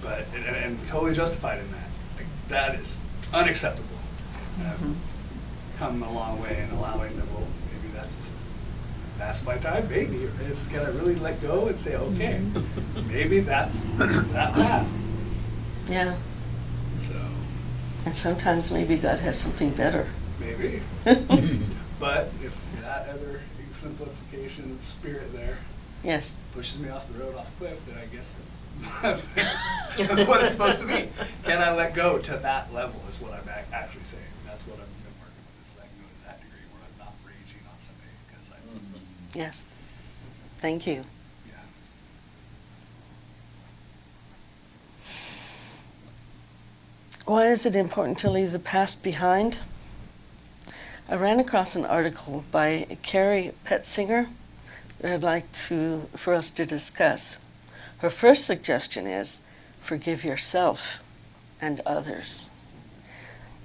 but 0.02 0.26
and, 0.34 0.44
and, 0.56 0.86
totally 0.86 1.14
justified 1.14 1.58
in 1.58 1.70
that. 1.72 1.88
Like, 2.16 2.26
that 2.48 2.74
is 2.80 2.98
unacceptable. 3.32 3.88
And 4.58 4.68
I've 4.68 4.78
mm-hmm. 4.78 5.78
come 5.78 6.02
a 6.02 6.12
long 6.12 6.40
way 6.40 6.62
in 6.62 6.70
allowing 6.76 7.16
them. 7.16 7.28
Well, 7.34 7.46
maybe 7.72 7.94
that's 7.94 8.30
that's 9.18 9.44
my 9.44 9.58
time. 9.58 9.88
Maybe 9.88 10.28
it's 10.46 10.66
gotta 10.66 10.92
really 10.92 11.16
let 11.16 11.42
go 11.42 11.68
and 11.68 11.76
say, 11.76 11.96
okay, 11.96 12.40
mm-hmm. 12.42 13.08
maybe 13.08 13.40
that's 13.40 13.82
that 13.98 14.54
path. 14.54 14.88
Yeah. 15.88 16.16
So 16.96 17.14
And 18.06 18.14
sometimes 18.16 18.70
maybe 18.70 18.96
God 18.96 19.18
has 19.20 19.38
something 19.38 19.70
better. 19.70 20.06
maybe. 20.38 20.80
but 22.00 22.30
if 22.42 22.56
that 22.80 23.08
other 23.08 23.40
simplification 23.72 24.70
of 24.72 24.86
spirit 24.86 25.32
there 25.32 25.58
Yes. 26.02 26.34
pushes 26.54 26.78
me 26.78 26.88
off 26.88 27.06
the 27.12 27.18
road, 27.22 27.36
off 27.36 27.50
the 27.58 27.66
cliff, 27.66 27.80
then 27.86 27.96
I 27.98 28.06
guess 28.06 28.34
that's, 29.02 29.22
that's 29.98 30.26
what 30.28 30.40
it's 30.42 30.52
supposed 30.52 30.78
to 30.80 30.86
be. 30.86 31.08
Can 31.44 31.60
I 31.60 31.74
let 31.74 31.94
go 31.94 32.18
to 32.18 32.36
that 32.38 32.72
level 32.72 33.00
is 33.08 33.20
what 33.20 33.32
I'm 33.34 33.46
actually 33.72 34.04
saying. 34.04 34.22
That's 34.46 34.66
what 34.66 34.78
I've 34.80 34.86
been 34.86 35.12
working 35.20 35.44
with, 35.44 35.68
is 35.68 35.74
letting 35.76 35.92
go 36.00 36.08
to 36.08 36.24
that 36.26 36.40
degree 36.40 36.64
where 36.72 36.82
I'm 36.88 36.98
not 37.04 37.12
raging 37.26 37.60
on 37.68 37.78
somebody 37.78 38.08
because 38.26 38.50
I, 38.50 38.56
mm-hmm. 38.74 39.38
Yes. 39.38 39.66
Thank 40.58 40.86
you. 40.86 41.04
yeah. 41.46 41.52
Why 47.26 47.48
is 47.48 47.66
it 47.66 47.76
important 47.76 48.18
to 48.20 48.30
leave 48.30 48.50
the 48.50 48.58
past 48.58 49.02
behind? 49.02 49.60
I 51.08 51.16
ran 51.16 51.38
across 51.38 51.76
an 51.76 51.84
article 51.84 52.44
by 52.50 52.86
Carrie 53.02 53.52
Petzinger 53.64 54.28
that 54.98 55.12
I'd 55.12 55.22
like 55.22 55.52
to, 55.68 56.08
for 56.16 56.34
us 56.34 56.50
to 56.52 56.64
discuss. 56.64 57.38
Her 57.98 58.10
first 58.10 58.46
suggestion 58.46 59.06
is 59.06 59.38
forgive 59.78 60.24
yourself 60.24 61.02
and 61.60 61.80
others. 61.84 62.48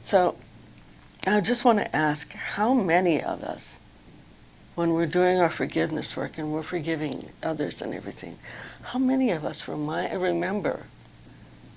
So 0.03 0.35
I 1.25 1.39
just 1.39 1.63
want 1.63 1.79
to 1.79 1.95
ask 1.95 2.33
how 2.33 2.73
many 2.73 3.23
of 3.23 3.41
us, 3.41 3.79
when 4.75 4.93
we're 4.93 5.05
doing 5.05 5.39
our 5.39 5.49
forgiveness 5.49 6.17
work 6.17 6.37
and 6.37 6.51
we're 6.51 6.61
forgiving 6.61 7.31
others 7.41 7.81
and 7.81 7.93
everything, 7.93 8.37
how 8.83 8.99
many 8.99 9.31
of 9.31 9.45
us 9.45 9.67
remind, 9.67 10.21
remember 10.21 10.83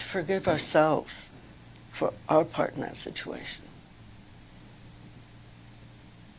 to 0.01 0.07
forgive 0.07 0.49
ourselves 0.49 1.31
for 1.91 2.13
our 2.29 2.45
part 2.45 2.75
in 2.75 2.81
that 2.81 2.97
situation. 2.97 3.65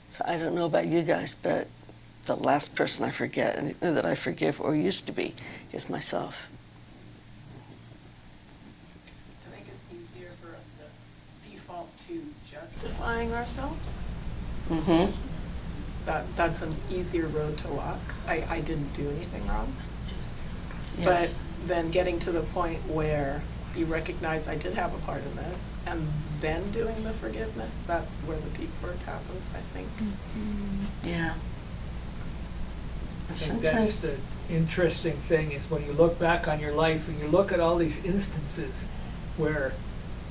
So 0.10 0.24
I 0.28 0.38
don't 0.38 0.56
know 0.56 0.66
about 0.66 0.88
you 0.88 1.04
guys, 1.04 1.36
but 1.36 1.68
the 2.26 2.36
last 2.36 2.76
person 2.76 3.06
I 3.06 3.12
forget 3.12 3.58
and 3.58 3.76
that 3.82 4.06
I 4.06 4.16
forgive 4.16 4.60
or 4.60 4.76
used 4.76 5.06
to 5.08 5.12
be 5.12 5.36
is 5.72 5.90
myself. 5.90 6.50
I 9.48 9.56
think 9.56 9.68
it's 9.68 10.14
easier 10.14 10.30
for 10.42 10.50
us 10.50 10.66
to 10.80 11.50
default 11.50 11.90
to 12.08 12.24
justifying 12.50 13.34
ourselves. 13.34 13.98
Mm-hmm. 14.70 15.12
That, 16.06 16.26
that's 16.36 16.62
an 16.62 16.76
easier 16.92 17.28
road 17.28 17.58
to 17.60 17.68
walk. 17.70 18.00
I, 18.28 18.44
I 18.50 18.62
didn't 18.62 18.94
do 18.94 19.10
anything 19.10 19.48
wrong. 19.48 19.74
Yes. 20.98 21.38
But 21.38 21.68
then 21.68 21.92
getting 21.92 22.20
to 22.22 22.32
the 22.32 22.42
point 22.42 22.80
where 22.88 23.42
you 23.76 23.86
recognize 23.86 24.48
I 24.48 24.56
did 24.56 24.74
have 24.74 24.94
a 24.94 24.98
part 25.00 25.24
in 25.24 25.36
this, 25.36 25.72
and 25.86 26.08
then 26.42 26.72
doing 26.72 27.04
the 27.04 27.14
forgiveness, 27.14 27.82
that's 27.86 28.22
where 28.22 28.38
the 28.38 28.50
peak 28.58 28.70
work 28.82 29.00
happens, 29.04 29.52
I 29.56 29.60
think. 29.60 29.88
Mm-hmm. 29.98 31.10
Yeah. 31.10 31.34
I 33.30 33.34
think 33.34 33.62
that's 33.62 33.94
Sometimes, 33.96 34.02
the 34.48 34.54
interesting 34.54 35.14
thing 35.14 35.52
is 35.52 35.70
when 35.70 35.86
you 35.86 35.92
look 35.92 36.18
back 36.18 36.48
on 36.48 36.60
your 36.60 36.74
life 36.74 37.08
and 37.08 37.20
you 37.20 37.28
look 37.28 37.52
at 37.52 37.60
all 37.60 37.78
these 37.78 38.04
instances 38.04 38.88
where 39.38 39.74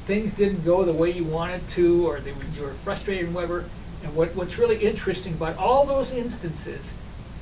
things 0.07 0.33
didn't 0.35 0.65
go 0.65 0.85
the 0.85 0.93
way 0.93 1.11
you 1.11 1.23
wanted 1.25 1.67
to, 1.71 2.07
or 2.09 2.19
they, 2.21 2.33
were- 2.33 2.45
you 2.57 2.63
were 2.63 2.73
frustrated 2.85 3.27
and 3.27 3.35
whatever. 3.35 3.67
And 4.03 4.15
what, 4.17 4.35
what's 4.35 4.59
really 4.59 4.79
interesting 4.79 5.35
about 5.35 5.57
all 5.59 5.85
those 5.87 6.13
instances 6.13 6.93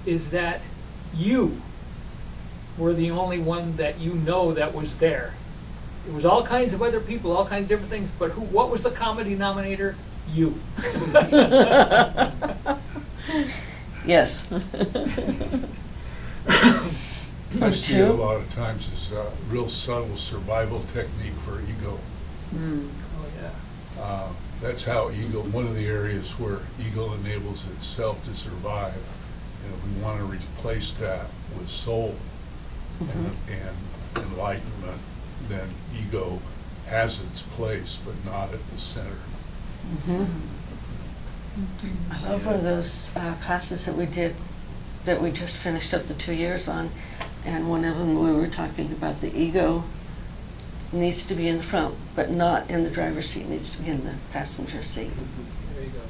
is 0.05 0.31
that 0.31 0.61
you 1.15 1.61
were 2.77 2.93
the 2.93 3.11
only 3.11 3.39
one 3.39 3.77
that 3.77 3.99
you 3.99 4.13
know 4.13 4.53
that 4.53 4.75
was 4.75 4.99
there. 4.99 5.33
It 6.07 6.13
was 6.13 6.25
all 6.25 6.45
kinds 6.45 6.73
of 6.73 6.83
other 6.83 7.01
people, 7.01 7.37
all 7.37 7.47
kinds 7.47 7.65
of 7.65 7.69
different 7.69 7.91
things, 7.91 8.11
but 8.19 8.31
who, 8.31 8.43
what 8.43 8.71
was 8.71 8.83
the 8.85 8.91
common 8.91 9.29
denominator? 9.29 9.97
You. 10.33 10.55
yes. 14.07 14.51
I 17.63 17.71
see 17.71 17.97
it 17.97 18.09
a 18.09 18.13
lot 18.13 18.37
of 18.37 18.55
times 18.55 18.89
as 18.93 19.13
a 19.13 19.31
real 19.49 19.69
subtle 19.69 20.17
survival 20.17 20.85
technique 20.93 21.33
for 21.45 21.61
ego. 21.61 21.99
Mm. 22.55 22.89
Oh, 23.19 23.27
yeah. 23.41 24.03
Uh, 24.03 24.29
That's 24.61 24.85
how 24.85 25.11
ego, 25.11 25.41
one 25.43 25.67
of 25.67 25.75
the 25.75 25.87
areas 25.87 26.31
where 26.39 26.59
ego 26.81 27.13
enables 27.15 27.67
itself 27.71 28.25
to 28.27 28.35
survive. 28.35 28.95
And 29.65 29.75
if 29.75 29.85
we 29.85 30.03
want 30.03 30.19
to 30.19 30.25
replace 30.25 30.93
that 30.95 31.27
with 31.59 31.69
soul 31.69 32.15
and 33.01 33.31
and 33.49 33.77
enlightenment, 34.17 35.01
then 35.49 35.69
ego 35.97 36.41
has 36.89 37.21
its 37.21 37.43
place, 37.43 37.99
but 38.05 38.15
not 38.25 38.53
at 38.53 38.67
the 38.71 38.79
center. 38.79 39.17
I 42.11 42.23
love 42.29 42.47
one 42.47 42.55
of 42.55 42.63
those 42.63 43.15
uh, 43.17 43.35
classes 43.41 43.87
that 43.87 43.95
we 43.95 44.07
did, 44.07 44.35
that 45.05 45.21
we 45.21 45.31
just 45.31 45.57
finished 45.57 45.95
up 45.95 46.07
the 46.07 46.15
two 46.15 46.35
years 46.35 46.69
on, 46.69 46.91
and 47.45 47.69
one 47.69 47.85
of 47.85 47.97
them 47.97 48.19
we 48.19 48.33
were 48.33 48.49
talking 48.49 48.93
about 48.93 49.21
the 49.21 49.35
ego 49.37 49.85
needs 50.93 51.27
to 51.27 51.35
be 51.35 51.49
in 51.49 51.57
the 51.59 51.63
front, 51.63 51.95
but 52.15 52.31
not 52.31 52.69
in 52.71 52.85
the 52.85 52.91
driver's 52.91 53.29
seat, 53.29 53.49
needs 53.49 53.73
to 53.75 53.83
be 53.83 53.91
in 53.91 54.05
the 54.05 54.15
passenger 54.33 54.83
seat. 54.83 55.11
There 55.75 55.85
you 55.85 55.91
go. 55.91 56.01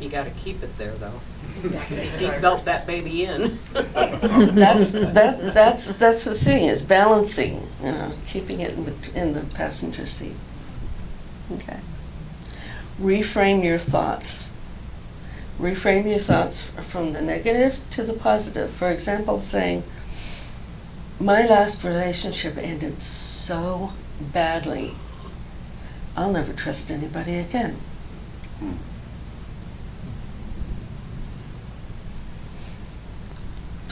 You 0.00 0.08
gotta 0.08 0.30
keep 0.30 0.62
it 0.62 0.76
there, 0.78 0.94
though. 0.94 1.20
Seatbelt 1.60 2.64
that 2.64 2.86
baby 2.86 3.24
in. 3.24 3.58
That's, 3.72 4.90
that, 4.90 5.54
that's, 5.54 5.86
that's 5.88 6.24
the 6.24 6.34
thing, 6.34 6.64
is 6.64 6.82
balancing, 6.82 7.68
you 7.82 7.92
know, 7.92 8.12
keeping 8.26 8.60
it 8.60 8.72
in 8.72 8.84
the, 8.84 8.94
in 9.14 9.32
the 9.34 9.42
passenger 9.54 10.06
seat. 10.06 10.34
Okay. 11.52 11.78
Reframe 13.00 13.64
your 13.64 13.78
thoughts. 13.78 14.50
Reframe 15.58 16.08
your 16.08 16.18
thoughts 16.18 16.70
from 16.70 17.12
the 17.12 17.22
negative 17.22 17.80
to 17.90 18.02
the 18.02 18.12
positive. 18.12 18.70
For 18.70 18.90
example, 18.90 19.42
saying, 19.42 19.84
my 21.20 21.46
last 21.46 21.84
relationship 21.84 22.56
ended 22.56 23.00
so 23.00 23.92
badly. 24.20 24.92
I'll 26.16 26.32
never 26.32 26.52
trust 26.52 26.90
anybody 26.90 27.36
again. 27.36 27.76
Hmm. 28.58 28.91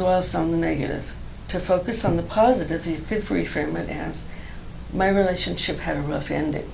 Dwells 0.01 0.35
on 0.35 0.51
the 0.51 0.57
negative. 0.57 1.13
To 1.49 1.61
focus 1.61 2.07
on 2.07 2.17
the 2.17 2.23
positive, 2.23 2.87
you 2.87 3.03
could 3.07 3.23
reframe 3.25 3.77
it 3.77 3.91
as 3.91 4.27
my 4.95 5.11
relationship 5.11 5.81
had 5.81 5.99
a 5.99 6.01
rough 6.01 6.31
ending. 6.31 6.71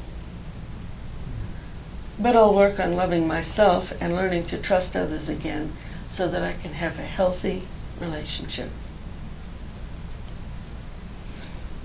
But 2.20 2.36
I'll 2.36 2.54
work 2.54 2.78
on 2.78 2.94
loving 2.94 3.26
myself 3.26 3.92
and 4.00 4.14
learning 4.14 4.46
to 4.46 4.58
trust 4.58 4.94
others 4.94 5.28
again 5.28 5.72
so 6.08 6.28
that 6.28 6.42
I 6.42 6.52
can 6.52 6.74
have 6.74 7.00
a 7.00 7.02
healthy 7.02 7.62
relationship. 8.00 8.70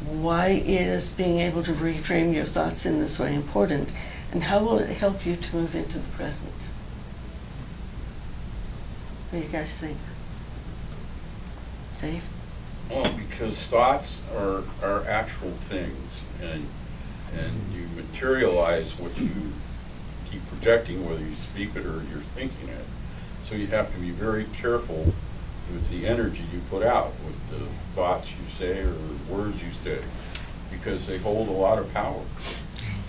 Why 0.05 0.61
is 0.63 1.11
being 1.11 1.39
able 1.39 1.63
to 1.63 1.73
reframe 1.73 2.35
your 2.35 2.45
thoughts 2.45 2.85
in 2.85 2.99
this 2.99 3.17
way 3.17 3.33
important? 3.33 3.91
And 4.31 4.43
how 4.43 4.59
will 4.59 4.77
it 4.77 4.97
help 4.97 5.25
you 5.25 5.35
to 5.37 5.55
move 5.55 5.73
into 5.73 5.97
the 5.97 6.09
present? 6.09 6.69
What 9.31 9.39
do 9.39 9.45
you 9.45 9.51
guys 9.51 9.79
think? 9.79 9.97
Dave? 12.01 12.23
Well, 12.89 13.13
because 13.13 13.61
thoughts 13.67 14.19
are, 14.35 14.63
are 14.83 15.07
actual 15.07 15.51
things, 15.51 16.21
and, 16.41 16.67
and 17.37 17.73
you 17.73 17.87
materialize 17.95 18.99
what 18.99 19.17
you 19.19 19.29
keep 20.29 20.45
projecting, 20.49 21.07
whether 21.07 21.23
you 21.23 21.35
speak 21.35 21.75
it 21.75 21.85
or 21.85 22.03
you're 22.11 22.19
thinking 22.35 22.69
it. 22.69 22.85
So 23.47 23.55
you 23.55 23.67
have 23.67 23.93
to 23.93 23.99
be 23.99 24.09
very 24.11 24.45
careful 24.53 25.13
with 25.71 25.89
the 25.89 26.05
energy 26.07 26.43
you 26.51 26.59
put 26.69 26.83
out, 26.83 27.13
with 27.25 27.49
the 27.49 27.65
thoughts 27.95 28.31
you 28.31 28.49
say 28.49 28.81
or 28.81 28.93
words 29.29 29.61
you 29.63 29.71
say, 29.71 29.99
because 30.71 31.07
they 31.07 31.17
hold 31.17 31.47
a 31.47 31.51
lot 31.51 31.77
of 31.79 31.93
power. 31.93 32.21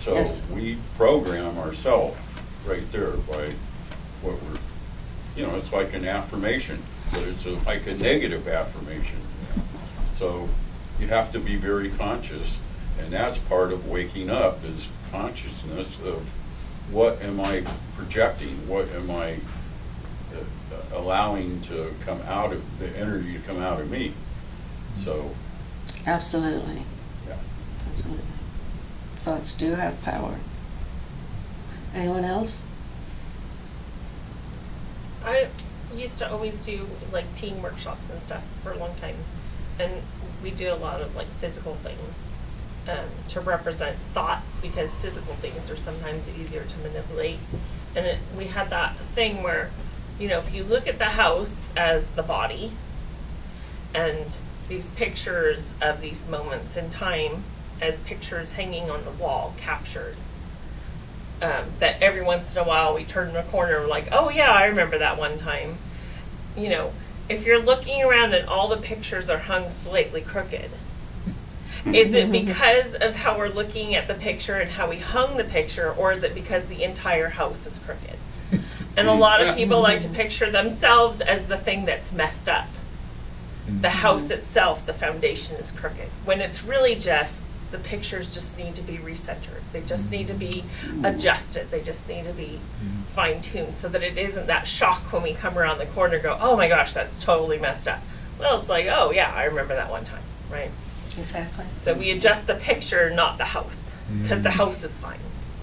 So 0.00 0.14
Yes. 0.14 0.48
we 0.50 0.78
program 0.96 1.58
ourselves 1.58 2.16
right 2.66 2.90
there 2.92 3.12
by 3.12 3.52
what 4.22 4.40
we're, 4.42 4.58
you 5.36 5.46
know, 5.46 5.56
it's 5.56 5.72
like 5.72 5.92
an 5.94 6.04
affirmation, 6.04 6.82
but 7.12 7.28
it's 7.28 7.46
a, 7.46 7.52
like 7.66 7.86
a 7.86 7.94
negative 7.94 8.48
affirmation. 8.48 9.18
So 10.18 10.48
you 10.98 11.06
have 11.08 11.32
to 11.32 11.38
be 11.38 11.56
very 11.56 11.90
conscious, 11.90 12.58
and 12.98 13.12
that's 13.12 13.38
part 13.38 13.72
of 13.72 13.88
waking 13.88 14.30
up 14.30 14.64
is 14.64 14.88
consciousness 15.10 15.98
of 16.04 16.28
what 16.90 17.22
am 17.22 17.40
I 17.40 17.64
projecting, 17.96 18.68
what 18.68 18.88
am 18.92 19.10
I 19.10 19.38
uh, 20.34 20.96
allowing 20.96 21.60
to 21.62 21.94
come 22.04 22.20
out 22.22 22.52
of, 22.52 22.78
the 22.78 22.88
energy 22.98 23.34
to 23.34 23.40
come 23.40 23.58
out 23.58 23.80
of 23.80 23.90
me. 23.90 24.12
So, 25.04 25.30
Absolutely. 26.06 26.82
yeah. 27.28 27.38
Absolutely. 27.88 28.26
Thoughts 29.16 29.56
do 29.56 29.74
have 29.74 30.02
power. 30.02 30.36
Anyone 31.94 32.24
else? 32.24 32.62
I 35.24 35.48
used 35.96 36.18
to 36.18 36.30
always 36.30 36.64
do 36.64 36.86
like 37.12 37.34
team 37.34 37.62
workshops 37.62 38.10
and 38.10 38.20
stuff 38.22 38.44
for 38.62 38.72
a 38.72 38.78
long 38.78 38.94
time, 38.96 39.16
and 39.78 39.92
we 40.42 40.50
do 40.50 40.72
a 40.72 40.76
lot 40.76 41.00
of 41.00 41.14
like 41.14 41.28
physical 41.38 41.74
things 41.76 42.30
um, 42.88 43.08
to 43.28 43.40
represent 43.40 43.96
thoughts 44.12 44.58
because 44.58 44.96
physical 44.96 45.34
things 45.34 45.70
are 45.70 45.76
sometimes 45.76 46.28
easier 46.38 46.64
to 46.64 46.78
manipulate. 46.78 47.38
And 47.94 48.06
it, 48.06 48.18
we 48.36 48.46
had 48.46 48.70
that 48.70 48.96
thing 48.96 49.42
where, 49.42 49.70
you 50.18 50.28
know, 50.28 50.38
if 50.38 50.54
you 50.54 50.64
look 50.64 50.86
at 50.86 50.98
the 50.98 51.04
house 51.10 51.70
as 51.76 52.10
the 52.10 52.22
body, 52.22 52.72
and 53.94 54.34
these 54.68 54.88
pictures 54.90 55.74
of 55.82 56.00
these 56.00 56.26
moments 56.28 56.76
in 56.76 56.88
time 56.88 57.44
as 57.80 57.98
pictures 57.98 58.52
hanging 58.52 58.90
on 58.90 59.04
the 59.04 59.10
wall 59.10 59.54
captured 59.58 60.16
um, 61.42 61.64
that 61.80 62.00
every 62.00 62.22
once 62.22 62.52
in 62.54 62.62
a 62.62 62.64
while 62.64 62.94
we 62.94 63.04
turn 63.04 63.34
a 63.34 63.42
corner 63.42 63.74
and 63.74 63.84
we're 63.84 63.90
like, 63.90 64.08
oh 64.12 64.30
yeah, 64.30 64.52
I 64.52 64.66
remember 64.66 64.96
that 64.98 65.18
one 65.18 65.38
time. 65.38 65.76
You 66.56 66.70
know, 66.70 66.92
if 67.28 67.44
you're 67.44 67.60
looking 67.60 68.02
around 68.02 68.32
and 68.32 68.48
all 68.48 68.68
the 68.68 68.76
pictures 68.76 69.28
are 69.28 69.38
hung 69.38 69.68
slightly 69.68 70.20
crooked, 70.20 70.70
is 71.86 72.14
it 72.14 72.30
because 72.32 72.94
of 72.94 73.16
how 73.16 73.36
we're 73.36 73.48
looking 73.48 73.94
at 73.94 74.06
the 74.06 74.14
picture 74.14 74.54
and 74.54 74.70
how 74.70 74.88
we 74.88 74.98
hung 74.98 75.36
the 75.36 75.44
picture, 75.44 75.92
or 75.92 76.12
is 76.12 76.22
it 76.22 76.34
because 76.34 76.66
the 76.66 76.84
entire 76.84 77.30
house 77.30 77.66
is 77.66 77.78
crooked? 77.80 78.18
And 78.96 79.08
a 79.08 79.14
lot 79.14 79.40
of 79.40 79.56
people 79.56 79.80
like 79.80 80.02
to 80.02 80.08
picture 80.08 80.50
themselves 80.50 81.20
as 81.20 81.48
the 81.48 81.56
thing 81.56 81.86
that's 81.86 82.12
messed 82.12 82.48
up. 82.48 82.68
The 83.66 83.90
house 83.90 84.30
itself, 84.30 84.84
the 84.84 84.92
foundation 84.92 85.56
is 85.56 85.72
crooked, 85.72 86.08
when 86.24 86.40
it's 86.40 86.62
really 86.62 86.94
just 86.94 87.48
the 87.72 87.78
pictures 87.78 88.32
just 88.32 88.56
need 88.56 88.74
to 88.76 88.82
be 88.82 88.98
recentered. 88.98 89.62
They 89.72 89.80
just 89.80 90.04
mm-hmm. 90.04 90.16
need 90.16 90.26
to 90.28 90.34
be 90.34 90.64
adjusted. 91.02 91.70
They 91.70 91.82
just 91.82 92.08
need 92.08 92.24
to 92.26 92.32
be 92.32 92.60
mm-hmm. 92.60 93.02
fine 93.14 93.40
tuned 93.40 93.76
so 93.76 93.88
that 93.88 94.02
it 94.02 94.16
isn't 94.16 94.46
that 94.46 94.66
shock 94.66 95.12
when 95.12 95.22
we 95.22 95.32
come 95.32 95.58
around 95.58 95.78
the 95.78 95.86
corner 95.86 96.14
and 96.14 96.22
go, 96.22 96.38
oh 96.40 96.56
my 96.56 96.68
gosh, 96.68 96.92
that's 96.92 97.22
totally 97.22 97.58
messed 97.58 97.88
up. 97.88 98.00
Well, 98.38 98.58
it's 98.60 98.68
like, 98.68 98.86
oh 98.86 99.10
yeah, 99.10 99.32
I 99.34 99.44
remember 99.44 99.74
that 99.74 99.90
one 99.90 100.04
time, 100.04 100.22
right? 100.50 100.70
Exactly. 101.18 101.64
So 101.74 101.94
we 101.94 102.10
adjust 102.10 102.46
the 102.46 102.54
picture, 102.54 103.10
not 103.10 103.38
the 103.38 103.44
house, 103.44 103.92
because 104.22 104.42
the 104.42 104.50
mm-hmm. 104.50 104.58
house 104.58 104.84
is 104.84 104.96
fine. 104.96 105.18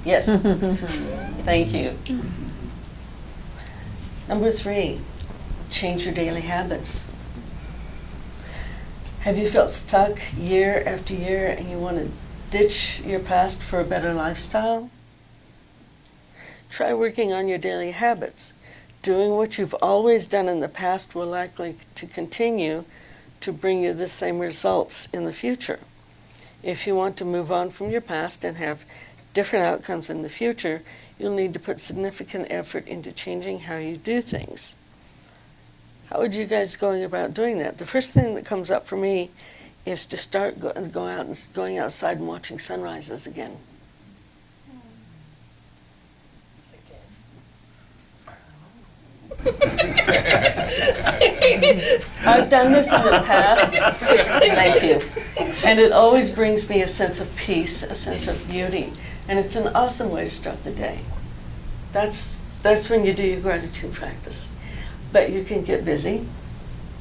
Yes. 0.05 0.39
Thank 1.43 1.73
you. 1.73 1.97
Number 4.27 4.51
three, 4.51 4.99
change 5.69 6.05
your 6.05 6.13
daily 6.13 6.41
habits. 6.41 7.08
Have 9.29 9.37
you 9.37 9.47
felt 9.47 9.69
stuck 9.69 10.17
year 10.35 10.81
after 10.87 11.13
year 11.13 11.49
and 11.49 11.69
you 11.69 11.77
want 11.77 11.97
to 11.97 12.09
ditch 12.49 13.01
your 13.05 13.19
past 13.19 13.61
for 13.61 13.79
a 13.79 13.83
better 13.83 14.11
lifestyle? 14.11 14.89
Try 16.71 16.95
working 16.95 17.31
on 17.31 17.47
your 17.47 17.59
daily 17.59 17.91
habits. 17.91 18.55
Doing 19.03 19.35
what 19.35 19.59
you've 19.59 19.75
always 19.83 20.27
done 20.27 20.49
in 20.49 20.61
the 20.61 20.67
past 20.67 21.13
will 21.13 21.27
likely 21.27 21.75
to 21.93 22.07
continue 22.07 22.85
to 23.41 23.53
bring 23.53 23.83
you 23.83 23.93
the 23.93 24.07
same 24.07 24.39
results 24.39 25.07
in 25.13 25.25
the 25.25 25.31
future. 25.31 25.81
If 26.63 26.87
you 26.87 26.95
want 26.95 27.15
to 27.17 27.23
move 27.23 27.51
on 27.51 27.69
from 27.69 27.91
your 27.91 28.01
past 28.01 28.43
and 28.43 28.57
have 28.57 28.83
different 29.35 29.63
outcomes 29.63 30.09
in 30.09 30.23
the 30.23 30.29
future, 30.29 30.81
you'll 31.19 31.35
need 31.35 31.53
to 31.53 31.59
put 31.59 31.79
significant 31.79 32.47
effort 32.49 32.87
into 32.87 33.11
changing 33.11 33.59
how 33.59 33.77
you 33.77 33.95
do 33.95 34.21
things. 34.21 34.75
How 36.09 36.19
would 36.19 36.33
you 36.33 36.45
guys 36.45 36.75
going 36.75 37.03
about 37.03 37.35
doing 37.35 37.59
that? 37.59 37.77
The 37.77 37.85
first 37.85 38.13
thing 38.13 38.33
that 38.33 38.43
comes 38.45 38.71
up 38.71 38.87
for 38.87 38.97
me 38.97 39.29
is 39.85 40.07
to 40.07 40.17
start 40.17 40.59
go, 40.59 40.73
going 40.73 41.13
out 41.13 41.27
and 41.27 41.47
going 41.53 41.77
outside 41.77 42.17
and 42.17 42.27
watching 42.27 42.57
sunrises 42.57 43.27
again. 43.27 43.57
I've 52.25 52.49
done 52.49 52.71
this 52.73 52.91
in 52.91 53.03
the 53.03 53.23
past. 53.25 53.75
Thank 53.75 54.83
you. 54.83 54.99
And 55.63 55.79
it 55.79 55.91
always 55.91 56.31
brings 56.31 56.67
me 56.69 56.81
a 56.81 56.87
sense 56.87 57.21
of 57.21 57.33
peace, 57.35 57.83
a 57.83 57.93
sense 57.93 58.27
of 58.27 58.49
beauty, 58.49 58.91
and 59.27 59.37
it's 59.37 59.55
an 59.55 59.67
awesome 59.75 60.09
way 60.11 60.23
to 60.23 60.29
start 60.29 60.63
the 60.63 60.71
day. 60.71 61.01
That's 61.93 62.41
that's 62.63 62.89
when 62.89 63.05
you 63.05 63.13
do 63.13 63.23
your 63.23 63.39
gratitude 63.39 63.93
practice. 63.93 64.51
But 65.11 65.31
you 65.31 65.43
can 65.43 65.63
get 65.63 65.85
busy. 65.85 66.25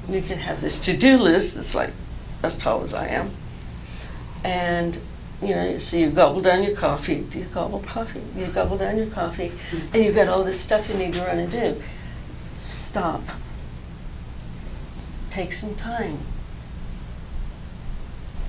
You 0.08 0.22
can 0.22 0.38
have 0.38 0.60
this 0.60 0.80
to-do 0.80 1.18
list 1.18 1.54
that's 1.54 1.74
like 1.74 1.92
as 2.42 2.56
tall 2.56 2.82
as 2.82 2.94
I 2.94 3.08
am. 3.08 3.30
And 4.44 4.98
you 5.42 5.54
know, 5.54 5.78
so 5.78 5.96
you 5.96 6.10
gobble 6.10 6.40
down 6.40 6.62
your 6.62 6.74
coffee. 6.74 7.20
Do 7.22 7.38
you 7.38 7.44
gobble 7.46 7.80
coffee? 7.80 8.22
You 8.36 8.46
gobble 8.46 8.76
down 8.78 8.96
your 8.96 9.06
coffee, 9.06 9.52
and 9.92 10.02
you've 10.04 10.14
got 10.14 10.28
all 10.28 10.42
this 10.42 10.58
stuff 10.60 10.88
you 10.88 10.96
need 10.96 11.14
to 11.14 11.20
run 11.20 11.38
and 11.38 11.50
do. 11.50 11.80
Stop. 12.56 13.22
Take 15.30 15.52
some 15.52 15.74
time. 15.76 16.18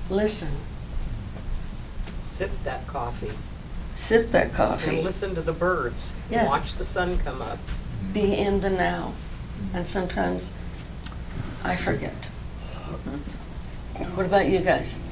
Listen. 0.08 0.50
Sip 2.22 2.50
that 2.64 2.86
coffee 2.86 3.32
Sip 3.94 4.30
that 4.30 4.52
coffee. 4.52 4.96
and 4.96 5.04
listen 5.04 5.34
to 5.34 5.42
the 5.42 5.52
birds. 5.52 6.14
and 6.24 6.32
Yes. 6.32 6.48
Watch 6.48 6.74
the 6.76 6.84
sun 6.84 7.18
come 7.18 7.42
up. 7.42 7.58
Be 8.14 8.34
in 8.34 8.60
the 8.60 8.70
now. 8.70 9.12
And 9.74 9.86
sometimes 9.86 10.52
I 11.64 11.76
forget. 11.76 12.26
What 14.14 14.26
about 14.26 14.46
you 14.46 14.60
guys? 14.60 15.02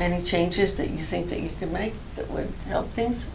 Any 0.00 0.22
changes 0.22 0.76
that 0.76 0.90
you 0.90 0.98
think 0.98 1.28
that 1.28 1.40
you 1.40 1.50
could 1.58 1.72
make 1.72 1.94
that 2.16 2.30
would 2.30 2.52
help 2.68 2.90
things? 2.90 3.30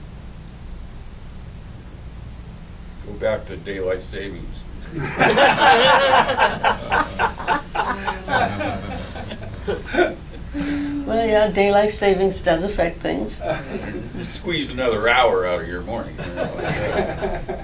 Go 3.05 3.13
back 3.13 3.45
to 3.47 3.57
daylight 3.57 4.03
savings. 4.03 4.61
Well, 11.05 11.25
yeah, 11.27 11.49
daylight 11.49 11.91
savings 11.93 12.41
does 12.41 12.63
affect 12.63 12.99
things. 12.99 13.41
Squeeze 14.23 14.71
another 14.71 15.07
hour 15.09 15.45
out 15.45 15.61
of 15.61 15.67
your 15.67 15.81
morning. 15.81 16.15
you 16.17 16.25
know. 16.35 17.63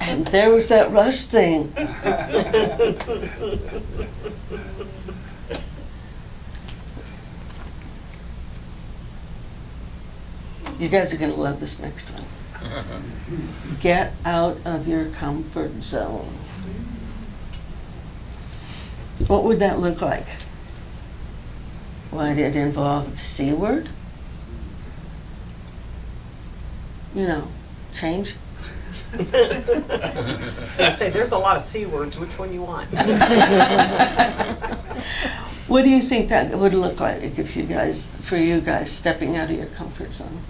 And 0.00 0.26
there 0.28 0.50
was 0.50 0.68
that 0.68 0.90
rush 0.92 1.22
thing. 1.24 1.72
You 10.78 10.88
guys 10.88 11.12
are 11.12 11.18
gonna 11.18 11.34
love 11.34 11.58
this 11.60 11.80
next 11.80 12.10
one. 12.10 12.24
Get 13.80 14.12
out 14.24 14.58
of 14.64 14.86
your 14.86 15.06
comfort 15.06 15.82
zone. 15.82 16.28
What 19.26 19.44
would 19.44 19.58
that 19.58 19.80
look 19.80 20.00
like? 20.00 20.26
Would 22.12 22.38
it 22.38 22.56
involve 22.56 23.10
the 23.10 23.16
C 23.16 23.52
word? 23.52 23.88
You 27.14 27.26
know, 27.26 27.48
change? 27.92 28.34
I 29.12 29.18
was 30.60 30.74
gonna 30.76 30.92
say, 30.92 31.10
there's 31.10 31.32
a 31.32 31.38
lot 31.38 31.56
of 31.56 31.62
C 31.62 31.86
words, 31.86 32.18
which 32.18 32.38
one 32.38 32.52
you 32.52 32.62
want? 32.62 32.88
What 35.68 35.84
do 35.84 35.90
you 35.90 36.00
think 36.00 36.30
that 36.30 36.56
would 36.56 36.72
look 36.72 36.98
like 36.98 37.22
if 37.38 37.54
you 37.54 37.64
guys, 37.64 38.16
for 38.22 38.38
you 38.38 38.62
guys, 38.62 38.90
stepping 38.90 39.36
out 39.36 39.50
of 39.50 39.56
your 39.56 39.66
comfort 39.66 40.14
zone? 40.14 40.40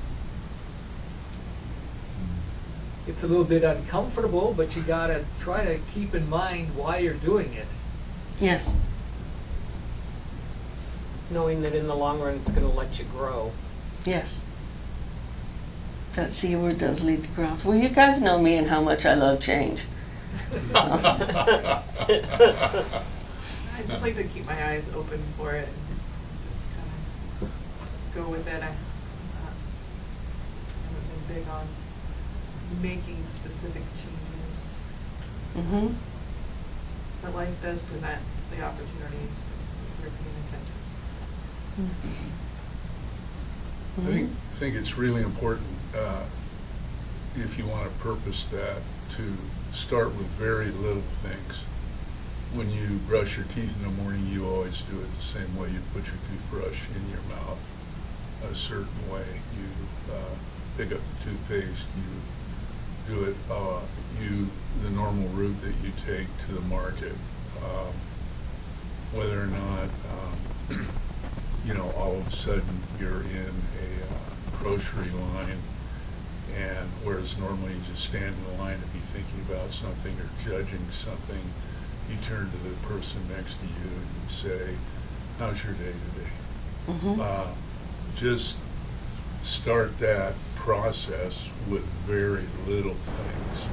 It's 3.08 3.24
a 3.24 3.26
little 3.26 3.42
bit 3.44 3.64
uncomfortable, 3.64 4.54
but 4.56 4.76
you 4.76 4.82
gotta 4.82 5.24
try 5.40 5.64
to 5.64 5.78
keep 5.92 6.14
in 6.14 6.30
mind 6.30 6.76
why 6.76 6.98
you're 6.98 7.14
doing 7.14 7.52
it. 7.52 7.66
Yes. 8.38 8.76
Knowing 11.30 11.62
that 11.62 11.74
in 11.74 11.86
the 11.86 11.94
long 11.94 12.20
run, 12.20 12.34
it's 12.36 12.50
gonna 12.50 12.68
let 12.70 12.98
you 12.98 13.04
grow. 13.06 13.52
Yes. 14.04 14.42
That 16.14 16.32
C 16.32 16.56
word 16.56 16.78
does 16.78 17.02
lead 17.04 17.22
to 17.24 17.28
growth. 17.30 17.64
Well, 17.64 17.76
you 17.76 17.88
guys 17.90 18.20
know 18.20 18.38
me 18.40 18.56
and 18.56 18.66
how 18.68 18.80
much 18.80 19.04
I 19.06 19.14
love 19.14 19.40
change. 19.40 19.84
I 20.54 21.82
just 23.86 24.02
like 24.02 24.16
to 24.16 24.24
keep 24.24 24.46
my 24.46 24.68
eyes 24.70 24.88
open 24.94 25.20
for 25.36 25.52
it 25.54 25.68
and 25.68 25.98
just 26.50 26.66
kind 26.74 26.90
of 27.42 28.14
go 28.14 28.28
with 28.30 28.46
it. 28.48 28.62
I 28.62 28.66
uh, 28.66 28.70
haven't 30.84 31.28
been 31.28 31.36
big 31.36 31.48
on 31.48 31.66
making 32.82 33.22
specific 33.26 33.82
changes, 33.94 34.14
Mm-hmm. 35.56 35.94
but 37.22 37.34
life 37.34 37.62
does 37.62 37.82
present 37.82 38.20
the 38.50 38.62
opportunities 38.62 39.50
if 39.50 40.02
you're 40.02 40.10
paying 40.10 40.36
attention. 40.46 40.74
I 41.78 41.82
think, 44.00 44.30
think 44.54 44.74
it's 44.74 44.98
really 44.98 45.22
important, 45.22 45.68
uh, 45.96 46.24
if 47.36 47.56
you 47.56 47.66
want 47.66 47.84
to 47.84 47.90
purpose 48.00 48.46
that, 48.46 48.78
to 49.16 49.36
start 49.72 50.08
with 50.16 50.26
very 50.30 50.72
little 50.72 51.02
things. 51.22 51.62
When 52.54 52.70
you 52.70 52.98
brush 53.06 53.36
your 53.36 53.46
teeth 53.54 53.76
in 53.76 53.82
the 53.82 54.02
morning, 54.02 54.26
you 54.26 54.46
always 54.46 54.82
do 54.82 54.98
it 54.98 55.12
the 55.16 55.22
same 55.22 55.54
way. 55.56 55.68
You 55.68 55.78
put 55.92 56.04
your 56.06 56.16
toothbrush 56.28 56.80
in 56.96 57.08
your 57.10 57.20
mouth 57.28 57.58
a 58.50 58.54
certain 58.54 59.10
way. 59.12 59.26
You 59.54 60.14
uh, 60.14 60.34
pick 60.76 60.90
up 60.92 60.98
the 60.98 61.24
toothpaste, 61.30 61.84
you 61.96 63.14
do 63.14 63.24
it, 63.24 63.36
uh, 63.50 63.80
you, 64.20 64.48
the 64.82 64.90
normal 64.90 65.28
route 65.28 65.60
that 65.62 65.74
you 65.84 65.92
take 66.06 66.26
to 66.46 66.52
the 66.54 66.60
market. 66.62 67.14
Um, 67.62 67.92
Whether 69.12 69.42
or 69.42 69.46
not, 69.46 69.88
um, 70.10 70.86
you 71.68 71.74
know, 71.74 71.92
all 71.98 72.16
of 72.16 72.26
a 72.26 72.30
sudden 72.30 72.80
you're 72.98 73.20
in 73.22 73.52
a 73.84 73.90
uh, 74.08 74.58
grocery 74.62 75.10
line 75.10 75.58
and 76.56 76.88
whereas 77.04 77.36
normally 77.36 77.74
you 77.74 77.80
just 77.90 78.04
stand 78.04 78.34
in 78.34 78.56
the 78.56 78.62
line 78.62 78.78
to 78.80 78.86
be 78.86 78.98
thinking 79.12 79.40
about 79.48 79.70
something 79.70 80.16
or 80.18 80.28
judging 80.42 80.80
something, 80.90 81.42
you 82.08 82.16
turn 82.26 82.50
to 82.50 82.56
the 82.56 82.74
person 82.88 83.20
next 83.28 83.60
to 83.60 83.66
you 83.66 83.90
and 83.92 84.08
you 84.24 84.30
say, 84.30 84.74
how's 85.38 85.62
your 85.62 85.74
day 85.74 85.92
today? 86.14 86.30
Mm-hmm. 86.88 87.20
Uh, 87.20 87.48
Just 88.16 88.56
start 89.44 89.98
that 89.98 90.34
process 90.56 91.50
with 91.68 91.84
very 92.06 92.46
little 92.66 92.94
things. 92.94 93.66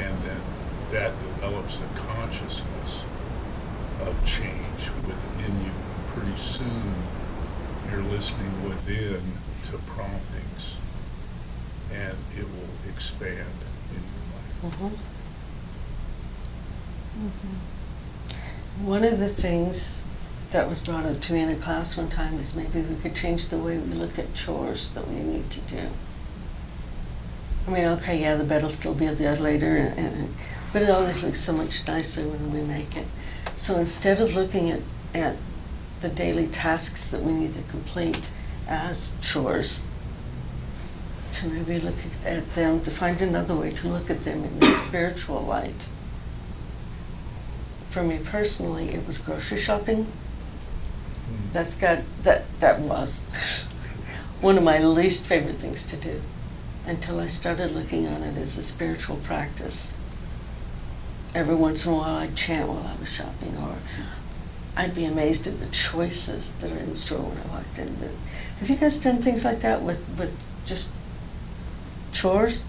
And 0.00 0.18
then 0.22 0.40
that 0.90 1.12
develops 1.22 1.78
a 1.78 1.98
consciousness 1.98 3.04
of 4.02 4.26
change 4.26 4.90
within 5.06 5.64
you. 5.64 5.83
Pretty 6.14 6.36
soon, 6.36 6.94
you're 7.90 8.02
listening 8.02 8.68
within 8.68 9.20
to 9.70 9.78
promptings, 9.78 10.74
and 11.92 12.16
it 12.38 12.44
will 12.44 12.70
expand 12.88 13.58
in 13.90 14.02
your 14.12 14.24
life. 14.32 14.94
Mm-hmm. 17.18 18.86
One 18.86 19.04
of 19.04 19.18
the 19.18 19.28
things 19.28 20.04
that 20.50 20.68
was 20.68 20.82
brought 20.82 21.04
up 21.04 21.20
to 21.22 21.32
me 21.32 21.40
in 21.40 21.48
a 21.48 21.56
class 21.56 21.96
one 21.96 22.08
time 22.08 22.38
is 22.38 22.54
maybe 22.54 22.80
we 22.80 22.94
could 22.96 23.16
change 23.16 23.48
the 23.48 23.58
way 23.58 23.76
we 23.76 23.92
look 23.92 24.16
at 24.18 24.34
chores 24.34 24.92
that 24.92 25.08
we 25.08 25.16
need 25.16 25.50
to 25.50 25.60
do. 25.62 25.88
I 27.66 27.70
mean, 27.70 27.86
okay, 27.86 28.20
yeah, 28.20 28.36
the 28.36 28.44
bed 28.44 28.62
will 28.62 28.70
still 28.70 28.94
be 28.94 29.08
there 29.08 29.34
later, 29.36 29.76
and, 29.76 29.98
and, 29.98 30.34
but 30.72 30.82
it 30.82 30.90
always 30.90 31.24
looks 31.24 31.40
so 31.40 31.52
much 31.52 31.84
nicer 31.88 32.22
when 32.22 32.52
we 32.52 32.62
make 32.62 32.96
it. 32.96 33.06
So 33.56 33.76
instead 33.78 34.20
of 34.20 34.34
looking 34.34 34.70
at, 34.70 34.80
at 35.12 35.36
the 36.04 36.10
daily 36.10 36.46
tasks 36.46 37.08
that 37.08 37.22
we 37.22 37.32
need 37.32 37.54
to 37.54 37.62
complete 37.62 38.30
as 38.68 39.14
chores, 39.22 39.86
to 41.32 41.48
maybe 41.48 41.80
look 41.80 41.96
at 42.26 42.54
them, 42.54 42.82
to 42.82 42.90
find 42.90 43.22
another 43.22 43.56
way 43.56 43.70
to 43.70 43.88
look 43.88 44.10
at 44.10 44.22
them 44.22 44.44
in 44.44 44.60
the 44.60 44.66
spiritual 44.66 45.40
light. 45.40 45.88
For 47.88 48.02
me 48.02 48.20
personally, 48.22 48.90
it 48.90 49.06
was 49.06 49.16
grocery 49.16 49.56
shopping. 49.56 50.04
Hmm. 50.04 51.52
That's 51.54 51.74
got 51.74 52.00
that 52.22 52.44
that 52.60 52.80
was 52.80 53.22
one 54.42 54.58
of 54.58 54.62
my 54.62 54.78
least 54.80 55.24
favorite 55.24 55.56
things 55.56 55.84
to 55.86 55.96
do 55.96 56.20
until 56.84 57.18
I 57.18 57.28
started 57.28 57.70
looking 57.72 58.06
on 58.06 58.22
it 58.22 58.36
as 58.36 58.58
a 58.58 58.62
spiritual 58.62 59.16
practice. 59.16 59.96
Every 61.34 61.54
once 61.54 61.86
in 61.86 61.92
a 61.92 61.96
while 61.96 62.16
I'd 62.16 62.36
chant 62.36 62.68
while 62.68 62.86
I 62.86 63.00
was 63.00 63.10
shopping 63.10 63.56
or 63.56 63.76
I'd 64.76 64.94
be 64.94 65.04
amazed 65.04 65.46
at 65.46 65.58
the 65.58 65.66
choices 65.66 66.52
that 66.56 66.72
are 66.72 66.78
in 66.78 66.90
the 66.90 66.96
store 66.96 67.20
when 67.20 67.38
I 67.38 67.56
walked 67.56 67.78
in. 67.78 67.94
But 67.94 68.10
have 68.60 68.68
you 68.68 68.76
guys 68.76 68.98
done 68.98 69.18
things 69.22 69.44
like 69.44 69.60
that 69.60 69.82
with, 69.82 70.08
with 70.18 70.36
just 70.66 70.92
chores? 72.12 72.64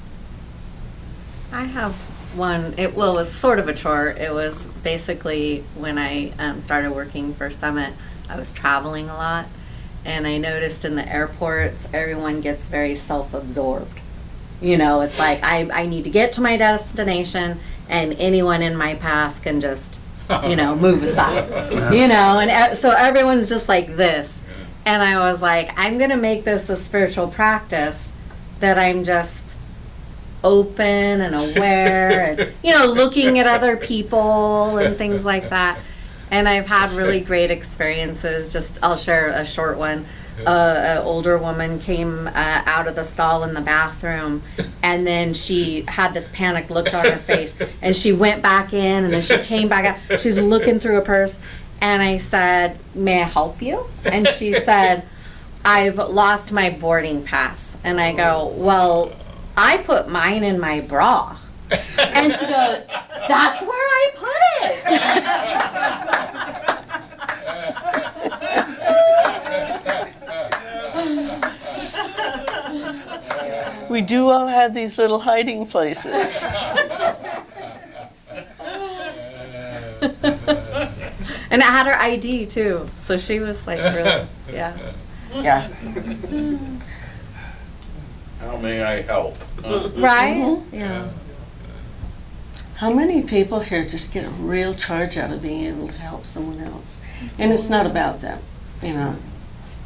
I 1.51 1.63
have 1.63 1.93
one. 2.35 2.73
It 2.77 2.95
well, 2.95 3.13
it 3.13 3.21
was 3.21 3.31
sort 3.31 3.59
of 3.59 3.67
a 3.67 3.73
chore. 3.73 4.09
It 4.09 4.33
was 4.33 4.65
basically 4.83 5.63
when 5.75 5.97
I 5.97 6.31
um, 6.37 6.61
started 6.61 6.91
working 6.91 7.33
for 7.33 7.49
Summit, 7.49 7.93
I 8.29 8.37
was 8.37 8.51
traveling 8.51 9.09
a 9.09 9.15
lot, 9.15 9.47
and 10.03 10.27
I 10.27 10.37
noticed 10.37 10.85
in 10.85 10.95
the 10.95 11.07
airports 11.07 11.87
everyone 11.93 12.41
gets 12.41 12.65
very 12.65 12.95
self-absorbed. 12.95 13.99
You 14.61 14.77
know, 14.77 15.01
it's 15.01 15.19
like 15.19 15.43
I 15.43 15.69
I 15.71 15.85
need 15.85 16.03
to 16.03 16.09
get 16.09 16.33
to 16.33 16.41
my 16.41 16.57
destination, 16.57 17.59
and 17.87 18.13
anyone 18.13 18.61
in 18.61 18.75
my 18.75 18.95
path 18.95 19.41
can 19.41 19.61
just 19.61 20.01
you 20.47 20.55
know 20.55 20.75
move 20.75 21.03
aside. 21.03 21.47
you 21.93 22.07
know, 22.07 22.39
and 22.39 22.73
e- 22.73 22.75
so 22.75 22.89
everyone's 22.91 23.49
just 23.49 23.69
like 23.69 23.95
this. 23.95 24.41
And 24.85 25.01
I 25.01 25.17
was 25.31 25.41
like, 25.41 25.71
I'm 25.77 25.97
gonna 25.97 26.17
make 26.17 26.43
this 26.43 26.69
a 26.69 26.75
spiritual 26.75 27.27
practice 27.27 28.11
that 28.59 28.77
I'm 28.77 29.03
just 29.03 29.57
open 30.43 30.85
and 31.21 31.33
aware 31.33 32.23
and 32.37 32.53
you 32.63 32.71
know 32.71 32.85
looking 32.85 33.39
at 33.39 33.47
other 33.47 33.75
people 33.75 34.77
and 34.77 34.95
things 34.95 35.25
like 35.25 35.49
that 35.49 35.79
and 36.29 36.47
i've 36.47 36.67
had 36.67 36.91
really 36.91 37.19
great 37.19 37.49
experiences 37.49 38.53
just 38.53 38.77
i'll 38.83 38.95
share 38.95 39.29
a 39.29 39.43
short 39.43 39.75
one 39.75 40.05
uh, 40.45 40.49
an 40.49 40.97
older 40.99 41.37
woman 41.37 41.79
came 41.79 42.27
uh, 42.27 42.31
out 42.65 42.87
of 42.87 42.95
the 42.95 43.03
stall 43.03 43.43
in 43.43 43.53
the 43.53 43.61
bathroom 43.61 44.43
and 44.83 45.05
then 45.05 45.33
she 45.33 45.83
had 45.87 46.13
this 46.13 46.27
panicked 46.33 46.69
look 46.69 46.93
on 46.93 47.05
her 47.05 47.17
face 47.17 47.55
and 47.81 47.95
she 47.95 48.11
went 48.11 48.41
back 48.41 48.73
in 48.73 49.03
and 49.05 49.13
then 49.13 49.21
she 49.21 49.37
came 49.39 49.67
back 49.67 49.85
out 49.85 50.21
she's 50.21 50.37
looking 50.37 50.79
through 50.79 50.97
a 50.97 51.01
purse 51.01 51.39
and 51.81 52.01
i 52.01 52.17
said 52.17 52.77
may 52.93 53.21
i 53.21 53.25
help 53.25 53.61
you 53.61 53.85
and 54.05 54.27
she 54.27 54.53
said 54.65 55.03
I've 55.65 55.97
lost 55.97 56.51
my 56.51 56.69
boarding 56.69 57.23
pass. 57.23 57.75
And 57.83 57.99
I 57.99 58.13
go, 58.13 58.53
Well, 58.55 59.11
I 59.57 59.77
put 59.77 60.07
mine 60.07 60.43
in 60.43 60.59
my 60.59 60.81
bra. 60.81 61.37
And 61.97 62.31
she 62.31 62.45
goes, 62.45 62.83
That's 63.27 63.63
where 63.63 63.71
I 63.71 64.11
We 73.89 74.01
do 74.01 74.29
all 74.29 74.47
have 74.47 74.73
these 74.73 74.97
little 74.97 75.19
hiding 75.19 75.65
places. 75.67 76.45
and 81.51 81.61
it 81.61 81.63
had 81.63 81.85
her 81.87 81.99
ID 81.99 82.45
too. 82.47 82.89
So 83.01 83.17
she 83.17 83.39
was 83.39 83.65
like, 83.67 83.79
really, 83.79 84.27
yeah. 84.51 84.77
Yeah. 85.33 85.67
How 88.39 88.57
may 88.57 88.83
I 88.83 89.01
help? 89.01 89.37
Huh? 89.63 89.89
Right? 89.95 90.35
Mm-hmm. 90.35 90.75
Yeah. 90.75 91.09
How 92.75 92.91
many 92.91 93.21
people 93.23 93.59
here 93.61 93.85
just 93.85 94.13
get 94.13 94.25
a 94.25 94.29
real 94.29 94.73
charge 94.73 95.17
out 95.17 95.31
of 95.31 95.41
being 95.41 95.65
able 95.65 95.87
to 95.87 95.93
help 95.95 96.25
someone 96.25 96.59
else? 96.59 96.99
And 97.39 97.53
it's 97.53 97.69
not 97.69 97.85
about 97.85 98.21
them, 98.21 98.39
you 98.81 98.93
know. 98.93 99.15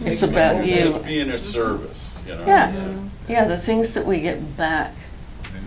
It's 0.02 0.24
about 0.24 0.58
It's 0.66 0.96
you. 0.98 1.04
being 1.04 1.30
a 1.30 1.38
service, 1.38 1.99
you 2.30 2.36
know. 2.36 2.46
Yeah. 2.46 2.96
Yeah, 3.28 3.46
the 3.46 3.58
things 3.58 3.94
that 3.94 4.06
we 4.06 4.20
get 4.22 4.58
back 4.58 4.94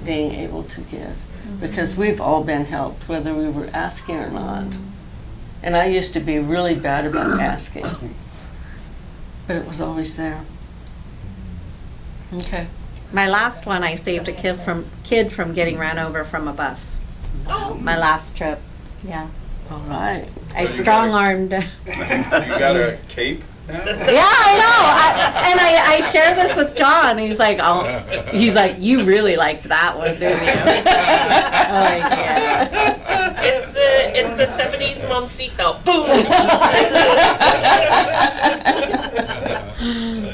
being 0.04 0.32
able 0.32 0.64
to 0.64 0.80
give. 0.80 1.00
Mm-hmm. 1.00 1.60
Because 1.60 1.96
we've 1.96 2.20
all 2.20 2.42
been 2.44 2.64
helped, 2.64 3.08
whether 3.08 3.32
we 3.34 3.48
were 3.48 3.68
asking 3.72 4.16
or 4.16 4.30
not. 4.30 4.64
Mm-hmm. 4.64 4.88
And 5.64 5.76
I 5.76 5.86
used 5.86 6.12
to 6.14 6.20
be 6.20 6.38
really 6.40 6.74
bad 6.74 7.06
about 7.06 7.38
asking. 7.40 7.84
But 9.46 9.56
it 9.56 9.66
was 9.66 9.80
always 9.80 10.16
there. 10.16 10.40
Okay. 12.32 12.66
My 13.12 13.28
last 13.28 13.66
one, 13.66 13.84
I 13.84 13.94
saved 13.96 14.26
a 14.28 14.32
kiss 14.32 14.62
from 14.64 14.86
kid 15.04 15.32
from 15.32 15.52
getting 15.52 15.78
ran 15.78 15.98
over 15.98 16.24
from 16.24 16.48
a 16.48 16.52
bus. 16.52 16.96
Oh. 17.46 17.74
My 17.74 17.96
last 17.98 18.36
trip. 18.36 18.58
Yeah. 19.04 19.28
All 19.70 19.78
right. 19.80 20.26
I 20.54 20.64
So 20.64 20.76
you 20.78 20.82
strong 20.82 21.10
gotta- 21.10 21.24
armed. 21.24 21.52
You 21.86 22.58
got 22.58 22.76
a 22.76 22.98
cape 23.08 23.40
now? 23.40 23.46
Yeah, 23.68 24.24
I 24.24 24.58
know. 24.58 24.80
I, 24.98 25.50
and 25.50 25.60
I, 25.60 25.94
I 25.94 26.00
share 26.00 26.34
this 26.34 26.56
with 26.56 26.74
John. 26.74 27.18
He's 27.18 27.38
like, 27.38 27.58
oh, 27.60 27.84
he's 28.30 28.54
like, 28.54 28.76
you 28.78 29.04
really 29.04 29.36
liked 29.36 29.64
that 29.64 29.96
one, 29.96 30.18
didn't 30.18 30.44
you? 30.44 30.52
I'm 30.52 30.84
like, 31.84 32.02
yeah. 32.12 33.40
It's 33.42 33.72
the 33.72 34.18
it's 34.18 34.36
the 34.36 34.46
'70s 34.46 35.08
mom 35.08 35.24
seatbelt. 35.24 35.84
Boom. 35.84 36.06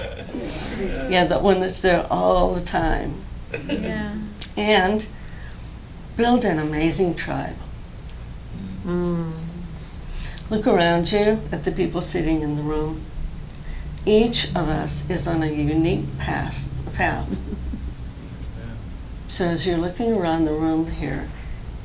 Yeah, 1.09 1.25
that 1.25 1.43
one 1.43 1.61
that's 1.61 1.81
there 1.81 2.07
all 2.11 2.55
the 2.55 2.61
time. 2.61 3.15
Yeah. 3.67 4.15
And 4.59 5.09
build 6.19 6.45
an 6.45 6.59
amazing 6.59 7.15
tribe. 7.15 7.57
Mm. 8.85 9.33
Look 10.51 10.67
around 10.67 11.11
you 11.11 11.41
at 11.51 11.65
the 11.65 11.73
people 11.73 12.03
sitting 12.03 12.43
in 12.43 12.57
the 12.57 12.63
room. 12.63 13.07
Each 14.09 14.49
of 14.57 14.71
us 14.71 15.09
is 15.11 15.29
on 15.29 15.43
a 15.43 15.53
unique 15.53 16.17
path. 16.17 16.71
path. 16.95 17.39
So 19.29 19.45
as 19.45 19.67
you're 19.67 19.77
looking 19.77 20.15
around 20.15 20.47
the 20.47 20.55
room 20.55 20.91
here, 20.93 21.29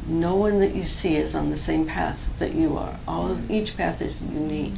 no 0.08 0.34
one 0.34 0.60
that 0.60 0.74
you 0.74 0.86
see 0.86 1.18
is 1.18 1.36
on 1.36 1.50
the 1.50 1.58
same 1.58 1.86
path 1.86 2.30
that 2.40 2.54
you 2.54 2.78
are. 2.78 2.96
All 3.06 3.30
of 3.30 3.52
each 3.52 3.76
path 3.76 4.02
is 4.02 4.24
unique. 4.24 4.72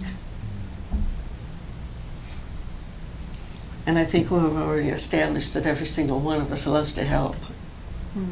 And 3.86 4.00
I 4.00 4.06
think 4.06 4.32
we've 4.32 4.42
already 4.42 4.90
established 4.90 5.54
that 5.54 5.68
every 5.68 5.86
single 5.86 6.20
one 6.20 6.42
of 6.42 6.52
us 6.52 6.66
loves 6.66 6.94
to 6.94 7.04
help. 7.04 7.36
Mm-hmm. 8.18 8.32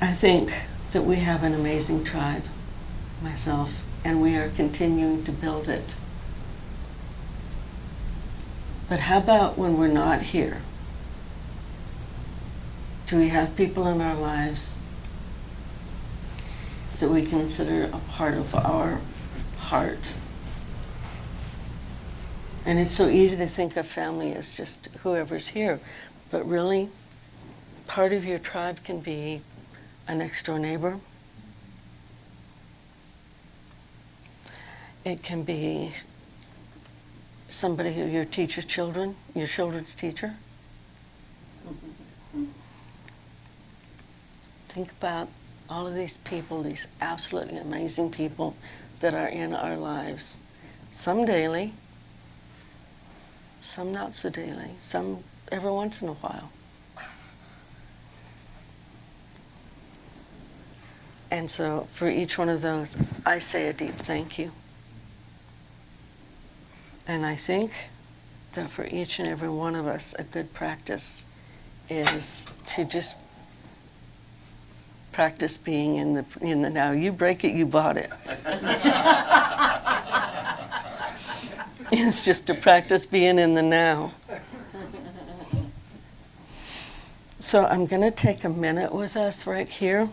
I 0.00 0.12
think 0.12 0.66
that 0.92 1.02
we 1.02 1.16
have 1.16 1.42
an 1.42 1.54
amazing 1.54 2.04
tribe, 2.04 2.44
myself, 3.20 3.82
and 4.04 4.22
we 4.22 4.36
are 4.36 4.48
continuing 4.50 5.24
to 5.24 5.32
build 5.32 5.68
it. 5.68 5.94
But 8.88 9.00
how 9.00 9.18
about 9.18 9.56
when 9.56 9.78
we're 9.78 9.88
not 9.88 10.22
here? 10.22 10.62
Do 13.06 13.16
we 13.18 13.28
have 13.28 13.56
people 13.56 13.86
in 13.88 14.00
our 14.00 14.14
lives 14.14 14.80
that 16.98 17.08
we 17.08 17.24
consider 17.24 17.84
a 17.84 18.00
part 18.10 18.34
of 18.34 18.54
our 18.54 19.00
heart? 19.58 20.16
And 22.64 22.78
it's 22.78 22.90
so 22.90 23.08
easy 23.08 23.36
to 23.36 23.46
think 23.46 23.76
of 23.76 23.86
family 23.86 24.32
as 24.32 24.56
just 24.56 24.88
whoever's 25.02 25.48
here, 25.48 25.80
but 26.30 26.46
really, 26.46 26.90
part 27.86 28.12
of 28.12 28.24
your 28.24 28.38
tribe 28.38 28.84
can 28.84 29.00
be 29.00 29.40
a 30.06 30.14
next 30.14 30.46
door 30.46 30.58
neighbor. 30.58 31.00
It 35.04 35.22
can 35.22 35.42
be 35.42 35.92
somebody 37.48 37.94
who 37.94 38.04
your 38.04 38.24
teacher's 38.24 38.64
children, 38.64 39.16
your 39.34 39.46
children's 39.46 39.94
teacher. 39.94 40.34
Think 44.68 44.92
about 44.92 45.28
all 45.68 45.86
of 45.86 45.94
these 45.94 46.18
people, 46.18 46.62
these 46.62 46.86
absolutely 47.00 47.56
amazing 47.56 48.10
people 48.10 48.54
that 49.00 49.14
are 49.14 49.28
in 49.28 49.54
our 49.54 49.76
lives. 49.76 50.38
Some 50.90 51.24
daily, 51.24 51.72
some 53.60 53.92
not 53.92 54.14
so 54.14 54.28
daily, 54.30 54.70
some 54.78 55.24
every 55.50 55.70
once 55.70 56.02
in 56.02 56.08
a 56.08 56.14
while. 56.14 56.50
And 61.30 61.50
so 61.50 61.86
for 61.92 62.08
each 62.08 62.36
one 62.38 62.48
of 62.48 62.60
those, 62.60 62.96
I 63.24 63.38
say 63.38 63.68
a 63.68 63.72
deep 63.72 63.94
thank 63.94 64.38
you. 64.38 64.52
And 67.06 67.26
I 67.26 67.34
think 67.34 67.72
that 68.52 68.70
for 68.70 68.86
each 68.86 69.18
and 69.18 69.28
every 69.28 69.48
one 69.48 69.74
of 69.74 69.86
us, 69.86 70.14
a 70.18 70.24
good 70.24 70.52
practice 70.52 71.24
is 71.88 72.46
to 72.66 72.84
just 72.84 73.16
practice 75.12 75.56
being 75.56 75.96
in 75.96 76.14
the 76.14 76.24
in 76.40 76.62
the 76.62 76.70
now. 76.70 76.92
You 76.92 77.12
break 77.12 77.44
it, 77.44 77.52
you 77.52 77.66
bought 77.66 77.96
it. 77.96 78.10
it's 81.92 82.22
just 82.22 82.46
to 82.46 82.54
practice 82.54 83.06
being 83.06 83.38
in 83.38 83.54
the 83.54 83.62
now. 83.62 84.12
So 87.40 87.64
I'm 87.64 87.86
going 87.86 88.02
to 88.02 88.10
take 88.10 88.44
a 88.44 88.48
minute 88.48 88.94
with 88.94 89.16
us 89.16 89.46
right 89.46 89.70
here 89.70 90.08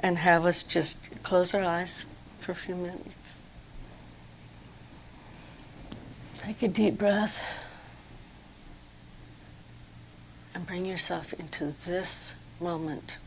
and 0.00 0.18
have 0.18 0.44
us 0.44 0.62
just 0.62 1.22
close 1.22 1.54
our 1.54 1.62
eyes 1.62 2.06
for 2.40 2.52
a 2.52 2.54
few 2.54 2.74
minutes. 2.74 3.38
Take 6.44 6.62
a 6.62 6.68
deep 6.68 6.98
breath 6.98 7.42
and 10.54 10.66
bring 10.66 10.84
yourself 10.84 11.32
into 11.32 11.74
this 11.86 12.34
moment. 12.60 13.18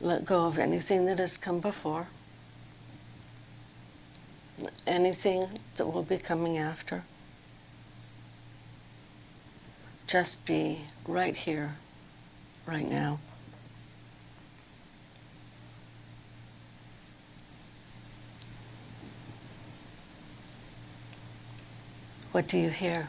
Let 0.00 0.24
go 0.24 0.46
of 0.46 0.58
anything 0.58 1.04
that 1.06 1.18
has 1.18 1.36
come 1.36 1.60
before, 1.60 2.06
anything 4.86 5.48
that 5.76 5.86
will 5.86 6.02
be 6.02 6.18
coming 6.18 6.56
after. 6.58 7.02
just 10.08 10.46
be 10.46 10.78
right 11.06 11.36
here, 11.36 11.76
right 12.66 12.88
now. 12.88 13.20
What 22.38 22.46
do 22.46 22.56
you 22.56 22.70
hear? 22.70 23.08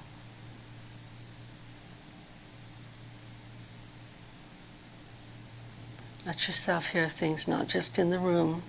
Let 6.26 6.48
yourself 6.48 6.88
hear 6.88 7.08
things 7.08 7.48
not 7.48 7.68
just 7.68 8.00
in 8.00 8.10
the 8.10 8.18
room, 8.18 8.64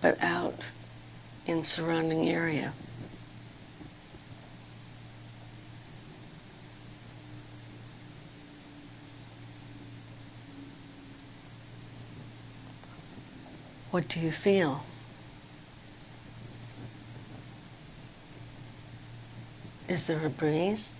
but 0.00 0.16
out 0.22 0.70
in 1.44 1.64
surrounding 1.64 2.28
area. 2.28 2.72
What 13.90 14.06
do 14.06 14.20
you 14.20 14.30
feel? 14.30 14.84
Is 19.92 20.06
there 20.06 20.24
a 20.24 20.30
breeze? 20.30 20.94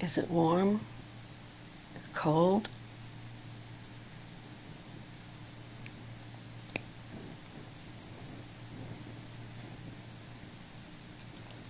Is 0.00 0.16
it 0.16 0.30
warm? 0.30 0.78
Cold? 2.14 2.68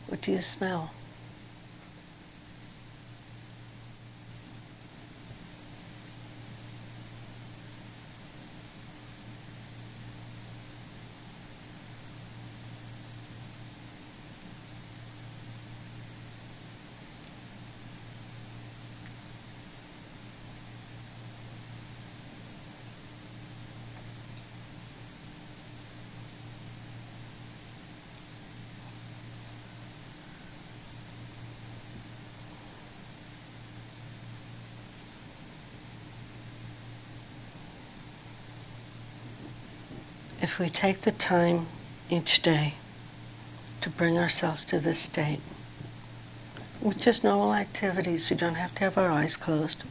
What 0.09 0.21
do 0.21 0.33
you 0.33 0.43
smell? 0.43 0.91
If 40.51 40.59
we 40.59 40.69
take 40.69 41.03
the 41.03 41.13
time 41.13 41.69
each 42.11 42.43
day 42.43 42.75
to 43.83 43.89
bring 43.89 44.19
ourselves 44.19 44.65
to 44.65 44.81
this 44.81 44.99
state, 44.99 45.39
with 46.83 47.01
just 47.01 47.23
normal 47.23 47.55
activities, 47.55 48.29
we 48.29 48.37
don't 48.37 48.57
have 48.57 48.75
to 48.75 48.81
have 48.81 48.99
our 48.99 49.13
eyes 49.13 49.37
closed, 49.37 49.85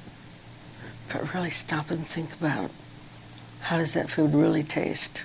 but 1.07 1.34
really 1.34 1.49
stop 1.49 1.90
and 1.90 2.06
think 2.06 2.34
about 2.34 2.72
how 3.61 3.77
does 3.77 3.94
that 3.94 4.10
food 4.10 4.34
really 4.34 4.61
taste? 4.61 5.23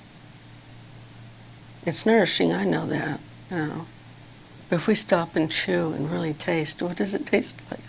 It's 1.85 2.07
nourishing, 2.07 2.53
I 2.53 2.63
know 2.63 2.87
that, 2.87 3.19
you 3.51 3.57
know. 3.57 3.87
But 4.71 4.77
if 4.77 4.87
we 4.87 4.95
stop 4.95 5.35
and 5.35 5.51
chew 5.51 5.95
and 5.95 6.13
really 6.13 6.35
taste, 6.35 6.81
what 6.81 6.99
does 6.99 7.13
it 7.13 7.27
taste 7.27 7.61
like? 7.73 7.81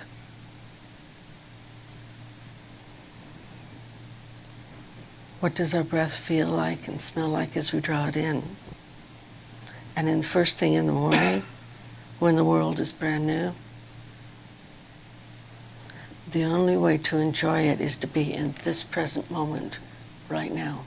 What 5.45 5.53
does 5.53 5.75
our 5.75 5.83
breath 5.83 6.17
feel 6.17 6.47
like 6.47 6.87
and 6.87 6.99
smell 6.99 7.27
like 7.27 7.55
as 7.55 7.71
we 7.71 7.79
draw 7.79 8.07
it 8.07 8.17
in? 8.17 8.41
And 9.95 10.07
then 10.07 10.23
first 10.23 10.57
thing 10.57 10.73
in 10.73 10.87
the 10.87 10.91
morning, 10.91 11.43
when 12.17 12.35
the 12.35 12.43
world 12.43 12.79
is 12.79 12.91
brand 12.91 13.27
new, 13.27 13.53
the 16.31 16.43
only 16.43 16.75
way 16.75 16.97
to 16.97 17.17
enjoy 17.17 17.59
it 17.59 17.79
is 17.79 17.95
to 17.97 18.07
be 18.07 18.33
in 18.33 18.55
this 18.63 18.83
present 18.83 19.29
moment 19.29 19.77
right 20.29 20.51
now. 20.51 20.79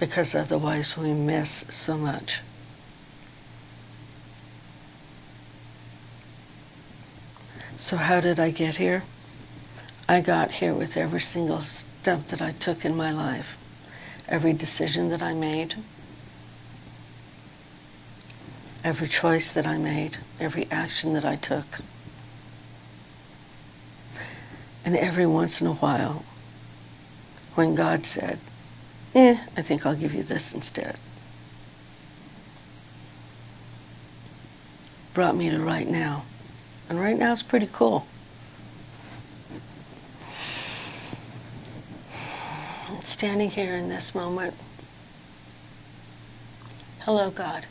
Because 0.00 0.34
otherwise 0.34 0.96
we 0.96 1.12
miss 1.12 1.66
so 1.68 1.98
much. 1.98 2.40
So, 7.76 7.98
how 7.98 8.22
did 8.22 8.40
I 8.40 8.50
get 8.50 8.76
here? 8.76 9.02
I 10.12 10.20
got 10.20 10.50
here 10.50 10.74
with 10.74 10.98
every 10.98 11.22
single 11.22 11.62
step 11.62 12.28
that 12.28 12.42
I 12.42 12.52
took 12.52 12.84
in 12.84 12.94
my 12.94 13.10
life, 13.10 13.56
every 14.28 14.52
decision 14.52 15.08
that 15.08 15.22
I 15.22 15.32
made, 15.32 15.74
every 18.84 19.08
choice 19.08 19.54
that 19.54 19.66
I 19.66 19.78
made, 19.78 20.18
every 20.38 20.70
action 20.70 21.14
that 21.14 21.24
I 21.24 21.36
took. 21.36 21.80
And 24.84 24.94
every 24.98 25.24
once 25.24 25.62
in 25.62 25.66
a 25.66 25.72
while, 25.72 26.26
when 27.54 27.74
God 27.74 28.04
said, 28.04 28.38
Eh, 29.14 29.38
I 29.56 29.62
think 29.62 29.86
I'll 29.86 29.96
give 29.96 30.12
you 30.12 30.22
this 30.22 30.52
instead, 30.52 31.00
brought 35.14 35.36
me 35.36 35.48
to 35.48 35.58
right 35.58 35.88
now. 35.88 36.24
And 36.90 37.00
right 37.00 37.18
now 37.18 37.32
is 37.32 37.42
pretty 37.42 37.70
cool. 37.72 38.06
Standing 43.22 43.50
here 43.50 43.76
in 43.76 43.88
this 43.88 44.16
moment. 44.16 44.52
Hello, 47.02 47.30
God. 47.30 47.66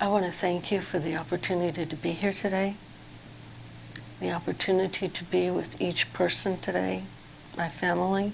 I 0.00 0.06
want 0.06 0.26
to 0.26 0.30
thank 0.30 0.70
you 0.70 0.80
for 0.80 1.00
the 1.00 1.16
opportunity 1.16 1.84
to 1.84 1.96
be 1.96 2.12
here 2.12 2.32
today, 2.32 2.76
the 4.20 4.30
opportunity 4.30 5.08
to 5.08 5.24
be 5.24 5.50
with 5.50 5.80
each 5.80 6.12
person 6.12 6.60
today, 6.60 7.02
my 7.58 7.68
family. 7.68 8.32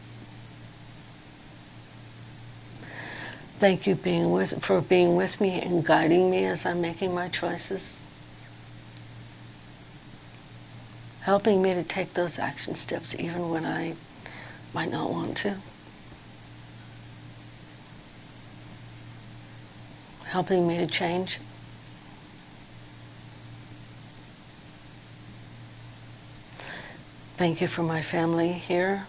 Thank 3.59 3.87
you 3.87 3.95
being 3.95 4.31
with, 4.31 4.63
for 4.63 4.83
being 4.83 5.17
with 5.17 5.41
me 5.41 5.59
and 5.59 5.87
guiding 5.87 6.31
me 6.31 6.45
as 6.45 6.67
I'm 6.67 6.83
making 6.83 7.15
my 7.15 7.29
choices. 7.29 8.03
Helping 11.23 11.63
me 11.63 11.73
to 11.73 11.83
take 11.83 12.13
those 12.13 12.39
action 12.39 12.75
steps 12.75 13.19
even 13.19 13.49
when 13.49 13.65
I 13.65 13.95
might 14.77 14.91
not 14.91 15.11
want 15.11 15.35
to. 15.39 15.57
Helping 20.27 20.69
me 20.69 20.77
to 20.77 20.87
change. 20.87 21.41
Thank 27.39 27.63
you 27.63 27.69
for 27.69 27.83
my 27.83 28.03
family 28.03 28.53
here, 28.53 29.07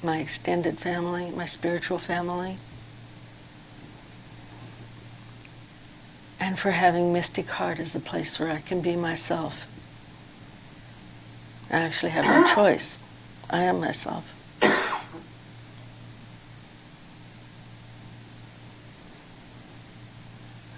my 0.00 0.18
extended 0.18 0.78
family, 0.78 1.32
my 1.32 1.44
spiritual 1.44 1.98
family. 1.98 2.58
And 6.38 6.56
for 6.56 6.70
having 6.70 7.12
Mystic 7.12 7.50
Heart 7.50 7.80
as 7.80 7.96
a 7.96 8.00
place 8.00 8.38
where 8.38 8.52
I 8.52 8.60
can 8.60 8.80
be 8.80 8.94
myself. 8.94 9.66
I 11.68 11.78
actually 11.78 12.12
have 12.12 12.26
no 12.26 12.46
choice. 12.54 13.00
I 13.50 13.62
am 13.62 13.80
myself. 13.80 14.43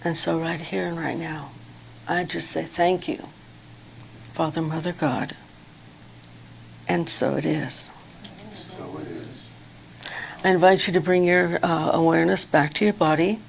And 0.06 0.16
so, 0.16 0.38
right 0.38 0.60
here 0.60 0.86
and 0.86 0.96
right 0.96 1.18
now, 1.18 1.50
I 2.06 2.22
just 2.22 2.52
say 2.52 2.62
thank 2.62 3.08
you, 3.08 3.24
Father, 4.34 4.62
Mother, 4.62 4.92
God. 4.92 5.34
And 6.86 7.08
so 7.08 7.34
it 7.34 7.44
is. 7.44 7.90
So 8.52 8.98
it 8.98 9.08
is. 9.08 9.26
I 10.44 10.50
invite 10.50 10.86
you 10.86 10.92
to 10.92 11.00
bring 11.00 11.24
your 11.24 11.58
uh, 11.60 11.90
awareness 11.90 12.44
back 12.44 12.72
to 12.74 12.84
your 12.84 12.94
body, 12.94 13.40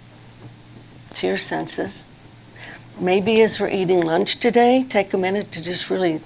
to 1.12 1.28
your 1.28 1.38
senses. 1.38 2.08
Maybe 3.00 3.40
as 3.44 3.60
we're 3.60 3.70
eating 3.70 4.02
lunch 4.02 4.40
today, 4.40 4.84
take 4.90 5.14
a 5.14 5.18
minute 5.20 5.52
to 5.52 5.64
just 5.64 5.92
really 5.92 6.22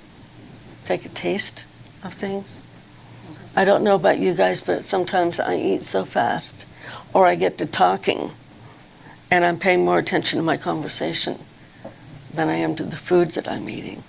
take 0.85 1.03
a 1.03 1.09
taste 1.09 1.65
of 2.05 2.13
things. 2.13 2.63
I 3.53 3.65
don't 3.65 3.83
know 3.83 3.95
about 3.95 4.17
you 4.17 4.33
guys, 4.33 4.61
but 4.61 4.85
sometimes 4.85 5.41
I 5.41 5.57
eat 5.57 5.83
so 5.83 6.05
fast, 6.05 6.65
or 7.13 7.25
I 7.25 7.35
get 7.35 7.57
to 7.57 7.65
talking, 7.65 8.31
and 9.31 9.45
I'm 9.45 9.57
paying 9.57 9.85
more 9.85 9.97
attention 9.97 10.37
to 10.37 10.43
my 10.43 10.57
conversation 10.57 11.39
than 12.33 12.49
I 12.49 12.55
am 12.55 12.75
to 12.75 12.83
the 12.83 12.97
foods 12.97 13.35
that 13.35 13.47
I'm 13.47 13.69
eating. 13.69 14.03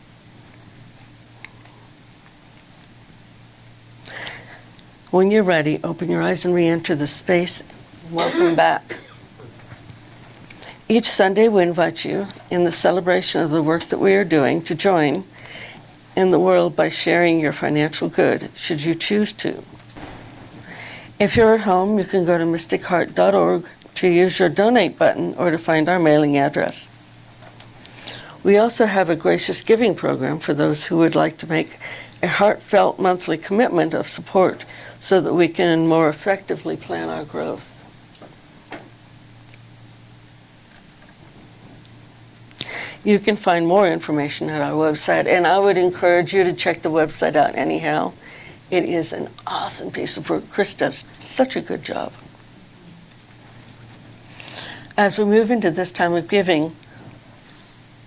When 5.12 5.30
you're 5.30 5.44
ready, 5.44 5.78
open 5.84 6.10
your 6.10 6.22
eyes 6.22 6.44
and 6.44 6.54
re 6.54 6.66
enter 6.66 6.96
the 6.96 7.06
space. 7.06 7.62
Welcome 8.10 8.56
back. 8.56 8.98
Each 10.88 11.08
Sunday, 11.08 11.48
we 11.48 11.62
invite 11.62 12.04
you 12.04 12.26
in 12.50 12.64
the 12.64 12.72
celebration 12.72 13.42
of 13.42 13.50
the 13.50 13.62
work 13.62 13.88
that 13.88 13.98
we 13.98 14.14
are 14.14 14.24
doing 14.24 14.62
to 14.62 14.74
join 14.74 15.24
in 16.16 16.30
the 16.30 16.40
world 16.40 16.74
by 16.74 16.88
sharing 16.88 17.40
your 17.40 17.52
financial 17.52 18.08
good, 18.08 18.50
should 18.56 18.82
you 18.82 18.94
choose 18.94 19.32
to. 19.34 19.62
If 21.20 21.36
you're 21.36 21.54
at 21.54 21.60
home, 21.60 21.98
you 21.98 22.04
can 22.04 22.24
go 22.24 22.36
to 22.36 22.44
mysticheart.org 22.44 23.68
to 23.96 24.08
use 24.08 24.38
your 24.38 24.48
donate 24.48 24.98
button 24.98 25.34
or 25.34 25.50
to 25.50 25.58
find 25.58 25.88
our 25.88 25.98
mailing 25.98 26.36
address. 26.36 26.88
We 28.42 28.56
also 28.56 28.86
have 28.86 29.08
a 29.08 29.16
gracious 29.16 29.62
giving 29.62 29.94
program 29.94 30.40
for 30.40 30.54
those 30.54 30.84
who 30.84 30.98
would 30.98 31.14
like 31.14 31.38
to 31.38 31.48
make 31.48 31.78
a 32.22 32.28
heartfelt 32.28 32.98
monthly 32.98 33.38
commitment 33.38 33.94
of 33.94 34.08
support 34.08 34.64
so 35.00 35.20
that 35.20 35.34
we 35.34 35.48
can 35.48 35.86
more 35.86 36.08
effectively 36.08 36.76
plan 36.76 37.08
our 37.08 37.24
growth. 37.24 37.78
You 43.04 43.18
can 43.18 43.36
find 43.36 43.66
more 43.66 43.88
information 43.88 44.48
at 44.48 44.60
our 44.60 44.72
website, 44.72 45.26
and 45.26 45.44
I 45.44 45.58
would 45.58 45.76
encourage 45.76 46.32
you 46.32 46.44
to 46.44 46.52
check 46.52 46.82
the 46.82 46.90
website 46.90 47.34
out 47.34 47.56
anyhow. 47.56 48.12
It 48.70 48.84
is 48.84 49.12
an 49.12 49.28
awesome 49.44 49.90
piece 49.90 50.16
of 50.16 50.30
work. 50.30 50.48
Chris 50.50 50.74
does 50.74 51.04
such 51.18 51.56
a 51.56 51.60
good 51.60 51.84
job. 51.84 52.12
As 54.96 55.18
we 55.18 55.24
move 55.24 55.50
into 55.50 55.70
this 55.70 55.90
time 55.90 56.12
of 56.12 56.28
giving, 56.28 56.76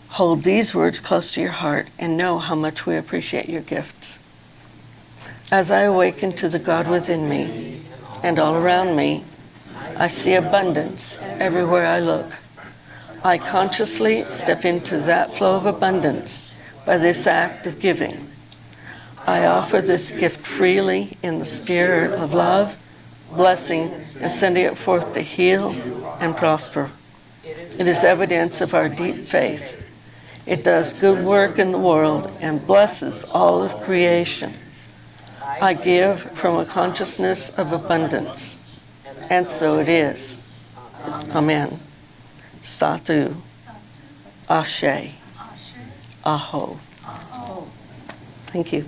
hold 0.10 0.44
these 0.44 0.76
words 0.76 1.00
close 1.00 1.32
to 1.32 1.42
your 1.42 1.52
heart 1.52 1.88
and 1.98 2.16
know 2.16 2.38
how 2.38 2.54
much 2.54 2.86
we 2.86 2.96
appreciate 2.96 3.50
your 3.50 3.64
gifts. 3.64 4.20
As 5.52 5.72
I 5.72 5.82
awaken 5.82 6.34
to 6.34 6.48
the 6.48 6.60
God 6.60 6.88
within 6.88 7.28
me 7.28 7.82
and 8.22 8.38
all 8.38 8.56
around 8.56 8.96
me, 8.96 9.24
I 9.98 10.08
see 10.08 10.36
abundance 10.36 11.18
everywhere 11.22 11.88
I 11.88 12.00
look. 12.00 12.40
I 13.24 13.40
consciously 13.40 14.22
step 14.22 14.64
into 14.64 15.00
that 15.00 15.36
flow 15.36 15.56
of 15.56 15.66
abundance 15.66 16.54
by 16.86 17.00
this 17.00 17.26
act 17.26 17.66
of 17.66 17.80
giving. 17.80 18.30
I 19.26 19.48
offer 19.48 19.82
this 19.82 20.12
gift 20.12 20.46
freely 20.46 21.18
in 21.24 21.40
the 21.40 21.46
spirit 21.46 22.12
of 22.12 22.34
love, 22.34 22.78
blessing, 23.36 23.92
and 23.92 24.32
sending 24.32 24.66
it 24.66 24.78
forth 24.78 25.14
to 25.14 25.22
heal 25.22 25.72
and 26.20 26.36
prosper. 26.36 26.90
It 27.44 27.88
is 27.88 28.04
evidence 28.04 28.62
of 28.62 28.74
our 28.74 28.90
deep 28.90 29.26
faith. 29.28 29.82
It 30.46 30.64
does 30.64 30.94
good 30.94 31.26
work 31.26 31.60
in 31.60 31.72
the 31.72 31.78
world 31.78 32.32
and 32.40 32.66
blesses 32.66 33.24
all 33.24 33.64
of 33.64 33.82
creation. 33.82 34.54
I 35.42 35.74
give 35.74 36.22
from 36.22 36.58
a 36.58 36.66
consciousness 36.66 37.58
of 37.58 37.74
abundance, 37.74 38.80
and 39.30 39.48
so 39.48 39.80
it 39.80 39.90
is. 39.90 40.46
Amen. 41.32 41.80
Satu, 42.62 43.36
Ashe, 44.50 45.12
Aho. 46.24 46.80
Thank 48.48 48.74
you. 48.74 48.86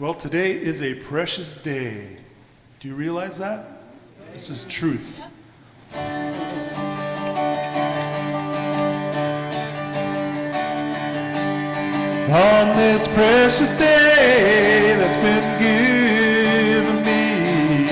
Well, 0.00 0.14
today 0.14 0.52
is 0.52 0.80
a 0.80 0.94
precious 0.94 1.54
day. 1.54 2.16
Do 2.78 2.88
you 2.88 2.94
realize 2.94 3.36
that? 3.36 3.66
This 4.32 4.48
is 4.48 4.64
truth. 4.64 5.20
On 5.94 6.00
this 12.78 13.08
precious 13.08 13.74
day 13.74 14.96
that's 14.96 15.18
been 15.18 15.58
given 15.60 16.96
me, 17.04 17.84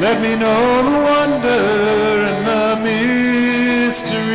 let 0.00 0.20
me 0.20 0.34
know 0.34 0.82
the 0.90 0.98
wonder 1.04 2.26
and 2.30 2.44
the 2.48 2.74
mystery. 2.82 4.26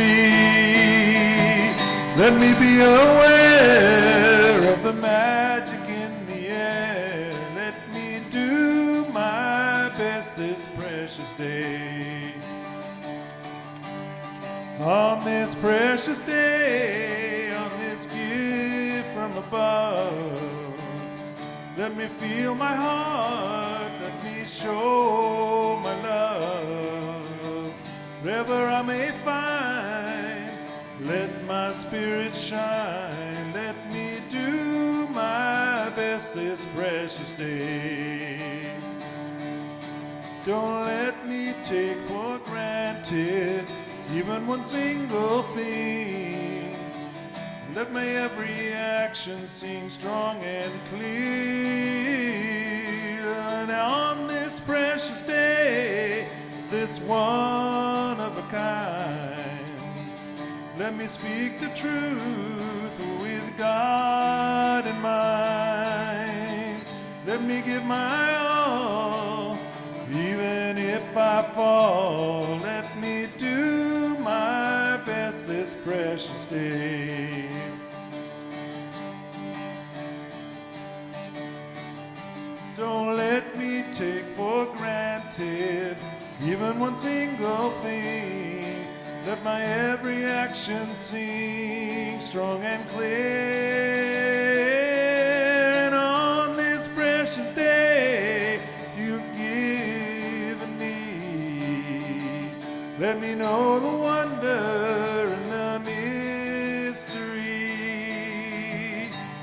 Let 2.16 2.32
me 2.40 2.54
be 2.58 2.80
aware 2.80 4.19
On 14.80 15.22
this 15.26 15.54
precious 15.54 16.20
day, 16.20 17.54
on 17.54 17.70
this 17.80 18.06
gift 18.06 19.06
from 19.12 19.36
above, 19.36 20.82
let 21.76 21.94
me 21.94 22.06
feel 22.06 22.54
my 22.54 22.74
heart, 22.74 23.92
let 24.00 24.24
me 24.24 24.46
show 24.46 25.78
my 25.84 26.02
love. 26.02 27.72
Wherever 28.22 28.54
I 28.54 28.80
may 28.80 29.10
find, 29.22 30.50
let 31.06 31.44
my 31.44 31.74
spirit 31.74 32.32
shine. 32.32 33.52
Let 33.52 33.76
me 33.92 34.16
do 34.30 35.06
my 35.08 35.90
best 35.94 36.34
this 36.34 36.64
precious 36.74 37.34
day. 37.34 38.62
Don't 40.46 40.86
let 40.86 41.28
me 41.28 41.52
take 41.64 41.98
for 42.08 42.38
granted 42.46 43.66
even 44.14 44.46
one 44.46 44.64
single 44.64 45.42
thing. 45.54 46.74
Let 47.74 47.92
my 47.92 48.04
every 48.04 48.72
action 48.72 49.46
seem 49.46 49.88
strong 49.88 50.42
and 50.42 50.72
clear. 50.86 51.10
And 53.22 53.70
on 53.70 54.26
this 54.26 54.58
precious 54.58 55.22
day, 55.22 56.26
this 56.68 57.00
one 57.00 58.20
of 58.20 58.36
a 58.36 58.42
kind, 58.50 59.48
let 60.76 60.96
me 60.96 61.06
speak 61.06 61.60
the 61.60 61.68
truth 61.68 62.98
with 63.20 63.56
God 63.56 64.86
in 64.86 65.00
mind. 65.00 66.82
Let 67.26 67.42
me 67.42 67.62
give 67.64 67.84
my 67.84 68.34
all, 68.36 69.56
even 70.10 70.76
if 70.78 71.16
I 71.16 71.42
fall. 71.54 72.58
Let 72.62 72.89
this 75.70 75.80
precious 75.84 76.46
day. 76.46 77.46
Don't 82.76 83.16
let 83.16 83.56
me 83.56 83.84
take 83.92 84.24
for 84.36 84.66
granted 84.76 85.96
even 86.44 86.80
one 86.80 86.96
single 86.96 87.70
thing. 87.82 88.84
Let 89.26 89.44
my 89.44 89.62
every 89.62 90.24
action 90.24 90.92
sing 90.94 92.18
strong 92.18 92.62
and 92.62 92.88
clear. 92.88 93.08
And 95.86 95.94
on 95.94 96.56
this 96.56 96.88
precious 96.88 97.50
day 97.50 98.60
you've 98.96 99.36
given 99.36 100.78
me, 100.78 102.54
let 102.98 103.20
me 103.20 103.36
know 103.36 103.78
the 103.78 103.88
wonder 103.88 105.19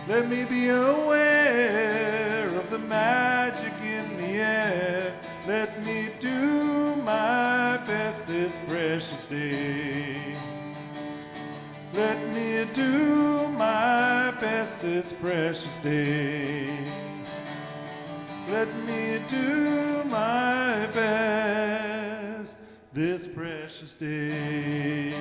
Let 0.07 0.29
me 0.29 0.45
be 0.45 0.69
aware 0.69 2.47
of 2.47 2.69
the 2.69 2.79
magic 2.79 3.73
in 3.81 4.17
the 4.17 4.39
air. 4.39 5.13
Let 5.45 5.85
me 5.85 6.11
do 6.21 6.95
my 7.03 7.77
best 7.85 8.25
this 8.25 8.57
precious 8.69 9.25
day. 9.25 10.15
Let 11.93 12.17
me 12.33 12.65
do 12.71 13.49
my 13.49 14.31
best 14.39 14.81
this 14.81 15.11
precious 15.11 15.77
day. 15.79 16.69
Let 18.49 18.73
me 18.85 19.21
do 19.27 20.05
my 20.05 20.87
best 20.93 22.61
this 22.93 23.27
precious 23.27 23.93
day. 23.93 25.13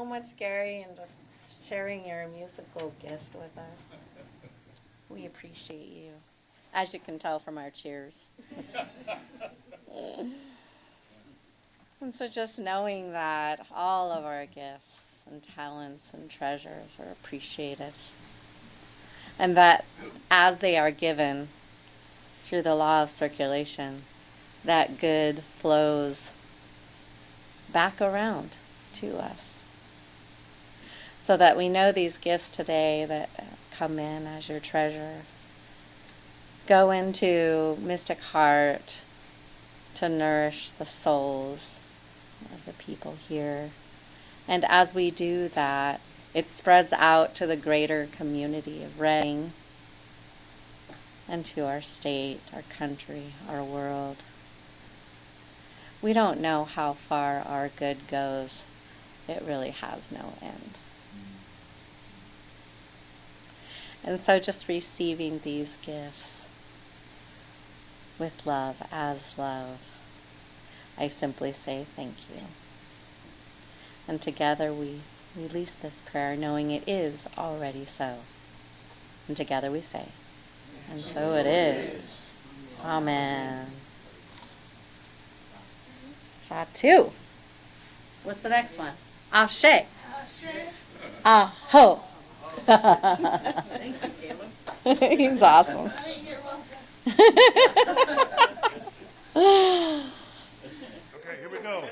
So 0.00 0.04
much, 0.04 0.36
Gary, 0.38 0.82
and 0.82 0.96
just 0.96 1.18
sharing 1.66 2.06
your 2.06 2.26
musical 2.28 2.92
gift 3.02 3.34
with 3.34 3.56
us. 3.58 3.98
We 5.08 5.26
appreciate 5.26 5.88
you, 5.88 6.12
as 6.72 6.94
you 6.94 7.00
can 7.00 7.18
tell 7.18 7.38
from 7.38 7.58
our 7.58 7.70
cheers. 7.70 8.22
and 12.00 12.14
so, 12.14 12.28
just 12.28 12.58
knowing 12.58 13.12
that 13.12 13.66
all 13.74 14.10
of 14.10 14.24
our 14.24 14.46
gifts 14.46 15.18
and 15.30 15.42
talents 15.42 16.06
and 16.12 16.30
treasures 16.30 16.96
are 16.98 17.12
appreciated, 17.12 17.92
and 19.38 19.56
that 19.56 19.84
as 20.30 20.58
they 20.58 20.78
are 20.78 20.90
given 20.90 21.48
through 22.50 22.62
the 22.62 22.74
law 22.74 23.04
of 23.04 23.08
circulation, 23.08 24.02
that 24.64 24.98
good 24.98 25.38
flows 25.38 26.32
back 27.72 28.00
around 28.00 28.50
to 28.92 29.16
us. 29.16 29.54
So 31.22 31.36
that 31.36 31.56
we 31.56 31.68
know 31.68 31.92
these 31.92 32.18
gifts 32.18 32.50
today 32.50 33.04
that 33.04 33.30
come 33.70 34.00
in 34.00 34.26
as 34.26 34.48
your 34.48 34.58
treasure 34.58 35.22
go 36.66 36.90
into 36.90 37.76
Mystic 37.80 38.20
Heart 38.20 38.98
to 39.94 40.08
nourish 40.08 40.72
the 40.72 40.86
souls 40.86 41.76
of 42.52 42.64
the 42.66 42.72
people 42.72 43.16
here. 43.28 43.70
And 44.48 44.64
as 44.64 44.92
we 44.92 45.12
do 45.12 45.48
that, 45.48 46.00
it 46.34 46.50
spreads 46.50 46.92
out 46.92 47.36
to 47.36 47.46
the 47.46 47.56
greater 47.56 48.08
community 48.10 48.82
of 48.82 49.00
Reading 49.00 49.52
and 51.30 51.46
to 51.46 51.64
our 51.64 51.80
state, 51.80 52.40
our 52.52 52.62
country, 52.62 53.32
our 53.48 53.62
world. 53.62 54.16
We 56.02 56.12
don't 56.12 56.40
know 56.40 56.64
how 56.64 56.94
far 56.94 57.38
our 57.46 57.68
good 57.68 58.08
goes. 58.08 58.64
It 59.28 59.42
really 59.46 59.70
has 59.70 60.10
no 60.10 60.34
end. 60.42 60.72
And 64.02 64.18
so 64.18 64.40
just 64.40 64.66
receiving 64.66 65.38
these 65.38 65.76
gifts 65.82 66.48
with 68.18 68.44
love 68.44 68.82
as 68.90 69.38
love, 69.38 69.78
I 70.98 71.06
simply 71.08 71.52
say 71.52 71.86
thank 71.96 72.16
you. 72.28 72.42
And 74.08 74.20
together 74.20 74.72
we 74.72 75.00
release 75.36 75.72
this 75.72 76.02
prayer 76.04 76.34
knowing 76.34 76.70
it 76.72 76.82
is 76.88 77.28
already 77.38 77.84
so. 77.84 78.16
And 79.28 79.36
together 79.36 79.70
we 79.70 79.80
say, 79.80 80.06
and 80.90 81.00
so 81.00 81.34
it 81.34 81.46
is. 81.46 82.28
Amen. 82.84 83.66
two 86.74 87.10
What's 88.24 88.40
the 88.42 88.48
next 88.48 88.76
one? 88.78 88.92
Ashe. 89.32 89.86
Aho. 91.24 92.00
Thank 92.66 93.94
you, 94.02 94.10
Caleb. 94.20 94.98
He's 95.18 95.42
awesome. 95.42 95.90
Okay, 101.14 101.36
here 101.40 101.48
we 101.48 101.58
go. 101.58 101.88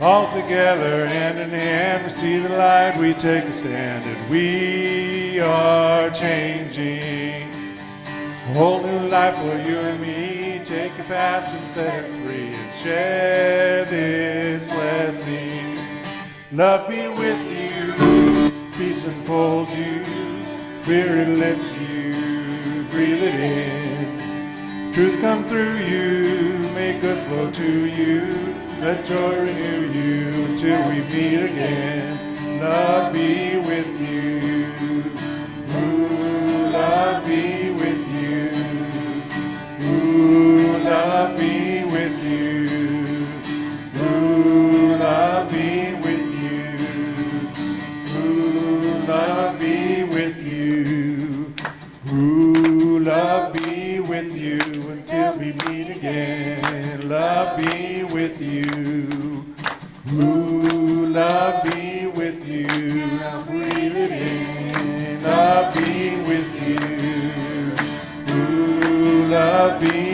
All 0.00 0.32
together, 0.32 1.06
hand 1.06 1.40
in 1.40 1.50
hand, 1.50 2.04
we 2.04 2.10
see 2.10 2.38
the 2.38 2.50
light, 2.50 2.96
we 3.00 3.14
take 3.14 3.42
a 3.46 3.52
stand, 3.52 4.04
and 4.04 4.30
we 4.30 5.40
are 5.40 6.08
changing. 6.10 7.50
A 8.06 8.54
whole 8.54 8.80
new 8.80 9.08
life 9.08 9.36
for 9.38 9.58
you 9.68 9.76
and 9.76 10.00
me. 10.00 10.60
Take 10.64 10.96
your 10.96 11.06
past 11.06 11.52
and 11.52 11.66
set 11.66 12.04
it 12.04 12.10
free, 12.22 12.54
and 12.54 12.74
share 12.74 13.84
this 13.86 14.68
blessing. 14.68 15.76
Love 16.52 16.88
be 16.88 17.08
with 17.08 17.42
you, 17.50 18.70
peace 18.78 19.04
enfold 19.04 19.68
you, 19.70 20.04
fear 20.82 21.16
it 21.16 21.28
lift 21.28 21.76
you, 21.80 22.84
breathe 22.90 23.22
it 23.24 23.34
in. 23.34 24.92
Truth 24.92 25.20
come 25.20 25.44
through 25.44 25.78
you, 25.78 26.70
make 26.72 27.00
good 27.00 27.18
flow 27.26 27.50
to 27.50 27.86
you. 27.86 28.54
Let 28.80 29.04
joy 29.04 29.40
renew 29.40 29.90
you 29.90 30.56
till 30.56 30.88
we 30.88 31.00
meet 31.00 31.42
again. 31.50 32.60
Love 32.60 33.12
be 33.12 33.58
with 33.58 34.00
you. 34.00 35.02
Ooh, 35.74 36.70
love 36.70 37.26
be 37.26 37.70
with 37.72 38.08
you. 38.14 38.50
Ooh, 39.84 40.78
love 40.84 41.36
be 41.36 41.57
meet 55.52 55.88
again. 55.90 57.08
Love 57.08 57.56
be 57.58 58.04
with 58.04 58.40
you. 58.40 59.44
Ooh, 60.12 61.06
love 61.06 61.64
be 61.64 62.06
with 62.06 62.46
you. 62.48 62.66
Now 62.66 63.42
breathe 63.42 63.96
it 63.96 64.10
in. 64.12 65.22
Love 65.22 65.74
be 65.74 66.16
with 66.28 66.50
you. 66.68 68.34
Ooh, 68.34 69.26
love 69.26 69.80
be 69.80 70.07